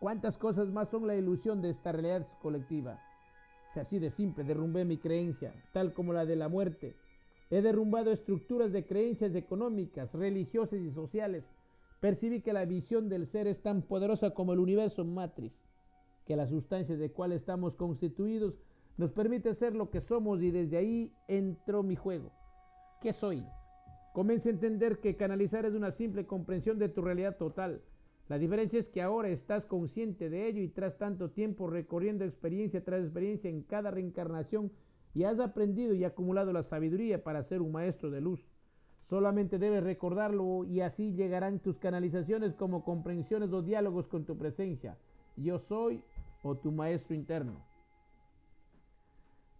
¿Cuántas 0.00 0.38
cosas 0.38 0.72
más 0.72 0.88
son 0.88 1.06
la 1.06 1.14
ilusión 1.14 1.62
de 1.62 1.70
esta 1.70 1.92
realidad 1.92 2.26
colectiva? 2.40 2.98
Si 3.72 3.78
así 3.78 4.00
de 4.00 4.10
simple 4.10 4.42
derrumbé 4.42 4.84
mi 4.84 4.98
creencia, 4.98 5.54
tal 5.72 5.92
como 5.92 6.12
la 6.12 6.26
de 6.26 6.34
la 6.34 6.48
muerte, 6.48 6.96
He 7.52 7.60
derrumbado 7.60 8.12
estructuras 8.12 8.72
de 8.72 8.86
creencias 8.86 9.34
económicas, 9.34 10.14
religiosas 10.14 10.80
y 10.80 10.90
sociales. 10.90 11.44
Percibí 12.00 12.40
que 12.40 12.54
la 12.54 12.64
visión 12.64 13.10
del 13.10 13.26
ser 13.26 13.46
es 13.46 13.60
tan 13.60 13.82
poderosa 13.82 14.30
como 14.30 14.54
el 14.54 14.58
universo 14.58 15.04
matriz, 15.04 15.52
que 16.24 16.34
la 16.34 16.46
sustancia 16.46 16.96
de 16.96 17.12
cual 17.12 17.30
estamos 17.32 17.76
constituidos 17.76 18.54
nos 18.96 19.12
permite 19.12 19.52
ser 19.52 19.74
lo 19.74 19.90
que 19.90 20.00
somos 20.00 20.40
y 20.40 20.50
desde 20.50 20.78
ahí 20.78 21.12
entró 21.28 21.82
mi 21.82 21.94
juego. 21.94 22.32
¿Qué 23.02 23.12
soy? 23.12 23.44
Comienza 24.14 24.48
a 24.48 24.52
entender 24.52 25.00
que 25.00 25.16
canalizar 25.16 25.66
es 25.66 25.74
una 25.74 25.90
simple 25.90 26.24
comprensión 26.24 26.78
de 26.78 26.88
tu 26.88 27.02
realidad 27.02 27.36
total. 27.36 27.82
La 28.30 28.38
diferencia 28.38 28.78
es 28.78 28.88
que 28.88 29.02
ahora 29.02 29.28
estás 29.28 29.66
consciente 29.66 30.30
de 30.30 30.48
ello 30.48 30.62
y 30.62 30.68
tras 30.68 30.96
tanto 30.96 31.28
tiempo 31.28 31.66
recorriendo 31.66 32.24
experiencia 32.24 32.82
tras 32.82 33.02
experiencia 33.02 33.50
en 33.50 33.60
cada 33.60 33.90
reencarnación 33.90 34.72
y 35.14 35.24
has 35.24 35.38
aprendido 35.40 35.94
y 35.94 36.04
acumulado 36.04 36.52
la 36.52 36.62
sabiduría 36.62 37.22
para 37.22 37.42
ser 37.42 37.60
un 37.62 37.72
maestro 37.72 38.10
de 38.10 38.20
luz. 38.20 38.46
Solamente 39.02 39.58
debes 39.58 39.82
recordarlo 39.82 40.64
y 40.64 40.80
así 40.80 41.12
llegarán 41.12 41.58
tus 41.58 41.78
canalizaciones 41.78 42.54
como 42.54 42.84
comprensiones 42.84 43.52
o 43.52 43.62
diálogos 43.62 44.08
con 44.08 44.24
tu 44.24 44.38
presencia. 44.38 44.96
Yo 45.36 45.58
soy 45.58 46.02
o 46.42 46.56
tu 46.56 46.72
maestro 46.72 47.14
interno. 47.14 47.64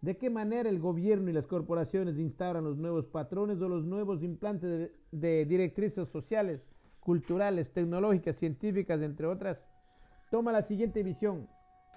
¿De 0.01 0.17
qué 0.17 0.31
manera 0.31 0.69
el 0.69 0.81
gobierno 0.81 1.31
y 1.31 1.33
las 1.33 1.47
corporaciones 1.47 2.19
instauran 2.19 2.65
los 2.65 2.77
nuevos 2.77 3.07
patrones 3.07 3.61
o 3.61 3.69
los 3.69 3.85
nuevos 3.85 4.23
implantes 4.23 4.69
de, 4.69 4.93
de 5.13 5.45
directrices 5.45 6.09
sociales, 6.09 6.69
culturales, 6.99 7.73
tecnológicas, 7.73 8.37
científicas, 8.37 9.01
entre 9.01 9.27
otras? 9.27 9.65
Toma 10.31 10.51
la 10.51 10.63
siguiente 10.63 11.03
visión. 11.03 11.47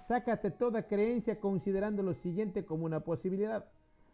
Sácate 0.08 0.52
toda 0.52 0.86
creencia 0.86 1.40
considerando 1.40 2.00
lo 2.04 2.14
siguiente 2.14 2.64
como 2.64 2.84
una 2.84 3.00
posibilidad. 3.00 3.64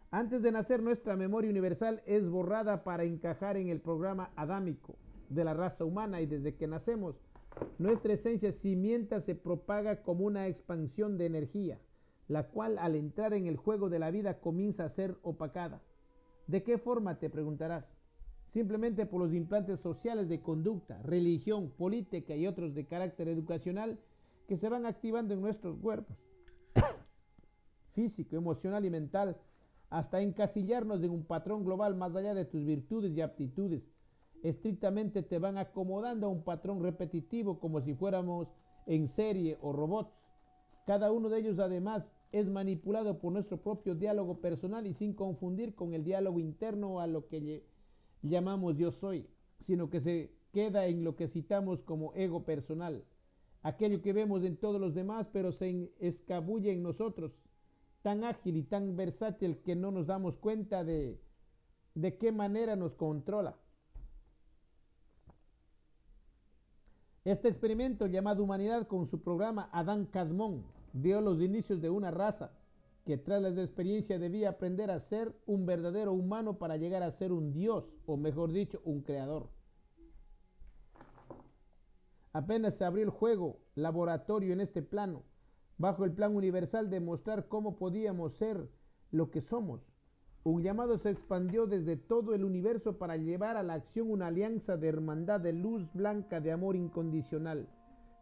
Antes 0.09 0.41
de 0.41 0.51
nacer 0.51 0.81
nuestra 0.81 1.15
memoria 1.15 1.51
universal 1.51 2.01
es 2.07 2.27
borrada 2.27 2.83
para 2.83 3.03
encajar 3.03 3.57
en 3.57 3.67
el 3.67 3.79
programa 3.79 4.31
adámico 4.35 4.95
de 5.29 5.43
la 5.43 5.53
raza 5.53 5.85
humana 5.85 6.19
y 6.19 6.25
desde 6.25 6.55
que 6.55 6.65
nacemos 6.65 7.21
nuestra 7.77 8.13
esencia 8.13 8.51
cimienta 8.51 9.21
se 9.21 9.35
propaga 9.35 10.01
como 10.01 10.25
una 10.25 10.47
expansión 10.47 11.19
de 11.19 11.27
energía, 11.27 11.79
la 12.27 12.47
cual 12.47 12.79
al 12.79 12.95
entrar 12.95 13.35
en 13.35 13.45
el 13.45 13.57
juego 13.57 13.89
de 13.89 13.99
la 13.99 14.09
vida 14.09 14.39
comienza 14.39 14.85
a 14.85 14.89
ser 14.89 15.17
opacada. 15.21 15.83
¿De 16.47 16.63
qué 16.63 16.79
forma 16.79 17.19
te 17.19 17.29
preguntarás? 17.29 17.85
Simplemente 18.47 19.05
por 19.05 19.21
los 19.21 19.31
implantes 19.31 19.79
sociales 19.79 20.27
de 20.27 20.41
conducta, 20.41 20.99
religión, 21.03 21.69
política 21.69 22.35
y 22.35 22.47
otros 22.47 22.73
de 22.73 22.87
carácter 22.87 23.27
educacional 23.27 23.99
que 24.47 24.57
se 24.57 24.69
van 24.69 24.85
activando 24.85 25.33
en 25.33 25.41
nuestros 25.41 25.77
cuerpos, 25.77 26.17
físico, 27.93 28.35
emocional 28.35 28.85
y 28.85 28.89
mental, 28.89 29.37
hasta 29.89 30.21
encasillarnos 30.21 31.03
en 31.03 31.11
un 31.11 31.23
patrón 31.23 31.63
global 31.63 31.95
más 31.95 32.15
allá 32.15 32.33
de 32.33 32.45
tus 32.45 32.65
virtudes 32.65 33.15
y 33.15 33.21
aptitudes. 33.21 33.83
Estrictamente 34.41 35.23
te 35.23 35.39
van 35.39 35.57
acomodando 35.57 36.27
a 36.27 36.29
un 36.29 36.43
patrón 36.43 36.81
repetitivo 36.81 37.59
como 37.59 37.79
si 37.79 37.93
fuéramos 37.93 38.47
en 38.85 39.07
serie 39.07 39.57
o 39.61 39.71
robots. 39.71 40.19
Cada 40.85 41.11
uno 41.11 41.29
de 41.29 41.39
ellos 41.39 41.59
además 41.59 42.13
es 42.31 42.49
manipulado 42.49 43.19
por 43.19 43.31
nuestro 43.31 43.61
propio 43.61 43.95
diálogo 43.95 44.41
personal 44.41 44.85
y 44.87 44.93
sin 44.93 45.13
confundir 45.13 45.75
con 45.75 45.93
el 45.93 46.03
diálogo 46.03 46.39
interno 46.39 46.99
a 46.99 47.07
lo 47.07 47.27
que 47.27 47.63
llamamos 48.21 48.75
yo 48.75 48.91
soy, 48.91 49.29
sino 49.61 49.89
que 49.89 50.01
se 50.01 50.33
queda 50.51 50.87
en 50.87 51.03
lo 51.03 51.15
que 51.15 51.27
citamos 51.27 51.83
como 51.83 52.13
ego 52.15 52.43
personal 52.43 53.05
aquello 53.63 54.01
que 54.01 54.13
vemos 54.13 54.43
en 54.43 54.57
todos 54.57 54.79
los 54.79 54.93
demás, 54.93 55.27
pero 55.31 55.51
se 55.51 55.91
escabulle 55.99 56.71
en 56.71 56.83
nosotros, 56.83 57.31
tan 58.01 58.23
ágil 58.23 58.57
y 58.57 58.63
tan 58.63 58.95
versátil 58.95 59.57
que 59.63 59.75
no 59.75 59.91
nos 59.91 60.07
damos 60.07 60.37
cuenta 60.37 60.83
de, 60.83 61.19
de 61.95 62.17
qué 62.17 62.31
manera 62.31 62.75
nos 62.75 62.93
controla. 62.93 63.57
Este 67.23 67.47
experimento 67.47 68.05
llamado 68.05 68.43
Humanidad 68.43 68.85
con 68.85 69.07
su 69.07 69.21
programa 69.21 69.69
Adán 69.71 70.05
Cadmón 70.05 70.65
dio 70.91 71.21
los 71.21 71.39
inicios 71.41 71.81
de 71.81 71.89
una 71.89 72.11
raza 72.11 72.51
que 73.05 73.17
tras 73.17 73.41
la 73.41 73.49
experiencia 73.49 74.19
debía 74.19 74.49
aprender 74.49 74.91
a 74.91 74.99
ser 74.99 75.33
un 75.45 75.65
verdadero 75.65 76.11
humano 76.11 76.57
para 76.57 76.75
llegar 76.75 77.01
a 77.01 77.11
ser 77.11 77.31
un 77.31 77.53
Dios, 77.53 77.85
o 78.05 78.17
mejor 78.17 78.51
dicho, 78.51 78.81
un 78.83 79.01
creador. 79.01 79.49
Apenas 82.33 82.73
se 82.73 82.83
abrió 82.83 83.03
el 83.03 83.11
juego 83.11 83.59
laboratorio 83.75 84.53
en 84.53 84.59
este 84.59 84.81
plano, 84.81 85.21
bajo 85.77 86.03
el 86.03 86.13
plan 86.13 86.35
universal 86.35 86.89
de 86.89 86.99
mostrar 86.99 87.47
cómo 87.47 87.77
podíamos 87.77 88.33
ser 88.33 88.71
lo 89.11 89.29
que 89.29 89.39
somos. 89.39 89.93
Un 90.43 90.63
llamado 90.63 90.97
se 90.97 91.11
expandió 91.11 91.67
desde 91.67 91.95
todo 91.95 92.33
el 92.33 92.43
universo 92.43 92.97
para 92.97 93.17
llevar 93.17 93.55
a 93.55 93.61
la 93.61 93.75
acción 93.75 94.09
una 94.09 94.27
alianza 94.27 94.77
de 94.77 94.89
hermandad 94.89 95.41
de 95.41 95.53
luz 95.53 95.87
blanca 95.93 96.41
de 96.41 96.51
amor 96.51 96.75
incondicional, 96.75 97.69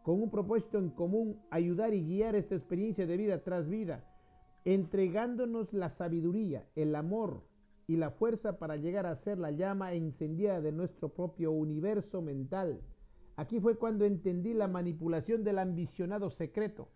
con 0.02 0.22
un 0.22 0.30
propósito 0.30 0.78
en 0.78 0.90
común, 0.90 1.40
ayudar 1.50 1.94
y 1.94 2.04
guiar 2.04 2.34
esta 2.34 2.54
experiencia 2.54 3.06
de 3.06 3.16
vida 3.16 3.42
tras 3.42 3.66
vida, 3.66 4.04
entregándonos 4.66 5.72
la 5.72 5.88
sabiduría, 5.88 6.68
el 6.76 6.94
amor 6.96 7.44
y 7.86 7.96
la 7.96 8.10
fuerza 8.10 8.58
para 8.58 8.76
llegar 8.76 9.06
a 9.06 9.16
ser 9.16 9.38
la 9.38 9.52
llama 9.52 9.94
encendida 9.94 10.60
de 10.60 10.70
nuestro 10.70 11.08
propio 11.08 11.50
universo 11.50 12.20
mental 12.20 12.82
Aquí 13.36 13.60
fue 13.60 13.78
cuando 13.78 14.04
entendí 14.04 14.52
la 14.52 14.68
manipulación 14.68 15.42
del 15.44 15.58
ambicionado 15.58 16.30
secreto. 16.30 16.88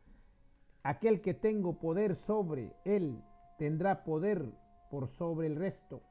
Aquel 0.82 1.20
que 1.20 1.34
tengo 1.34 1.78
poder 1.78 2.14
sobre 2.14 2.74
él 2.84 3.22
tendrá 3.58 4.04
poder 4.04 4.52
por 4.90 5.08
sobre 5.08 5.46
el 5.46 5.56
resto. 5.56 6.02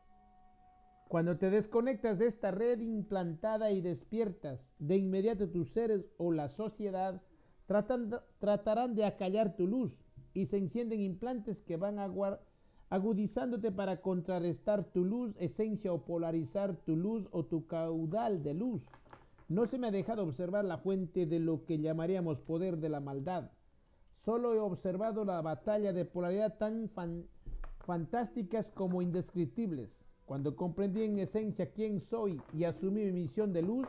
Cuando 1.07 1.38
te 1.38 1.49
desconectas 1.51 2.17
de 2.17 2.28
esta 2.28 2.51
red 2.51 2.80
implantada 2.80 3.71
y 3.71 3.82
despiertas, 3.82 4.67
de 4.80 4.97
inmediato 4.97 5.49
tus 5.49 5.69
seres 5.69 6.05
o 6.17 6.32
la 6.32 6.49
sociedad 6.49 7.21
tratarán 8.39 8.95
de 8.95 9.05
acallar 9.05 9.55
tu 9.55 9.67
luz 9.67 9.95
y 10.34 10.47
se 10.47 10.57
encienden 10.57 11.01
implantes 11.01 11.61
que 11.61 11.78
van 11.78 11.97
agudizándote 12.89 13.71
para 13.71 14.01
contrarrestar 14.01 14.84
tu 14.84 15.05
luz, 15.05 15.36
esencia 15.39 15.93
o 15.93 16.03
polarizar 16.03 16.76
tu 16.76 16.95
luz 16.95 17.28
o 17.32 17.45
tu 17.45 17.67
caudal 17.67 18.43
de 18.43 18.53
luz. 18.55 18.84
No 19.47 19.67
se 19.67 19.77
me 19.77 19.87
ha 19.87 19.91
dejado 19.91 20.23
observar 20.23 20.65
la 20.65 20.79
fuente 20.79 21.27
de 21.27 21.39
lo 21.39 21.65
que 21.65 21.77
llamaríamos 21.77 22.41
poder 22.41 22.77
de 22.77 22.89
la 22.89 22.99
maldad. 22.99 23.51
Solo 24.15 24.55
he 24.55 24.59
observado 24.59 25.23
la 25.23 25.39
batalla 25.41 25.93
de 25.93 26.03
polaridad 26.03 26.57
tan 26.57 26.89
fantásticas 27.85 28.71
como 28.71 29.03
indescriptibles. 29.03 30.03
Cuando 30.25 30.55
comprendí 30.55 31.03
en 31.03 31.19
esencia 31.19 31.71
quién 31.71 32.01
soy 32.01 32.41
y 32.53 32.63
asumí 32.63 33.05
mi 33.05 33.11
misión 33.11 33.53
de 33.53 33.61
luz, 33.61 33.87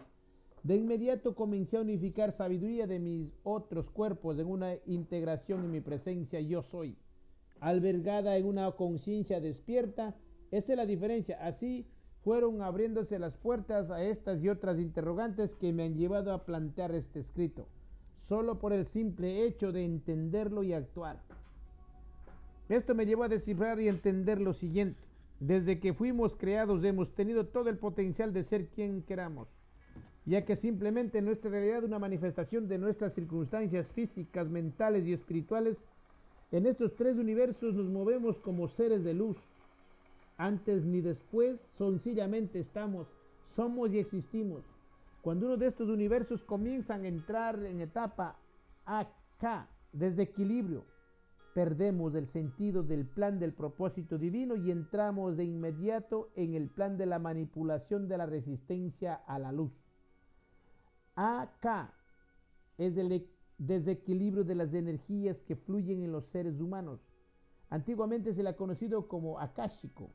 de 0.63 0.77
inmediato 0.77 1.35
comencé 1.35 1.79
a 1.79 1.81
unificar 1.81 2.33
sabiduría 2.33 2.87
de 2.87 2.99
mis 2.99 3.33
otros 3.43 3.89
cuerpos 3.91 4.39
en 4.39 4.49
una 4.49 4.75
integración 4.85 5.65
en 5.65 5.71
mi 5.71 5.81
presencia 5.81 6.39
yo 6.41 6.61
soy. 6.61 6.99
Albergada 7.61 8.37
en 8.37 8.45
una 8.45 8.71
conciencia 8.73 9.41
despierta, 9.41 10.15
esa 10.51 10.73
es 10.73 10.77
la 10.77 10.85
diferencia. 10.85 11.39
Así 11.41 11.87
fueron 12.27 12.61
abriéndose 12.61 13.21
las 13.21 13.37
puertas 13.37 13.89
a 13.89 14.03
estas 14.03 14.43
y 14.43 14.49
otras 14.49 14.81
interrogantes 14.81 15.55
que 15.55 15.73
me 15.73 15.85
han 15.85 15.95
llevado 15.95 16.33
a 16.33 16.45
plantear 16.45 16.93
este 16.93 17.21
escrito, 17.21 17.69
solo 18.21 18.59
por 18.59 18.73
el 18.73 18.85
simple 18.85 19.45
hecho 19.45 19.71
de 19.71 19.85
entenderlo 19.85 20.65
y 20.65 20.73
actuar. 20.73 21.21
Esto 22.69 22.97
me 22.97 23.07
llevó 23.07 23.23
a 23.23 23.29
descifrar 23.29 23.79
y 23.79 23.87
entender 23.87 24.41
lo 24.41 24.55
siguiente. 24.55 24.99
Desde 25.39 25.79
que 25.79 25.95
fuimos 25.95 26.35
creados 26.35 26.83
hemos 26.83 27.15
tenido 27.15 27.47
todo 27.47 27.69
el 27.69 27.79
potencial 27.79 28.33
de 28.33 28.43
ser 28.43 28.67
quien 28.67 29.03
queramos, 29.03 29.47
ya 30.25 30.45
que 30.45 30.57
simplemente 30.57 31.23
nuestra 31.23 31.53
realidad 31.53 31.85
una 31.85 32.01
manifestación 32.01 32.67
de 32.67 32.79
nuestras 32.79 33.13
circunstancias 33.13 33.93
físicas, 33.93 34.49
mentales 34.49 35.07
y 35.07 35.13
espirituales. 35.13 35.81
En 36.51 36.67
estos 36.67 36.97
tres 36.97 37.19
universos 37.19 37.77
nos 37.77 37.87
movemos 37.87 38.41
como 38.41 38.67
seres 38.67 39.05
de 39.05 39.15
luz, 39.15 39.49
antes 40.37 40.85
ni 40.85 41.01
después, 41.01 41.67
sencillamente 41.73 42.59
estamos, 42.59 43.09
somos 43.45 43.93
y 43.93 43.99
existimos. 43.99 44.65
Cuando 45.23 45.47
uno 45.47 45.57
de 45.57 45.67
estos 45.67 45.89
universos 45.89 46.43
comienzan 46.45 47.05
a 47.05 47.09
entrar 47.09 47.65
en 47.65 47.81
etapa 47.81 48.39
acá, 48.85 49.69
desequilibrio, 49.93 50.85
perdemos 51.55 52.15
el 52.15 52.27
sentido 52.27 52.83
del 52.83 53.07
plan 53.07 53.39
del 53.39 53.55
propósito 53.55 54.19
divino 54.19 54.57
y 54.57 54.71
entramos 54.71 55.37
de 55.37 55.45
inmediato 55.45 56.31
en 56.37 56.55
el 56.55 56.69
plan 56.69 56.99
de 56.99 57.07
la 57.07 57.19
manipulación 57.19 58.09
de 58.09 58.19
la 58.19 58.27
resistencia 58.27 59.15
a 59.15 59.39
la 59.39 59.53
luz. 59.53 59.73
Acá 61.15 61.95
es 62.77 62.97
el 62.99 63.11
e-, 63.11 63.31
desequilibrio 63.57 64.45
de 64.45 64.55
las 64.55 64.75
energías 64.75 65.43
que 65.43 65.57
fluyen 65.57 66.03
en 66.03 66.13
los 66.13 66.27
seres 66.27 66.61
humanos. 66.61 67.01
Antiguamente 67.71 68.35
se 68.35 68.43
le 68.43 68.51
ha 68.51 68.57
conocido 68.57 69.09
como 69.09 69.41
akáshico 69.41 70.11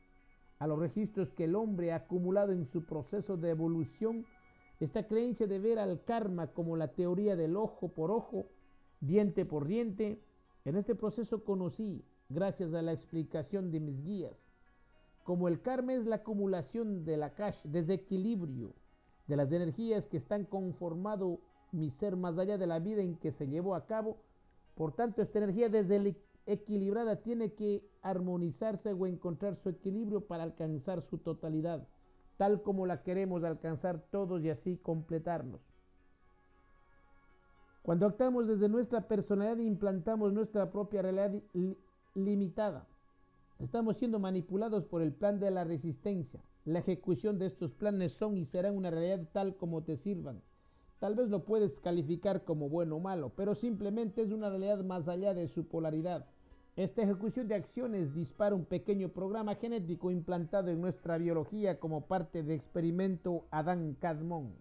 a 0.62 0.68
los 0.68 0.78
registros 0.78 1.34
que 1.34 1.46
el 1.46 1.56
hombre 1.56 1.92
ha 1.92 1.96
acumulado 1.96 2.52
en 2.52 2.66
su 2.66 2.86
proceso 2.86 3.36
de 3.36 3.50
evolución, 3.50 4.28
esta 4.80 5.08
creencia 5.08 5.48
de 5.48 5.58
ver 5.58 5.80
al 5.80 6.04
karma 6.04 6.54
como 6.54 6.78
la 6.78 6.90
teoría 6.90 7.36
del 7.36 7.58
ojo 7.58 7.88
por 7.88 8.12
ojo, 8.12 8.46
diente 9.00 9.44
por 9.44 9.66
diente, 9.66 10.22
en 10.64 10.76
este 10.76 10.94
proceso 10.94 11.44
conocí, 11.44 12.06
gracias 12.30 12.76
a 12.76 12.84
la 12.84 12.94
explicación 12.94 13.72
de 13.72 13.80
mis 13.80 14.04
guías, 14.04 14.38
como 15.24 15.48
el 15.48 15.64
karma 15.64 15.94
es 15.94 16.06
la 16.06 16.18
acumulación 16.18 17.06
de 17.06 17.18
la 17.18 17.34
cash, 17.34 17.64
desequilibrio 17.64 18.76
de 19.26 19.38
las 19.38 19.52
energías 19.52 20.08
que 20.08 20.18
están 20.18 20.46
conformado 20.46 21.40
mi 21.72 21.90
ser 21.90 22.16
más 22.16 22.38
allá 22.38 22.60
de 22.60 22.68
la 22.68 22.78
vida 22.78 23.02
en 23.02 23.16
que 23.16 23.32
se 23.32 23.48
llevó 23.48 23.74
a 23.74 23.88
cabo, 23.88 24.18
por 24.76 24.94
tanto 24.94 25.24
esta 25.24 25.40
energía 25.40 25.70
desequilibrada 26.46 27.18
tiene 27.18 27.54
que 27.54 27.84
armonizarse 28.02 28.94
o 28.94 29.08
encontrar 29.08 29.56
su 29.56 29.70
equilibrio 29.70 30.28
para 30.28 30.44
alcanzar 30.44 31.02
su 31.02 31.18
totalidad, 31.18 31.88
tal 32.38 32.62
como 32.62 32.86
la 32.86 33.04
queremos 33.04 33.44
alcanzar 33.44 34.00
todos 34.12 34.44
y 34.44 34.50
así 34.50 34.78
completarnos. 34.78 35.62
Cuando 37.84 38.06
actuamos 38.06 38.48
desde 38.48 38.70
nuestra 38.70 39.08
personalidad 39.08 39.58
implantamos 39.58 40.34
nuestra 40.34 40.72
propia 40.72 41.02
realidad 41.02 41.34
limitada, 42.14 42.88
estamos 43.60 43.98
siendo 43.98 44.20
manipulados 44.20 44.86
por 44.86 45.02
el 45.02 45.14
plan 45.14 45.40
de 45.40 45.52
la 45.52 45.64
resistencia. 45.64 46.42
La 46.64 46.80
ejecución 46.80 47.40
de 47.40 47.48
estos 47.48 47.72
planes 47.74 48.14
son 48.14 48.38
y 48.38 48.46
serán 48.46 48.78
una 48.78 48.92
realidad 48.92 49.28
tal 49.34 49.56
como 49.56 49.84
te 49.84 49.98
sirvan. 49.98 50.44
Tal 51.02 51.16
vez 51.16 51.30
lo 51.30 51.46
puedes 51.46 51.80
calificar 51.80 52.44
como 52.44 52.70
bueno 52.70 52.98
o 52.98 53.00
malo, 53.00 53.32
pero 53.36 53.56
simplemente 53.56 54.22
es 54.22 54.32
una 54.32 54.50
realidad 54.52 54.84
más 54.84 55.08
allá 55.08 55.34
de 55.34 55.48
su 55.48 55.68
polaridad. 55.68 56.28
Esta 56.76 57.02
ejecución 57.02 57.48
de 57.48 57.56
acciones 57.56 58.14
dispara 58.14 58.54
un 58.54 58.66
pequeño 58.66 59.10
programa 59.10 59.56
genético 59.56 60.12
implantado 60.12 60.70
en 60.70 60.80
nuestra 60.80 61.18
biología 61.18 61.80
como 61.80 62.06
parte 62.06 62.44
del 62.44 62.52
experimento 62.52 63.48
Adán 63.50 63.98
Cadmón. 64.00 64.54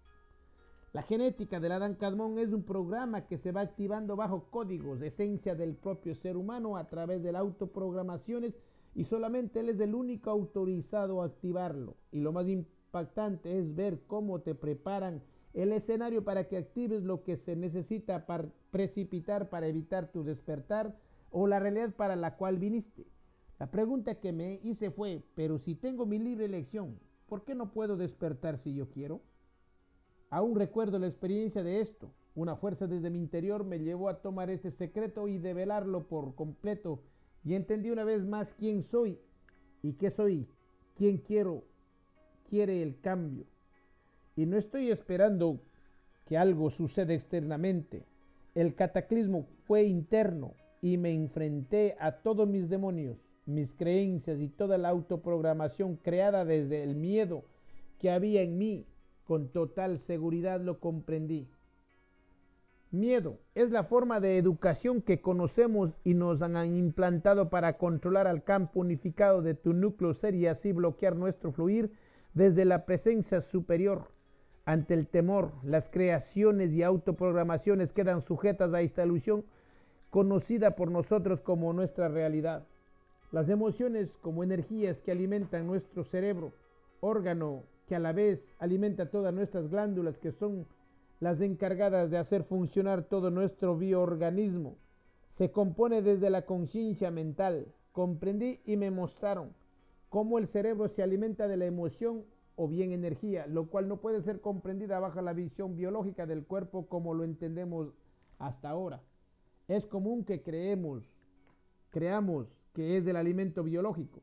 La 0.95 1.03
genética 1.03 1.61
del 1.61 1.73
Adán 1.73 1.97
Cadmón 1.97 2.39
es 2.39 2.55
un 2.55 2.63
programa 2.63 3.27
que 3.27 3.37
se 3.37 3.53
va 3.53 3.61
activando 3.61 4.17
bajo 4.17 4.45
códigos 4.51 4.99
de 4.99 5.09
esencia 5.09 5.55
del 5.55 5.75
propio 5.75 6.15
ser 6.15 6.39
humano 6.39 6.79
a 6.79 6.89
través 6.89 7.23
de 7.23 7.33
las 7.33 7.43
autoprogramaciones 7.43 8.55
y 8.95 9.05
solamente 9.05 9.61
él 9.61 9.69
es 9.69 9.81
el 9.81 9.95
único 9.95 10.31
autorizado 10.31 11.21
a 11.21 11.27
activarlo. 11.27 11.99
Y 12.11 12.21
lo 12.21 12.33
más 12.33 12.49
impactante 12.49 13.59
es 13.59 13.75
ver 13.75 14.01
cómo 14.07 14.41
te 14.41 14.55
preparan 14.55 15.21
el 15.55 15.73
escenario 15.73 16.25
para 16.25 16.49
que 16.49 16.57
actives 16.57 17.03
lo 17.03 17.23
que 17.23 17.37
se 17.37 17.57
necesita 17.57 18.27
para 18.27 18.49
precipitar 18.71 19.51
para 19.51 19.67
evitar 19.67 20.13
tu 20.13 20.23
despertar 20.23 20.97
o 21.31 21.47
la 21.47 21.59
realidad 21.59 21.95
para 21.95 22.17
la 22.17 22.37
cual 22.37 22.59
viniste. 22.59 23.07
La 23.59 23.71
pregunta 23.71 24.21
que 24.21 24.33
me 24.33 24.61
hice 24.63 24.91
fue, 24.91 25.23
pero 25.35 25.59
si 25.59 25.75
tengo 25.75 26.07
mi 26.07 26.19
libre 26.19 26.47
elección, 26.47 26.99
¿por 27.29 27.45
qué 27.45 27.55
no 27.55 27.73
puedo 27.73 27.97
despertar 27.97 28.59
si 28.59 28.75
yo 28.75 28.89
quiero? 28.91 29.21
Aún 30.31 30.57
recuerdo 30.57 30.99
la 30.99 31.07
experiencia 31.07 31.63
de 31.63 31.81
esto. 31.81 32.13
Una 32.35 32.57
fuerza 32.57 32.87
desde 32.87 33.11
mi 33.11 33.19
interior 33.19 33.65
me 33.65 33.81
llevó 33.81 34.09
a 34.09 34.23
tomar 34.23 34.51
este 34.51 34.71
secreto 34.71 35.29
y 35.29 35.39
develarlo 35.39 36.07
por 36.07 36.35
completo 36.37 37.03
y 37.45 37.55
entendí 37.55 37.91
una 37.91 38.05
vez 38.05 38.25
más 38.25 38.55
quién 38.55 38.83
soy 38.83 39.19
y 39.83 39.95
qué 39.95 40.11
soy, 40.11 40.47
quién 40.95 41.19
quiero, 41.19 41.65
quiere 42.49 42.83
el 42.83 43.01
cambio. 43.01 43.47
Y 44.41 44.47
no 44.47 44.57
estoy 44.57 44.91
esperando 44.91 45.61
que 46.25 46.39
algo 46.39 46.71
suceda 46.71 47.13
externamente. 47.13 48.07
El 48.55 48.75
cataclismo 48.75 49.47
fue 49.67 49.83
interno 49.83 50.55
y 50.81 50.97
me 50.97 51.13
enfrenté 51.13 51.95
a 52.01 52.13
todos 52.23 52.49
mis 52.49 52.71
demonios, 52.71 53.19
mis 53.45 53.75
creencias 53.75 54.41
y 54.41 54.49
toda 54.49 54.79
la 54.79 54.89
autoprogramación 54.89 55.97
creada 55.97 56.47
desde 56.47 56.83
el 56.83 56.95
miedo 56.95 57.45
que 57.99 58.11
había 58.11 58.41
en 58.41 58.57
mí 58.57 58.87
con 59.25 59.49
total 59.49 59.99
seguridad 59.99 60.59
lo 60.63 60.81
comprendí. 60.81 61.47
Miedo 62.91 63.41
es 63.55 63.71
la 63.71 63.85
forma 63.85 64.21
de 64.21 64.39
educación 64.39 65.03
que 65.03 65.21
conocemos 65.21 65.91
y 66.03 66.15
nos 66.15 66.41
han 66.41 66.57
implantado 66.79 67.51
para 67.51 67.77
controlar 67.77 68.27
al 68.27 68.43
campo 68.43 68.81
unificado 68.81 69.43
de 69.43 69.53
tu 69.53 69.75
núcleo 69.75 70.15
ser 70.15 70.35
y 70.35 70.47
así 70.47 70.73
bloquear 70.73 71.15
nuestro 71.15 71.53
fluir 71.53 71.93
desde 72.33 72.65
la 72.65 72.87
presencia 72.87 73.43
superior. 73.43 74.09
Ante 74.65 74.95
el 74.95 75.07
temor, 75.07 75.53
las 75.63 75.89
creaciones 75.89 76.73
y 76.73 76.83
autoprogramaciones 76.83 77.93
quedan 77.93 78.21
sujetas 78.21 78.73
a 78.73 78.81
esta 78.83 79.05
ilusión 79.05 79.45
conocida 80.11 80.77
por 80.77 80.91
nosotros 80.91 81.41
como 81.41 81.73
nuestra 81.73 82.09
realidad. 82.09 82.67
Las 83.33 83.49
emociones 83.49 84.19
como 84.19 84.43
energías 84.43 85.01
que 85.01 85.13
alimentan 85.13 85.67
nuestro 85.67 86.05
cerebro, 86.05 86.53
órgano 87.01 87.63
que 87.87 87.95
a 87.97 88.01
la 88.01 88.13
vez 88.13 88.55
alimenta 88.59 89.11
todas 89.11 89.33
nuestras 89.33 89.69
glándulas 89.69 90.19
que 90.19 90.33
son 90.33 90.67
las 91.21 91.41
encargadas 91.41 92.11
de 92.11 92.19
hacer 92.19 92.45
funcionar 92.45 93.05
todo 93.05 93.31
nuestro 93.31 93.77
bioorganismo. 93.77 94.77
Se 95.33 95.51
compone 95.51 96.03
desde 96.03 96.31
la 96.31 96.43
conciencia 96.43 97.11
mental. 97.11 97.67
Comprendí 97.93 98.61
y 98.65 98.77
me 98.77 98.91
mostraron 98.91 99.53
cómo 100.09 100.39
el 100.39 100.47
cerebro 100.47 100.89
se 100.89 101.03
alimenta 101.03 101.49
de 101.49 101.57
la 101.57 101.67
emoción 101.67 102.25
o 102.63 102.69
bien 102.69 102.93
energía, 102.93 103.47
lo 103.47 103.71
cual 103.71 103.89
no 103.89 104.03
puede 104.03 104.21
ser 104.21 104.43
comprendida 104.43 105.01
bajo 105.01 105.23
la 105.23 105.33
visión 105.33 105.77
biológica 105.77 106.27
del 106.27 106.45
cuerpo 106.45 106.89
como 106.89 107.15
lo 107.15 107.25
entendemos 107.25 107.95
hasta 108.39 108.69
ahora. 108.69 109.03
Es 109.67 109.87
común 109.87 110.27
que 110.27 110.43
creemos, 110.43 111.19
creamos 111.89 112.55
que 112.75 112.99
es 112.99 113.07
el 113.07 113.17
alimento 113.17 113.65
biológico, 113.65 114.21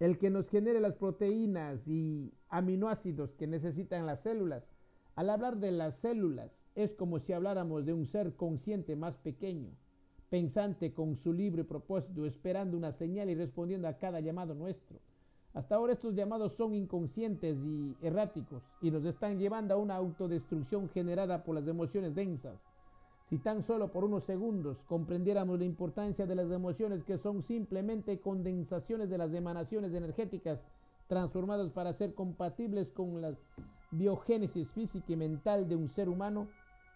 el 0.00 0.18
que 0.18 0.28
nos 0.28 0.50
genere 0.50 0.80
las 0.80 0.96
proteínas 0.96 1.88
y 1.88 2.34
aminoácidos 2.50 3.36
que 3.36 3.46
necesitan 3.46 4.04
las 4.04 4.20
células. 4.20 4.68
Al 5.14 5.30
hablar 5.30 5.56
de 5.56 5.72
las 5.72 5.96
células, 5.96 6.60
es 6.74 6.94
como 6.94 7.20
si 7.20 7.32
habláramos 7.32 7.86
de 7.86 7.94
un 7.94 8.04
ser 8.04 8.36
consciente 8.36 8.96
más 8.96 9.16
pequeño, 9.16 9.70
pensante 10.28 10.92
con 10.92 11.16
su 11.16 11.32
libre 11.32 11.64
propósito, 11.64 12.26
esperando 12.26 12.76
una 12.76 12.92
señal 12.92 13.30
y 13.30 13.34
respondiendo 13.34 13.88
a 13.88 13.96
cada 13.96 14.20
llamado 14.20 14.54
nuestro. 14.54 15.00
Hasta 15.54 15.74
ahora 15.74 15.92
estos 15.92 16.14
llamados 16.14 16.54
son 16.54 16.74
inconscientes 16.74 17.58
y 17.64 17.94
erráticos 18.00 18.62
y 18.80 18.90
nos 18.90 19.04
están 19.04 19.38
llevando 19.38 19.74
a 19.74 19.76
una 19.76 19.96
autodestrucción 19.96 20.88
generada 20.88 21.44
por 21.44 21.54
las 21.54 21.66
emociones 21.66 22.14
densas 22.14 22.58
si 23.32 23.38
tan 23.38 23.62
solo 23.62 23.88
por 23.88 24.04
unos 24.04 24.24
segundos 24.24 24.82
comprendiéramos 24.82 25.58
la 25.58 25.64
importancia 25.64 26.26
de 26.26 26.34
las 26.34 26.50
emociones 26.50 27.02
que 27.02 27.16
son 27.16 27.40
simplemente 27.40 28.20
condensaciones 28.20 29.08
de 29.08 29.16
las 29.16 29.32
emanaciones 29.32 29.94
energéticas 29.94 30.60
transformadas 31.06 31.70
para 31.70 31.94
ser 31.94 32.14
compatibles 32.14 32.90
con 32.90 33.22
la 33.22 33.34
biogénesis 33.90 34.68
física 34.68 35.12
y 35.14 35.16
mental 35.16 35.66
de 35.66 35.76
un 35.76 35.88
ser 35.88 36.10
humano, 36.10 36.48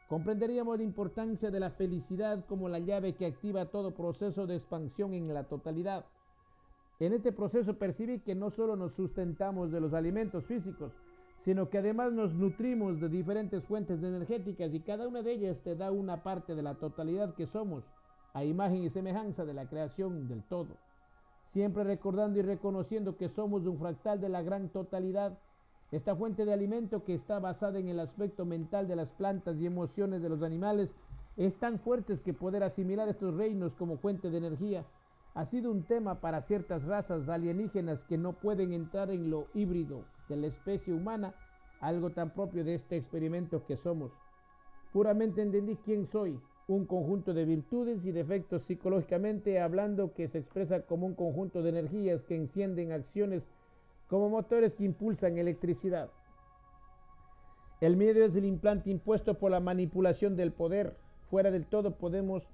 comprenderíamos 0.08 0.76
la 0.76 0.82
importancia 0.82 1.50
de 1.50 1.58
la 1.58 1.70
felicidad 1.70 2.44
como 2.44 2.68
la 2.68 2.80
llave 2.80 3.14
que 3.14 3.24
activa 3.24 3.70
todo 3.70 3.94
proceso 3.94 4.46
de 4.46 4.56
expansión 4.56 5.14
en 5.14 5.32
la 5.32 5.44
totalidad. 5.44 6.04
En 6.98 7.12
este 7.12 7.30
proceso 7.30 7.78
percibí 7.78 8.20
que 8.20 8.34
no 8.34 8.50
solo 8.50 8.74
nos 8.74 8.94
sustentamos 8.94 9.70
de 9.70 9.80
los 9.80 9.92
alimentos 9.92 10.46
físicos, 10.46 10.92
sino 11.40 11.68
que 11.68 11.78
además 11.78 12.12
nos 12.12 12.34
nutrimos 12.34 13.00
de 13.00 13.10
diferentes 13.10 13.62
fuentes 13.64 14.02
energéticas 14.02 14.72
y 14.72 14.80
cada 14.80 15.06
una 15.06 15.20
de 15.20 15.32
ellas 15.32 15.60
te 15.60 15.76
da 15.76 15.90
una 15.90 16.22
parte 16.22 16.54
de 16.54 16.62
la 16.62 16.76
totalidad 16.76 17.34
que 17.34 17.46
somos, 17.46 17.84
a 18.32 18.44
imagen 18.44 18.82
y 18.82 18.88
semejanza 18.88 19.44
de 19.44 19.52
la 19.52 19.68
creación 19.68 20.26
del 20.26 20.42
todo. 20.42 20.78
Siempre 21.44 21.84
recordando 21.84 22.38
y 22.38 22.42
reconociendo 22.42 23.18
que 23.18 23.28
somos 23.28 23.66
un 23.66 23.78
fractal 23.78 24.18
de 24.18 24.30
la 24.30 24.40
gran 24.40 24.70
totalidad, 24.70 25.38
esta 25.92 26.16
fuente 26.16 26.46
de 26.46 26.54
alimento 26.54 27.04
que 27.04 27.14
está 27.14 27.38
basada 27.40 27.78
en 27.78 27.88
el 27.88 28.00
aspecto 28.00 28.46
mental 28.46 28.88
de 28.88 28.96
las 28.96 29.10
plantas 29.10 29.58
y 29.58 29.66
emociones 29.66 30.22
de 30.22 30.30
los 30.30 30.42
animales 30.42 30.96
es 31.36 31.58
tan 31.58 31.78
fuerte 31.78 32.16
que 32.24 32.32
poder 32.32 32.62
asimilar 32.62 33.06
estos 33.08 33.34
reinos 33.34 33.74
como 33.74 33.98
fuente 33.98 34.30
de 34.30 34.38
energía 34.38 34.86
ha 35.36 35.44
sido 35.44 35.70
un 35.70 35.82
tema 35.82 36.22
para 36.22 36.40
ciertas 36.40 36.82
razas 36.84 37.28
alienígenas 37.28 38.04
que 38.04 38.16
no 38.16 38.32
pueden 38.32 38.72
entrar 38.72 39.10
en 39.10 39.28
lo 39.28 39.48
híbrido 39.52 40.06
de 40.30 40.36
la 40.36 40.46
especie 40.46 40.94
humana, 40.94 41.34
algo 41.78 42.08
tan 42.08 42.30
propio 42.30 42.64
de 42.64 42.74
este 42.74 42.96
experimento 42.96 43.62
que 43.66 43.76
somos. 43.76 44.12
Puramente 44.94 45.42
entendí 45.42 45.76
quién 45.76 46.06
soy, 46.06 46.40
un 46.68 46.86
conjunto 46.86 47.34
de 47.34 47.44
virtudes 47.44 48.06
y 48.06 48.12
defectos 48.12 48.62
psicológicamente 48.62 49.60
hablando 49.60 50.14
que 50.14 50.26
se 50.26 50.38
expresa 50.38 50.86
como 50.86 51.04
un 51.04 51.14
conjunto 51.14 51.62
de 51.62 51.68
energías 51.68 52.24
que 52.24 52.34
encienden 52.34 52.92
acciones 52.92 53.46
como 54.08 54.30
motores 54.30 54.74
que 54.74 54.84
impulsan 54.84 55.36
electricidad. 55.36 56.08
El 57.82 57.98
miedo 57.98 58.24
es 58.24 58.34
el 58.36 58.46
implante 58.46 58.88
impuesto 58.88 59.34
por 59.34 59.50
la 59.50 59.60
manipulación 59.60 60.34
del 60.34 60.50
poder. 60.50 60.96
Fuera 61.28 61.50
del 61.50 61.66
todo 61.66 61.90
podemos 61.98 62.48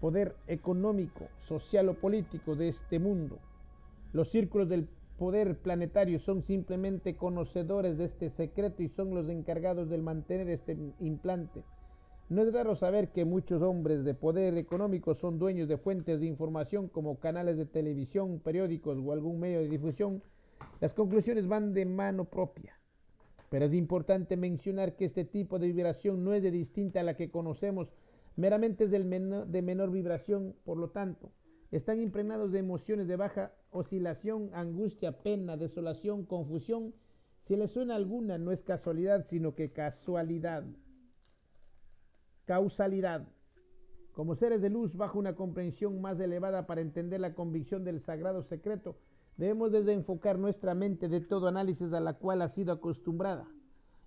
poder 0.00 0.36
económico, 0.46 1.28
social 1.40 1.88
o 1.88 1.94
político 1.94 2.56
de 2.56 2.68
este 2.68 2.98
mundo. 2.98 3.38
Los 4.12 4.30
círculos 4.30 4.68
del 4.68 4.88
poder 5.18 5.56
planetario 5.58 6.18
son 6.18 6.42
simplemente 6.42 7.16
conocedores 7.16 7.98
de 7.98 8.04
este 8.04 8.30
secreto 8.30 8.82
y 8.82 8.88
son 8.88 9.14
los 9.14 9.28
encargados 9.28 9.88
de 9.88 9.98
mantener 9.98 10.48
este 10.50 10.76
implante. 11.00 11.62
No 12.28 12.42
es 12.42 12.52
raro 12.52 12.74
saber 12.74 13.10
que 13.10 13.24
muchos 13.24 13.60
hombres 13.60 14.02
de 14.02 14.14
poder 14.14 14.56
económico 14.56 15.14
son 15.14 15.38
dueños 15.38 15.68
de 15.68 15.76
fuentes 15.76 16.20
de 16.20 16.26
información 16.26 16.88
como 16.88 17.18
canales 17.18 17.56
de 17.58 17.66
televisión, 17.66 18.40
periódicos 18.40 18.98
o 18.98 19.12
algún 19.12 19.38
medio 19.38 19.60
de 19.60 19.68
difusión. 19.68 20.22
Las 20.80 20.94
conclusiones 20.94 21.46
van 21.46 21.74
de 21.74 21.84
mano 21.84 22.24
propia. 22.24 22.78
Pero 23.50 23.66
es 23.66 23.74
importante 23.74 24.36
mencionar 24.36 24.96
que 24.96 25.04
este 25.04 25.24
tipo 25.24 25.58
de 25.58 25.68
vibración 25.68 26.24
no 26.24 26.32
es 26.32 26.42
de 26.42 26.50
distinta 26.50 27.00
a 27.00 27.04
la 27.04 27.14
que 27.14 27.30
conocemos 27.30 27.92
meramente 28.36 28.84
es 28.84 28.90
del 28.90 29.08
de 29.50 29.62
menor 29.62 29.90
vibración, 29.90 30.54
por 30.64 30.76
lo 30.78 30.90
tanto, 30.90 31.32
están 31.70 32.00
impregnados 32.00 32.52
de 32.52 32.60
emociones 32.60 33.08
de 33.08 33.16
baja 33.16 33.52
oscilación, 33.70 34.50
angustia, 34.54 35.22
pena, 35.22 35.56
desolación, 35.56 36.24
confusión, 36.24 36.94
si 37.42 37.56
le 37.56 37.68
suena 37.68 37.96
alguna, 37.96 38.38
no 38.38 38.52
es 38.52 38.62
casualidad, 38.62 39.26
sino 39.26 39.54
que 39.54 39.70
casualidad. 39.70 40.64
Causalidad. 42.46 43.26
Como 44.12 44.34
seres 44.34 44.62
de 44.62 44.70
luz, 44.70 44.96
bajo 44.96 45.18
una 45.18 45.34
comprensión 45.34 46.00
más 46.00 46.18
elevada 46.20 46.66
para 46.66 46.80
entender 46.80 47.20
la 47.20 47.34
convicción 47.34 47.84
del 47.84 48.00
sagrado 48.00 48.42
secreto, 48.42 48.96
debemos 49.36 49.72
desenfocar 49.72 50.38
nuestra 50.38 50.74
mente 50.74 51.08
de 51.08 51.20
todo 51.20 51.48
análisis 51.48 51.92
a 51.92 52.00
la 52.00 52.14
cual 52.14 52.40
ha 52.40 52.48
sido 52.48 52.72
acostumbrada. 52.72 53.46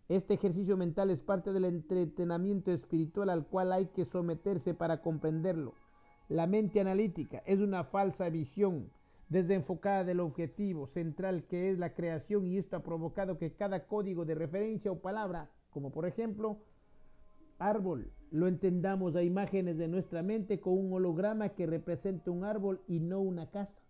Este 0.10 0.36
ejercicio 0.36 0.78
mental 0.78 1.12
es 1.12 1.20
parte 1.20 1.51
del 1.51 1.66
entretenimiento 1.66 2.72
espiritual 2.72 3.30
al 3.30 3.45
cual 3.45 3.74
hay 3.74 3.88
que 3.88 4.05
someterse 4.05 4.74
para 4.74 5.01
comprenderlo. 5.01 5.74
La 6.30 6.47
mente 6.47 6.80
analítica 6.80 7.43
es 7.45 7.60
una 7.60 7.84
falsa 7.84 8.30
visión 8.30 8.89
desenfocada 9.28 10.05
del 10.05 10.22
objetivo 10.22 10.88
central 10.88 11.43
que 11.43 11.70
es 11.70 11.78
la 11.78 11.93
creación 11.93 12.47
y 12.47 12.58
esto 12.58 12.78
ha 12.78 12.84
provocado 12.84 13.38
que 13.38 13.51
cada 13.51 13.86
código 13.86 14.24
de 14.24 14.36
referencia 14.36 14.91
o 14.93 14.99
palabra, 14.99 15.49
como 15.72 15.91
por 15.91 16.05
ejemplo 16.05 16.60
árbol, 17.60 18.10
lo 18.32 18.47
entendamos 18.47 19.16
a 19.18 19.24
imágenes 19.24 19.78
de 19.78 19.89
nuestra 19.89 20.24
mente 20.24 20.62
con 20.62 20.78
un 20.78 20.93
holograma 20.93 21.49
que 21.49 21.66
representa 21.66 22.32
un 22.32 22.45
árbol 22.45 22.82
y 22.88 22.99
no 22.99 23.20
una 23.20 23.49
casa. 23.49 23.82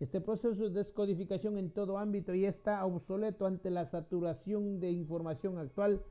Este 0.00 0.20
proceso 0.20 0.64
de 0.64 0.70
descodificación 0.70 1.56
en 1.56 1.70
todo 1.70 1.98
ámbito 1.98 2.34
ya 2.34 2.48
está 2.48 2.84
obsoleto 2.84 3.46
ante 3.46 3.70
la 3.70 3.86
saturación 3.86 4.80
de 4.80 4.90
información 4.90 5.56
actual, 5.58 6.02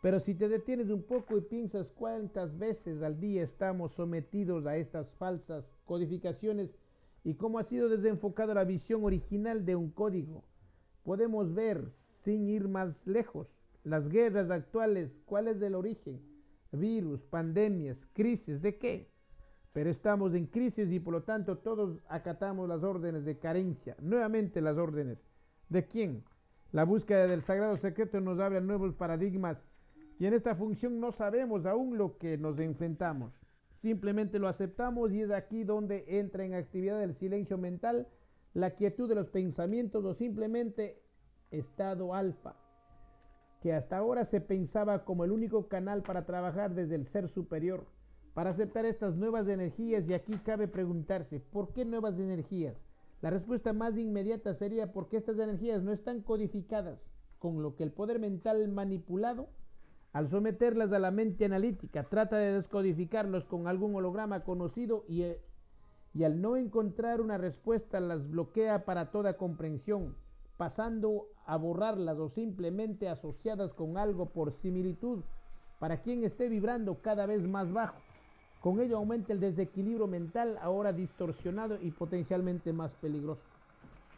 pero 0.00 0.20
si 0.20 0.34
te 0.34 0.48
detienes 0.48 0.90
un 0.90 1.02
poco 1.02 1.36
y 1.36 1.42
piensas 1.42 1.90
cuántas 1.90 2.56
veces 2.58 3.02
al 3.02 3.20
día 3.20 3.42
estamos 3.42 3.92
sometidos 3.92 4.66
a 4.66 4.76
estas 4.76 5.14
falsas 5.14 5.64
codificaciones 5.84 6.76
y 7.24 7.34
cómo 7.34 7.58
ha 7.58 7.64
sido 7.64 7.88
desenfocada 7.88 8.54
la 8.54 8.64
visión 8.64 9.04
original 9.04 9.64
de 9.64 9.76
un 9.76 9.90
código, 9.90 10.44
podemos 11.04 11.52
ver, 11.52 11.90
sin 11.90 12.48
ir 12.48 12.68
más 12.68 13.06
lejos, 13.06 13.48
las 13.84 14.08
guerras 14.08 14.50
actuales, 14.50 15.20
cuál 15.24 15.48
es 15.48 15.60
el 15.62 15.74
origen, 15.74 16.20
virus, 16.70 17.22
pandemias, 17.22 18.08
crisis, 18.12 18.62
¿de 18.62 18.78
qué? 18.78 19.11
Pero 19.72 19.88
estamos 19.88 20.34
en 20.34 20.46
crisis 20.46 20.90
y 20.90 21.00
por 21.00 21.14
lo 21.14 21.22
tanto 21.22 21.58
todos 21.58 21.98
acatamos 22.08 22.68
las 22.68 22.82
órdenes 22.82 23.24
de 23.24 23.38
carencia. 23.38 23.96
Nuevamente 24.00 24.60
las 24.60 24.76
órdenes. 24.76 25.18
¿De 25.68 25.86
quién? 25.86 26.24
La 26.72 26.84
búsqueda 26.84 27.26
del 27.26 27.42
sagrado 27.42 27.76
secreto 27.76 28.20
nos 28.20 28.38
abre 28.38 28.60
nuevos 28.60 28.94
paradigmas 28.94 29.62
y 30.18 30.26
en 30.26 30.34
esta 30.34 30.54
función 30.54 31.00
no 31.00 31.10
sabemos 31.10 31.66
aún 31.66 31.96
lo 31.96 32.18
que 32.18 32.36
nos 32.36 32.58
enfrentamos. 32.58 33.32
Simplemente 33.80 34.38
lo 34.38 34.46
aceptamos 34.46 35.12
y 35.12 35.22
es 35.22 35.30
aquí 35.30 35.64
donde 35.64 36.04
entra 36.06 36.44
en 36.44 36.54
actividad 36.54 37.02
el 37.02 37.14
silencio 37.14 37.58
mental, 37.58 38.06
la 38.54 38.70
quietud 38.70 39.08
de 39.08 39.14
los 39.14 39.28
pensamientos 39.28 40.04
o 40.04 40.14
simplemente 40.14 41.02
estado 41.50 42.14
alfa, 42.14 42.54
que 43.60 43.72
hasta 43.72 43.96
ahora 43.96 44.24
se 44.24 44.40
pensaba 44.40 45.04
como 45.04 45.24
el 45.24 45.32
único 45.32 45.68
canal 45.68 46.02
para 46.02 46.24
trabajar 46.24 46.74
desde 46.74 46.94
el 46.94 47.06
ser 47.06 47.28
superior 47.28 47.86
para 48.34 48.50
aceptar 48.50 48.86
estas 48.86 49.16
nuevas 49.16 49.46
energías 49.48 50.08
y 50.08 50.14
aquí 50.14 50.32
cabe 50.38 50.68
preguntarse, 50.68 51.40
¿por 51.40 51.72
qué 51.72 51.84
nuevas 51.84 52.18
energías? 52.18 52.76
La 53.20 53.30
respuesta 53.30 53.72
más 53.72 53.96
inmediata 53.98 54.54
sería 54.54 54.92
porque 54.92 55.16
estas 55.16 55.38
energías 55.38 55.82
no 55.82 55.92
están 55.92 56.22
codificadas, 56.22 57.08
con 57.38 57.62
lo 57.62 57.76
que 57.76 57.84
el 57.84 57.92
poder 57.92 58.18
mental 58.18 58.68
manipulado, 58.68 59.48
al 60.12 60.28
someterlas 60.28 60.92
a 60.92 60.98
la 60.98 61.10
mente 61.10 61.44
analítica, 61.44 62.04
trata 62.04 62.36
de 62.36 62.52
descodificarlos 62.52 63.44
con 63.44 63.66
algún 63.66 63.94
holograma 63.94 64.44
conocido 64.44 65.04
y, 65.08 65.22
eh, 65.22 65.40
y 66.14 66.24
al 66.24 66.40
no 66.40 66.56
encontrar 66.56 67.20
una 67.20 67.38
respuesta 67.38 68.00
las 68.00 68.28
bloquea 68.28 68.84
para 68.84 69.10
toda 69.10 69.36
comprensión, 69.36 70.16
pasando 70.56 71.28
a 71.46 71.56
borrarlas 71.56 72.18
o 72.18 72.28
simplemente 72.28 73.08
asociadas 73.08 73.72
con 73.74 73.98
algo 73.98 74.30
por 74.30 74.52
similitud, 74.52 75.22
para 75.78 76.00
quien 76.02 76.24
esté 76.24 76.48
vibrando 76.48 77.02
cada 77.02 77.26
vez 77.26 77.46
más 77.46 77.72
bajo. 77.72 78.00
Con 78.62 78.80
ello 78.80 78.96
aumenta 78.96 79.32
el 79.32 79.40
desequilibrio 79.40 80.06
mental, 80.06 80.56
ahora 80.62 80.92
distorsionado 80.92 81.78
y 81.82 81.90
potencialmente 81.90 82.72
más 82.72 82.92
peligroso. 82.92 83.42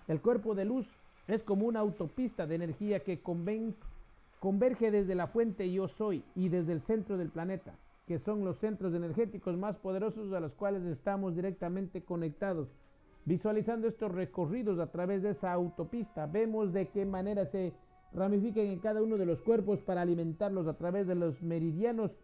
El 0.06 0.20
cuerpo 0.20 0.54
de 0.54 0.66
luz 0.66 0.86
es 1.26 1.42
como 1.42 1.66
una 1.66 1.80
autopista 1.80 2.46
de 2.46 2.56
energía 2.56 3.00
que 3.00 3.22
converge 3.22 4.90
desde 4.90 5.14
la 5.14 5.28
fuente 5.28 5.72
yo 5.72 5.88
soy 5.88 6.22
y 6.34 6.50
desde 6.50 6.72
el 6.72 6.82
centro 6.82 7.16
del 7.16 7.30
planeta, 7.30 7.74
que 8.06 8.18
son 8.18 8.44
los 8.44 8.58
centros 8.58 8.92
energéticos 8.92 9.56
más 9.56 9.76
poderosos 9.78 10.30
a 10.34 10.40
los 10.40 10.52
cuales 10.52 10.84
estamos 10.84 11.34
directamente 11.34 12.02
conectados. 12.02 12.68
Visualizando 13.24 13.88
estos 13.88 14.12
recorridos 14.12 14.78
a 14.78 14.92
través 14.92 15.22
de 15.22 15.30
esa 15.30 15.54
autopista, 15.54 16.26
vemos 16.26 16.74
de 16.74 16.88
qué 16.88 17.06
manera 17.06 17.46
se 17.46 17.72
ramifican 18.12 18.66
en 18.66 18.78
cada 18.78 19.02
uno 19.02 19.16
de 19.16 19.24
los 19.24 19.40
cuerpos 19.40 19.80
para 19.80 20.02
alimentarlos 20.02 20.66
a 20.66 20.76
través 20.76 21.06
de 21.06 21.14
los 21.14 21.42
meridianos 21.42 22.14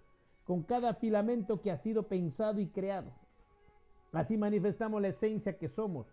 con 0.50 0.64
cada 0.64 0.94
filamento 0.94 1.62
que 1.62 1.70
ha 1.70 1.76
sido 1.76 2.08
pensado 2.08 2.58
y 2.58 2.66
creado. 2.66 3.12
Así 4.10 4.36
manifestamos 4.36 5.00
la 5.00 5.06
esencia 5.06 5.56
que 5.56 5.68
somos. 5.68 6.08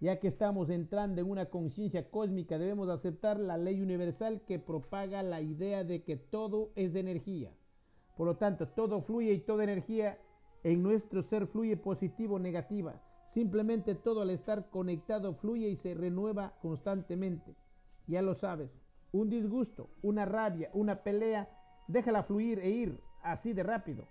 Ya 0.00 0.18
que 0.18 0.26
estamos 0.26 0.70
entrando 0.70 1.20
en 1.20 1.30
una 1.30 1.46
conciencia 1.50 2.10
cósmica, 2.10 2.58
debemos 2.58 2.88
aceptar 2.88 3.38
la 3.38 3.56
ley 3.56 3.80
universal 3.80 4.40
que 4.44 4.58
propaga 4.58 5.22
la 5.22 5.40
idea 5.40 5.84
de 5.84 6.02
que 6.02 6.16
todo 6.16 6.72
es 6.74 6.96
energía. 6.96 7.52
Por 8.16 8.26
lo 8.26 8.36
tanto, 8.36 8.66
todo 8.66 9.02
fluye 9.02 9.32
y 9.32 9.38
toda 9.38 9.62
energía 9.62 10.18
en 10.64 10.82
nuestro 10.82 11.22
ser 11.22 11.46
fluye 11.46 11.76
positivo 11.76 12.34
o 12.34 12.38
negativa. 12.40 13.00
Simplemente 13.28 13.94
todo 13.94 14.22
al 14.22 14.30
estar 14.30 14.68
conectado 14.68 15.32
fluye 15.34 15.68
y 15.68 15.76
se 15.76 15.94
renueva 15.94 16.54
constantemente. 16.60 17.54
Ya 18.08 18.20
lo 18.20 18.34
sabes, 18.34 18.76
un 19.12 19.30
disgusto, 19.30 19.90
una 20.02 20.24
rabia, 20.24 20.70
una 20.74 21.04
pelea, 21.04 21.48
déjala 21.86 22.24
fluir 22.24 22.58
e 22.58 22.70
ir 22.70 23.06
así 23.32 23.52
de 23.52 23.62
rápido. 23.62 24.06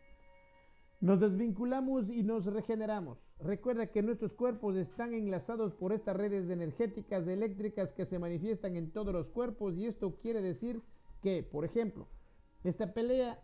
Nos 1.01 1.19
desvinculamos 1.19 2.09
y 2.09 2.23
nos 2.23 2.45
regeneramos. 2.45 3.19
Recuerda 3.39 3.87
que 3.87 4.01
nuestros 4.01 4.33
cuerpos 4.33 4.75
están 4.75 5.13
enlazados 5.13 5.73
por 5.73 5.91
estas 5.91 6.15
redes 6.15 6.49
energéticas 6.49 7.27
eléctricas 7.27 7.93
que 7.93 8.05
se 8.05 8.17
manifiestan 8.17 8.75
en 8.75 8.91
todos 8.91 9.13
los 9.13 9.29
cuerpos 9.29 9.77
y 9.77 9.85
esto 9.85 10.17
quiere 10.21 10.41
decir 10.41 10.81
que, 11.21 11.43
por 11.43 11.65
ejemplo, 11.65 12.07
esta 12.63 12.93
pelea 12.93 13.43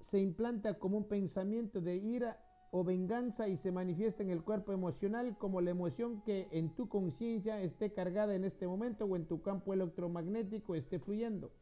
se 0.00 0.20
implanta 0.20 0.78
como 0.78 0.96
un 0.96 1.08
pensamiento 1.08 1.80
de 1.80 1.96
ira 1.96 2.38
o 2.70 2.84
venganza 2.84 3.48
y 3.48 3.56
se 3.58 3.70
manifiesta 3.70 4.22
en 4.22 4.30
el 4.30 4.42
cuerpo 4.42 4.72
emocional 4.72 5.36
como 5.36 5.60
la 5.60 5.70
emoción 5.70 6.22
que 6.22 6.48
en 6.52 6.74
tu 6.74 6.88
conciencia 6.88 7.60
esté 7.60 7.92
cargada 7.92 8.34
en 8.34 8.44
este 8.44 8.66
momento 8.66 9.04
o 9.04 9.16
en 9.16 9.26
tu 9.26 9.42
campo 9.42 9.74
electromagnético 9.74 10.74
esté 10.74 10.98
fluyendo. 10.98 11.52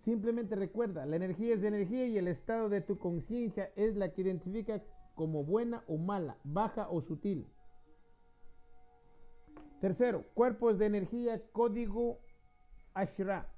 Simplemente 0.00 0.56
recuerda, 0.56 1.04
la 1.04 1.16
energía 1.16 1.54
es 1.54 1.62
energía 1.62 2.06
y 2.06 2.16
el 2.16 2.28
estado 2.28 2.68
de 2.68 2.80
tu 2.80 2.98
conciencia 2.98 3.70
es 3.76 3.96
la 3.96 4.12
que 4.12 4.22
identifica 4.22 4.82
como 5.14 5.44
buena 5.44 5.84
o 5.86 5.98
mala, 5.98 6.38
baja 6.42 6.88
o 6.88 7.02
sutil. 7.02 7.46
Tercero, 9.80 10.24
cuerpos 10.34 10.78
de 10.78 10.86
energía, 10.86 11.42
código 11.52 12.20
Ashra. 12.94 13.52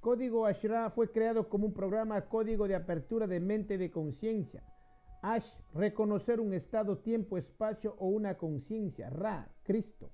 Código 0.00 0.46
Ashra 0.46 0.90
fue 0.90 1.10
creado 1.10 1.48
como 1.48 1.66
un 1.66 1.72
programa 1.72 2.28
código 2.28 2.68
de 2.68 2.74
apertura 2.74 3.26
de 3.26 3.40
mente 3.40 3.78
de 3.78 3.90
conciencia. 3.90 4.62
Ash, 5.22 5.52
reconocer 5.74 6.40
un 6.40 6.54
estado, 6.54 6.98
tiempo, 6.98 7.36
espacio 7.36 7.94
o 7.98 8.08
una 8.08 8.36
conciencia. 8.36 9.10
Ra, 9.10 9.50
Cristo. 9.62 10.10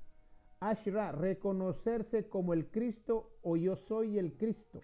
Ashra, 0.59 1.13
reconocerse 1.13 2.29
como 2.29 2.55
el 2.55 2.71
Cristo 2.71 3.31
o 3.43 3.57
yo 3.57 3.77
soy 3.77 4.19
el 4.19 4.37
Cristo. 4.37 4.81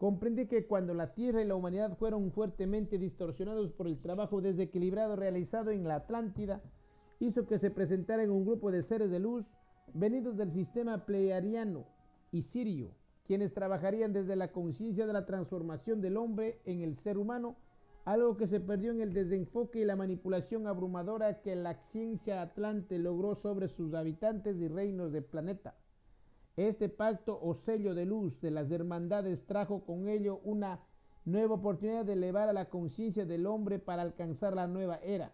Comprende 0.00 0.48
que 0.48 0.64
cuando 0.64 0.94
la 0.94 1.12
Tierra 1.12 1.42
y 1.42 1.46
la 1.46 1.54
humanidad 1.54 1.94
fueron 1.98 2.32
fuertemente 2.32 2.96
distorsionados 2.96 3.70
por 3.70 3.86
el 3.86 4.00
trabajo 4.00 4.40
desequilibrado 4.40 5.14
realizado 5.14 5.72
en 5.72 5.86
la 5.86 5.96
Atlántida, 5.96 6.62
hizo 7.18 7.46
que 7.46 7.58
se 7.58 7.70
presentara 7.70 8.22
en 8.22 8.30
un 8.30 8.46
grupo 8.46 8.70
de 8.70 8.82
seres 8.82 9.10
de 9.10 9.18
luz 9.18 9.44
venidos 9.92 10.38
del 10.38 10.52
sistema 10.52 11.04
pleiadiano 11.04 11.84
y 12.32 12.40
sirio, 12.40 12.94
quienes 13.26 13.52
trabajarían 13.52 14.14
desde 14.14 14.36
la 14.36 14.52
conciencia 14.52 15.06
de 15.06 15.12
la 15.12 15.26
transformación 15.26 16.00
del 16.00 16.16
hombre 16.16 16.62
en 16.64 16.80
el 16.80 16.96
ser 16.96 17.18
humano, 17.18 17.56
algo 18.06 18.38
que 18.38 18.46
se 18.46 18.58
perdió 18.58 18.92
en 18.92 19.02
el 19.02 19.12
desenfoque 19.12 19.80
y 19.80 19.84
la 19.84 19.96
manipulación 19.96 20.66
abrumadora 20.66 21.42
que 21.42 21.54
la 21.54 21.74
ciencia 21.74 22.40
atlante 22.40 22.98
logró 22.98 23.34
sobre 23.34 23.68
sus 23.68 23.92
habitantes 23.92 24.58
y 24.62 24.66
reinos 24.66 25.12
del 25.12 25.24
planeta. 25.24 25.74
Este 26.56 26.88
pacto 26.88 27.38
o 27.40 27.54
sello 27.54 27.94
de 27.94 28.06
luz 28.06 28.40
de 28.40 28.50
las 28.50 28.70
hermandades 28.70 29.46
trajo 29.46 29.84
con 29.84 30.08
ello 30.08 30.40
una 30.44 30.80
nueva 31.24 31.54
oportunidad 31.54 32.04
de 32.04 32.14
elevar 32.14 32.48
a 32.48 32.52
la 32.52 32.68
conciencia 32.68 33.24
del 33.24 33.46
hombre 33.46 33.78
para 33.78 34.02
alcanzar 34.02 34.54
la 34.54 34.66
nueva 34.66 34.96
era. 34.96 35.32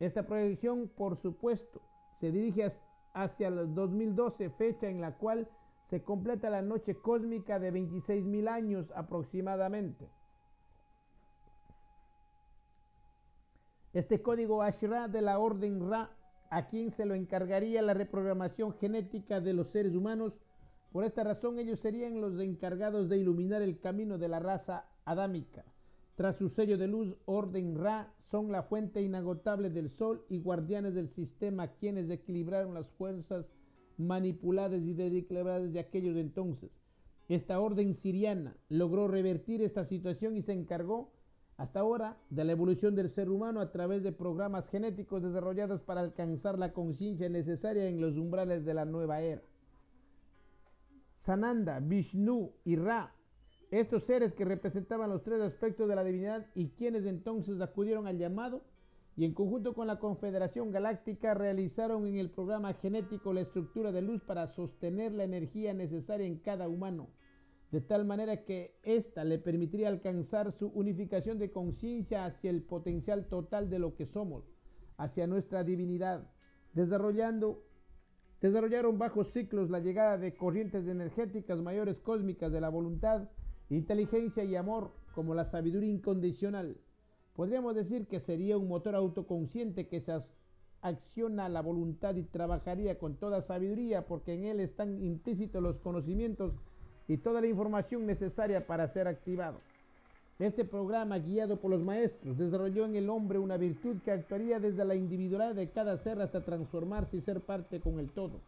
Esta 0.00 0.26
proyección, 0.26 0.88
por 0.88 1.16
supuesto, 1.16 1.80
se 2.16 2.30
dirige 2.30 2.68
hacia 3.14 3.48
el 3.48 3.74
2012, 3.74 4.50
fecha 4.50 4.88
en 4.88 5.00
la 5.00 5.16
cual 5.16 5.48
se 5.88 6.02
completa 6.02 6.50
la 6.50 6.62
noche 6.62 6.96
cósmica 6.96 7.58
de 7.58 7.72
26.000 7.72 8.48
años 8.48 8.92
aproximadamente. 8.94 10.10
Este 13.92 14.20
código 14.20 14.62
Ashra 14.62 15.08
de 15.08 15.22
la 15.22 15.38
orden 15.38 15.88
Ra 15.88 16.10
a 16.50 16.66
quien 16.66 16.90
se 16.90 17.06
lo 17.06 17.14
encargaría 17.14 17.80
la 17.82 17.94
reprogramación 17.94 18.74
genética 18.74 19.40
de 19.40 19.54
los 19.54 19.68
seres 19.68 19.94
humanos. 19.94 20.38
Por 20.92 21.04
esta 21.04 21.24
razón 21.24 21.58
ellos 21.58 21.80
serían 21.80 22.20
los 22.20 22.40
encargados 22.40 23.08
de 23.08 23.18
iluminar 23.18 23.62
el 23.62 23.78
camino 23.78 24.18
de 24.18 24.28
la 24.28 24.38
raza 24.38 24.86
adámica. 25.04 25.64
Tras 26.14 26.36
su 26.36 26.48
sello 26.48 26.78
de 26.78 26.88
luz, 26.88 27.14
Orden 27.26 27.76
Ra 27.76 28.14
son 28.18 28.50
la 28.50 28.62
fuente 28.62 29.02
inagotable 29.02 29.68
del 29.68 29.90
sol 29.90 30.24
y 30.30 30.38
guardianes 30.38 30.94
del 30.94 31.08
sistema 31.08 31.68
quienes 31.68 32.08
equilibraron 32.08 32.72
las 32.72 32.90
fuerzas 32.92 33.46
manipuladas 33.98 34.82
y 34.82 34.94
desequilibradas 34.94 35.72
de 35.72 35.80
aquellos 35.80 36.16
entonces. 36.16 36.70
Esta 37.28 37.60
orden 37.60 37.92
siriana 37.92 38.56
logró 38.68 39.08
revertir 39.08 39.60
esta 39.60 39.84
situación 39.84 40.36
y 40.36 40.42
se 40.42 40.52
encargó 40.52 41.12
hasta 41.56 41.80
ahora 41.80 42.18
de 42.30 42.44
la 42.44 42.52
evolución 42.52 42.94
del 42.94 43.10
ser 43.10 43.30
humano 43.30 43.60
a 43.60 43.72
través 43.72 44.02
de 44.02 44.12
programas 44.12 44.68
genéticos 44.68 45.22
desarrollados 45.22 45.82
para 45.82 46.00
alcanzar 46.00 46.58
la 46.58 46.72
conciencia 46.72 47.28
necesaria 47.28 47.88
en 47.88 48.00
los 48.00 48.16
umbrales 48.16 48.64
de 48.64 48.74
la 48.74 48.84
nueva 48.84 49.22
era. 49.22 49.42
Sananda, 51.26 51.80
Vishnu 51.80 52.52
y 52.62 52.76
Ra, 52.76 53.12
estos 53.72 54.04
seres 54.04 54.32
que 54.32 54.44
representaban 54.44 55.10
los 55.10 55.24
tres 55.24 55.40
aspectos 55.40 55.88
de 55.88 55.96
la 55.96 56.04
divinidad 56.04 56.46
y 56.54 56.68
quienes 56.68 57.04
entonces 57.04 57.60
acudieron 57.60 58.06
al 58.06 58.16
llamado 58.16 58.62
y 59.16 59.24
en 59.24 59.34
conjunto 59.34 59.74
con 59.74 59.88
la 59.88 59.98
Confederación 59.98 60.70
Galáctica 60.70 61.34
realizaron 61.34 62.06
en 62.06 62.14
el 62.14 62.30
programa 62.30 62.74
genético 62.74 63.32
la 63.32 63.40
estructura 63.40 63.90
de 63.90 64.02
luz 64.02 64.22
para 64.22 64.46
sostener 64.46 65.10
la 65.10 65.24
energía 65.24 65.74
necesaria 65.74 66.28
en 66.28 66.38
cada 66.38 66.68
humano, 66.68 67.08
de 67.72 67.80
tal 67.80 68.04
manera 68.04 68.44
que 68.44 68.78
ésta 68.84 69.24
le 69.24 69.40
permitiría 69.40 69.88
alcanzar 69.88 70.52
su 70.52 70.68
unificación 70.68 71.40
de 71.40 71.50
conciencia 71.50 72.24
hacia 72.24 72.50
el 72.50 72.62
potencial 72.62 73.26
total 73.26 73.68
de 73.68 73.80
lo 73.80 73.96
que 73.96 74.06
somos, 74.06 74.44
hacia 74.96 75.26
nuestra 75.26 75.64
divinidad, 75.64 76.30
desarrollando 76.72 77.65
desarrollaron 78.46 78.98
bajo 78.98 79.24
ciclos 79.24 79.70
la 79.70 79.80
llegada 79.80 80.18
de 80.18 80.34
corrientes 80.34 80.86
energéticas 80.86 81.62
mayores 81.62 82.00
cósmicas 82.00 82.52
de 82.52 82.60
la 82.60 82.68
voluntad, 82.68 83.28
inteligencia 83.70 84.44
y 84.44 84.56
amor 84.56 84.92
como 85.14 85.34
la 85.34 85.44
sabiduría 85.44 85.90
incondicional 85.90 86.76
Podríamos 87.36 87.74
decir 87.74 88.06
que 88.06 88.18
sería 88.18 88.56
un 88.56 88.66
motor 88.66 88.94
autoconsciente 88.94 89.88
que 89.88 90.00
se 90.00 90.22
acciona 90.80 91.50
la 91.50 91.60
voluntad 91.60 92.16
y 92.16 92.22
trabajaría 92.22 92.98
con 92.98 93.16
toda 93.16 93.42
sabiduría 93.42 94.06
porque 94.06 94.32
en 94.32 94.44
él 94.44 94.58
están 94.58 95.02
implícitos 95.02 95.62
los 95.62 95.78
conocimientos 95.78 96.54
y 97.06 97.18
toda 97.18 97.42
la 97.42 97.46
información 97.46 98.06
necesaria 98.06 98.66
para 98.66 98.88
ser 98.88 99.06
activado. 99.06 99.60
Este 100.38 100.66
programa, 100.66 101.18
guiado 101.18 101.58
por 101.58 101.70
los 101.70 101.82
maestros, 101.82 102.36
desarrolló 102.36 102.84
en 102.84 102.94
el 102.94 103.08
hombre 103.08 103.38
una 103.38 103.56
virtud 103.56 103.96
que 104.04 104.10
actuaría 104.10 104.60
desde 104.60 104.84
la 104.84 104.94
individualidad 104.94 105.54
de 105.54 105.70
cada 105.70 105.96
ser 105.96 106.20
hasta 106.20 106.44
transformarse 106.44 107.16
y 107.16 107.22
ser 107.22 107.40
parte 107.40 107.80
con 107.80 107.98
el 107.98 108.10
todo. 108.10 108.42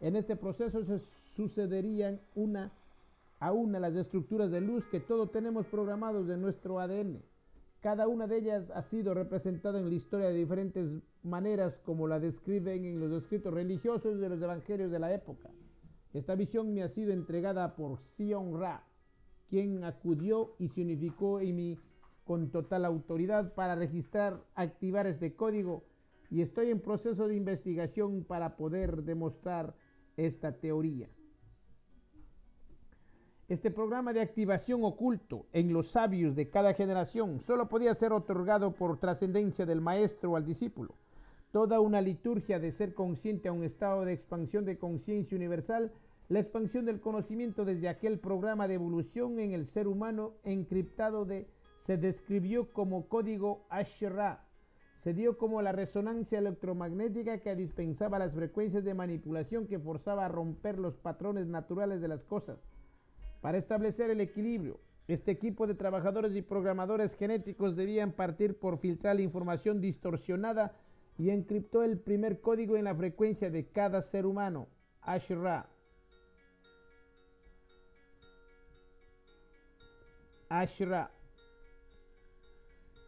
En 0.00 0.16
este 0.16 0.36
proceso 0.36 0.84
se 0.84 0.98
sucederían 0.98 2.20
una 2.34 2.72
a 3.38 3.52
una 3.52 3.80
las 3.80 3.96
estructuras 3.96 4.50
de 4.50 4.60
luz 4.60 4.84
que 4.88 5.00
todos 5.00 5.32
tenemos 5.32 5.64
programados 5.66 6.28
en 6.28 6.42
nuestro 6.42 6.78
ADN. 6.78 7.22
Cada 7.80 8.06
una 8.06 8.26
de 8.26 8.36
ellas 8.36 8.70
ha 8.74 8.82
sido 8.82 9.14
representada 9.14 9.78
en 9.78 9.88
la 9.88 9.94
historia 9.94 10.28
de 10.28 10.34
diferentes 10.34 10.90
maneras 11.22 11.78
como 11.78 12.06
la 12.06 12.20
describen 12.20 12.84
en 12.84 13.00
los 13.00 13.12
escritos 13.12 13.54
religiosos 13.54 14.20
de 14.20 14.28
los 14.28 14.42
evangelios 14.42 14.92
de 14.92 14.98
la 14.98 15.14
época. 15.14 15.48
Esta 16.12 16.34
visión 16.34 16.74
me 16.74 16.82
ha 16.82 16.88
sido 16.88 17.12
entregada 17.12 17.76
por 17.76 17.98
Sion 17.98 18.60
Ra, 18.60 18.84
quien 19.50 19.84
acudió 19.84 20.54
y 20.58 20.68
se 20.68 20.82
unificó 20.82 21.40
en 21.40 21.56
mí 21.56 21.78
con 22.24 22.50
total 22.50 22.84
autoridad 22.84 23.52
para 23.54 23.74
registrar, 23.74 24.40
activar 24.54 25.08
este 25.08 25.34
código 25.34 25.82
y 26.30 26.42
estoy 26.42 26.70
en 26.70 26.80
proceso 26.80 27.26
de 27.26 27.34
investigación 27.34 28.24
para 28.24 28.56
poder 28.56 29.02
demostrar 29.02 29.74
esta 30.16 30.52
teoría. 30.52 31.08
Este 33.48 33.72
programa 33.72 34.12
de 34.12 34.20
activación 34.20 34.84
oculto 34.84 35.46
en 35.52 35.72
los 35.72 35.88
sabios 35.88 36.36
de 36.36 36.48
cada 36.48 36.72
generación 36.72 37.40
solo 37.40 37.68
podía 37.68 37.92
ser 37.96 38.12
otorgado 38.12 38.70
por 38.72 39.00
trascendencia 39.00 39.66
del 39.66 39.80
maestro 39.80 40.36
al 40.36 40.46
discípulo. 40.46 40.94
Toda 41.50 41.80
una 41.80 42.00
liturgia 42.00 42.60
de 42.60 42.70
ser 42.70 42.94
consciente 42.94 43.48
a 43.48 43.52
un 43.52 43.64
estado 43.64 44.04
de 44.04 44.12
expansión 44.12 44.64
de 44.64 44.78
conciencia 44.78 45.36
universal, 45.36 45.90
la 46.30 46.38
expansión 46.38 46.84
del 46.84 47.00
conocimiento 47.00 47.64
desde 47.64 47.88
aquel 47.88 48.20
programa 48.20 48.68
de 48.68 48.74
evolución 48.74 49.40
en 49.40 49.52
el 49.52 49.66
ser 49.66 49.88
humano 49.88 50.34
encriptado 50.44 51.26
se 51.80 51.96
describió 51.96 52.72
como 52.72 53.08
código 53.08 53.66
Ashra. 53.68 54.46
Se 55.00 55.12
dio 55.12 55.36
como 55.36 55.60
la 55.60 55.72
resonancia 55.72 56.38
electromagnética 56.38 57.40
que 57.40 57.56
dispensaba 57.56 58.20
las 58.20 58.32
frecuencias 58.32 58.84
de 58.84 58.94
manipulación 58.94 59.66
que 59.66 59.80
forzaba 59.80 60.24
a 60.24 60.28
romper 60.28 60.78
los 60.78 60.96
patrones 60.96 61.48
naturales 61.48 62.00
de 62.00 62.06
las 62.06 62.22
cosas 62.22 62.60
para 63.40 63.58
establecer 63.58 64.08
el 64.10 64.20
equilibrio, 64.20 64.78
este 65.08 65.32
equipo 65.32 65.66
de 65.66 65.74
trabajadores 65.74 66.36
y 66.36 66.42
programadores 66.42 67.16
genéticos 67.16 67.74
debían 67.74 68.12
partir 68.12 68.56
por 68.56 68.78
filtrar 68.78 69.16
la 69.16 69.22
información 69.22 69.80
distorsionada 69.80 70.76
y 71.18 71.30
encriptó 71.30 71.82
el 71.82 71.98
primer 71.98 72.40
código 72.40 72.76
en 72.76 72.84
la 72.84 72.94
frecuencia 72.94 73.50
de 73.50 73.66
cada 73.66 74.00
ser 74.00 74.26
humano, 74.26 74.68
Ashra. 75.00 75.68
Ashra. 80.50 81.12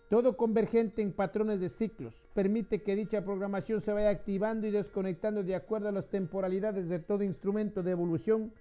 Todo 0.09 0.37
convergente 0.37 1.03
en 1.03 1.13
patrones 1.13 1.59
de 1.59 1.71
ciclos 1.71 2.25
permite 2.35 2.85
que 2.85 2.95
dicha 2.95 3.25
programación 3.25 3.81
se 3.81 3.93
vaya 3.93 4.11
activando 4.11 4.69
y 4.69 4.71
desconectando 4.71 5.43
de 5.43 5.57
acuerdo 5.57 5.89
a 5.89 5.93
las 5.93 6.09
temporalidades 6.09 6.89
de 6.89 7.01
todo 7.01 7.25
instrumento 7.25 7.83
de 7.83 7.91
evolución. 7.91 8.53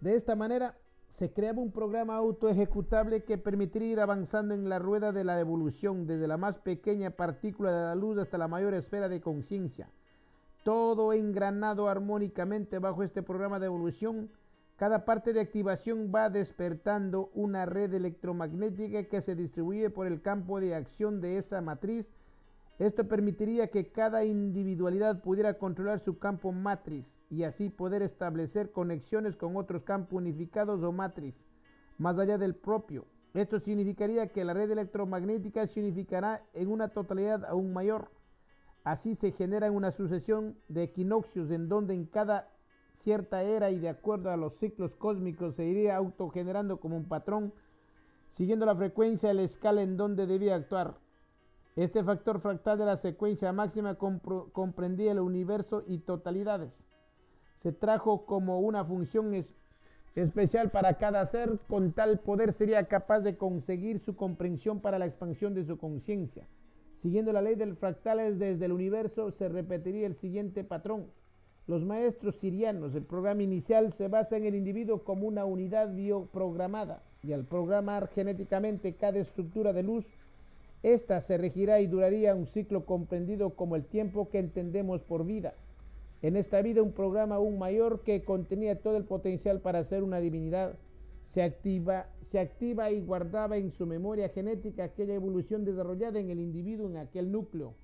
De 0.00 0.14
esta 0.14 0.36
manera, 0.36 0.74
se 1.10 1.34
creaba 1.34 1.60
un 1.60 1.70
programa 1.70 2.16
autoejecutable 2.16 3.24
que 3.24 3.36
permitiría 3.36 3.92
ir 3.92 4.00
avanzando 4.00 4.54
en 4.54 4.70
la 4.70 4.78
rueda 4.78 5.12
de 5.12 5.24
la 5.24 5.38
evolución, 5.38 6.06
desde 6.06 6.26
la 6.26 6.38
más 6.38 6.56
pequeña 6.60 7.10
partícula 7.10 7.70
de 7.70 7.82
la 7.82 7.94
luz 7.94 8.16
hasta 8.16 8.38
la 8.38 8.48
mayor 8.48 8.72
esfera 8.72 9.10
de 9.10 9.20
conciencia. 9.20 9.90
Todo 10.64 11.12
engranado 11.12 11.90
armónicamente 11.90 12.78
bajo 12.78 13.02
este 13.02 13.22
programa 13.22 13.58
de 13.58 13.66
evolución, 13.66 14.30
cada 14.80 15.04
parte 15.04 15.34
de 15.34 15.40
activación 15.40 16.10
va 16.10 16.30
despertando 16.30 17.30
una 17.34 17.66
red 17.66 17.92
electromagnética 17.92 19.04
que 19.04 19.20
se 19.20 19.34
distribuye 19.34 19.90
por 19.90 20.06
el 20.06 20.22
campo 20.22 20.58
de 20.58 20.74
acción 20.74 21.20
de 21.20 21.36
esa 21.36 21.60
matriz 21.60 22.06
esto 22.80 23.06
permitiría 23.06 23.66
que 23.66 23.92
cada 23.92 24.24
individualidad 24.24 25.20
pudiera 25.20 25.58
controlar 25.58 26.00
su 26.00 26.18
campo 26.18 26.50
matriz 26.50 27.04
y 27.28 27.42
así 27.42 27.68
poder 27.68 28.00
establecer 28.00 28.72
conexiones 28.72 29.36
con 29.36 29.54
otros 29.58 29.82
campos 29.82 30.14
unificados 30.14 30.82
o 30.82 30.90
matriz, 30.90 31.34
más 31.98 32.18
allá 32.18 32.38
del 32.38 32.54
propio. 32.54 33.04
Esto 33.34 33.60
significaría 33.60 34.28
que 34.28 34.46
la 34.46 34.54
red 34.54 34.70
electromagnética 34.70 35.66
se 35.66 35.80
unificará 35.80 36.42
en 36.54 36.68
una 36.68 36.88
totalidad 36.88 37.44
aún 37.44 37.74
mayor. 37.74 38.10
Así 38.82 39.14
se 39.14 39.32
genera 39.32 39.70
una 39.70 39.90
sucesión 39.90 40.56
de 40.68 40.84
equinoccios 40.84 41.50
en 41.50 41.68
donde 41.68 41.92
en 41.92 42.06
cada 42.06 42.48
cierta 43.00 43.42
era 43.42 43.70
y 43.70 43.78
de 43.78 43.88
acuerdo 43.88 44.30
a 44.30 44.36
los 44.36 44.54
ciclos 44.54 44.94
cósmicos 44.94 45.54
se 45.54 45.64
iría 45.64 45.96
autogenerando 45.96 46.78
como 46.78 46.96
un 46.96 47.06
patrón, 47.06 47.52
siguiendo 48.30 48.66
la 48.66 48.76
frecuencia 48.76 49.30
de 49.30 49.34
la 49.34 49.42
escala 49.42 49.82
en 49.82 49.96
donde 49.96 50.26
debía 50.26 50.54
actuar. 50.54 50.98
Este 51.76 52.04
factor 52.04 52.40
fractal 52.40 52.78
de 52.78 52.84
la 52.84 52.96
secuencia 52.96 53.52
máxima 53.52 53.96
comprendía 53.96 55.12
el 55.12 55.20
universo 55.20 55.82
y 55.86 55.98
totalidades. 55.98 56.84
Se 57.62 57.72
trajo 57.72 58.26
como 58.26 58.60
una 58.60 58.84
función 58.84 59.32
especial 60.14 60.70
para 60.70 60.94
cada 60.98 61.24
ser, 61.26 61.58
con 61.68 61.92
tal 61.92 62.18
poder 62.18 62.52
sería 62.52 62.84
capaz 62.86 63.20
de 63.20 63.36
conseguir 63.36 64.00
su 64.00 64.14
comprensión 64.16 64.80
para 64.80 64.98
la 64.98 65.06
expansión 65.06 65.54
de 65.54 65.64
su 65.64 65.78
conciencia. 65.78 66.46
Siguiendo 66.96 67.32
la 67.32 67.40
ley 67.40 67.54
del 67.54 67.76
fractales 67.76 68.38
desde 68.38 68.66
el 68.66 68.72
universo, 68.72 69.30
se 69.30 69.48
repetiría 69.48 70.06
el 70.06 70.16
siguiente 70.16 70.64
patrón. 70.64 71.06
Los 71.70 71.84
maestros 71.84 72.34
sirianos, 72.34 72.96
el 72.96 73.04
programa 73.04 73.44
inicial 73.44 73.92
se 73.92 74.08
basa 74.08 74.36
en 74.36 74.44
el 74.44 74.56
individuo 74.56 75.04
como 75.04 75.28
una 75.28 75.44
unidad 75.44 75.94
bioprogramada, 75.94 77.00
y 77.22 77.30
al 77.30 77.44
programar 77.44 78.08
genéticamente 78.08 78.96
cada 78.96 79.20
estructura 79.20 79.72
de 79.72 79.84
luz, 79.84 80.04
esta 80.82 81.20
se 81.20 81.38
regirá 81.38 81.78
y 81.78 81.86
duraría 81.86 82.34
un 82.34 82.48
ciclo 82.48 82.84
comprendido 82.86 83.50
como 83.50 83.76
el 83.76 83.84
tiempo 83.84 84.30
que 84.30 84.40
entendemos 84.40 85.04
por 85.04 85.24
vida. 85.24 85.54
En 86.22 86.34
esta 86.34 86.60
vida 86.60 86.82
un 86.82 86.90
programa 86.90 87.36
aún 87.36 87.56
mayor 87.56 88.02
que 88.02 88.24
contenía 88.24 88.82
todo 88.82 88.96
el 88.96 89.04
potencial 89.04 89.60
para 89.60 89.84
ser 89.84 90.02
una 90.02 90.18
divinidad. 90.18 90.74
Se 91.24 91.40
activa, 91.40 92.08
se 92.22 92.40
activa 92.40 92.90
y 92.90 93.00
guardaba 93.00 93.58
en 93.58 93.70
su 93.70 93.86
memoria 93.86 94.28
genética 94.28 94.82
aquella 94.82 95.14
evolución 95.14 95.64
desarrollada 95.64 96.18
en 96.18 96.30
el 96.30 96.40
individuo 96.40 96.88
en 96.88 96.96
aquel 96.96 97.30
núcleo, 97.30 97.74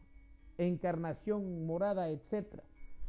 encarnación, 0.59 1.65
morada, 1.67 2.11
etc. 2.11 2.65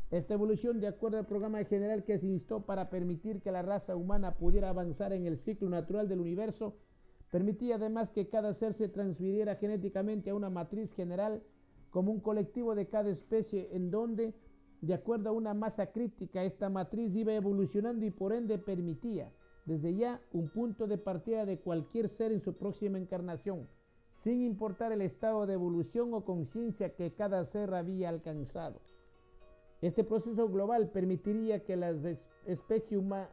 Esta 0.09 0.33
evolución, 0.33 0.79
de 0.79 0.87
acuerdo 0.87 1.17
al 1.17 1.25
programa 1.25 1.63
general 1.65 2.03
que 2.03 2.17
se 2.17 2.27
instó 2.27 2.65
para 2.65 2.89
permitir 2.89 3.41
que 3.41 3.51
la 3.51 3.61
raza 3.61 3.95
humana 3.95 4.35
pudiera 4.37 4.69
avanzar 4.69 5.13
en 5.13 5.25
el 5.25 5.37
ciclo 5.37 5.69
natural 5.69 6.07
del 6.07 6.21
universo, 6.21 6.77
Permitía 7.29 7.75
además 7.75 8.09
que 8.11 8.29
cada 8.29 8.53
ser 8.53 8.73
se 8.73 8.87
transfiriera 8.87 9.55
genéticamente 9.55 10.29
a 10.29 10.35
una 10.35 10.49
matriz 10.49 10.93
general 10.93 11.43
como 11.89 12.11
un 12.11 12.21
colectivo 12.21 12.73
de 12.73 12.87
cada 12.87 13.09
especie 13.09 13.69
en 13.73 13.91
donde, 13.91 14.33
de 14.81 14.93
acuerdo 14.93 15.29
a 15.29 15.33
una 15.33 15.53
masa 15.53 15.87
crítica, 15.87 16.43
esta 16.43 16.69
matriz 16.69 17.13
iba 17.15 17.33
evolucionando 17.33 18.05
y 18.05 18.11
por 18.11 18.31
ende 18.31 18.57
permitía, 18.57 19.33
desde 19.65 19.95
ya, 19.95 20.21
un 20.31 20.47
punto 20.49 20.87
de 20.87 20.97
partida 20.97 21.45
de 21.45 21.59
cualquier 21.59 22.07
ser 22.07 22.31
en 22.31 22.39
su 22.39 22.53
próxima 22.53 22.97
encarnación, 22.97 23.67
sin 24.23 24.41
importar 24.41 24.93
el 24.93 25.01
estado 25.01 25.45
de 25.45 25.53
evolución 25.53 26.13
o 26.13 26.23
conciencia 26.23 26.95
que 26.95 27.13
cada 27.13 27.43
ser 27.43 27.73
había 27.73 28.07
alcanzado. 28.07 28.79
Este 29.81 30.03
proceso 30.03 30.49
global 30.49 30.89
permitiría 30.89 31.63
que 31.63 31.75
la 31.75 31.93
especie 32.45 32.97
humana 32.97 33.25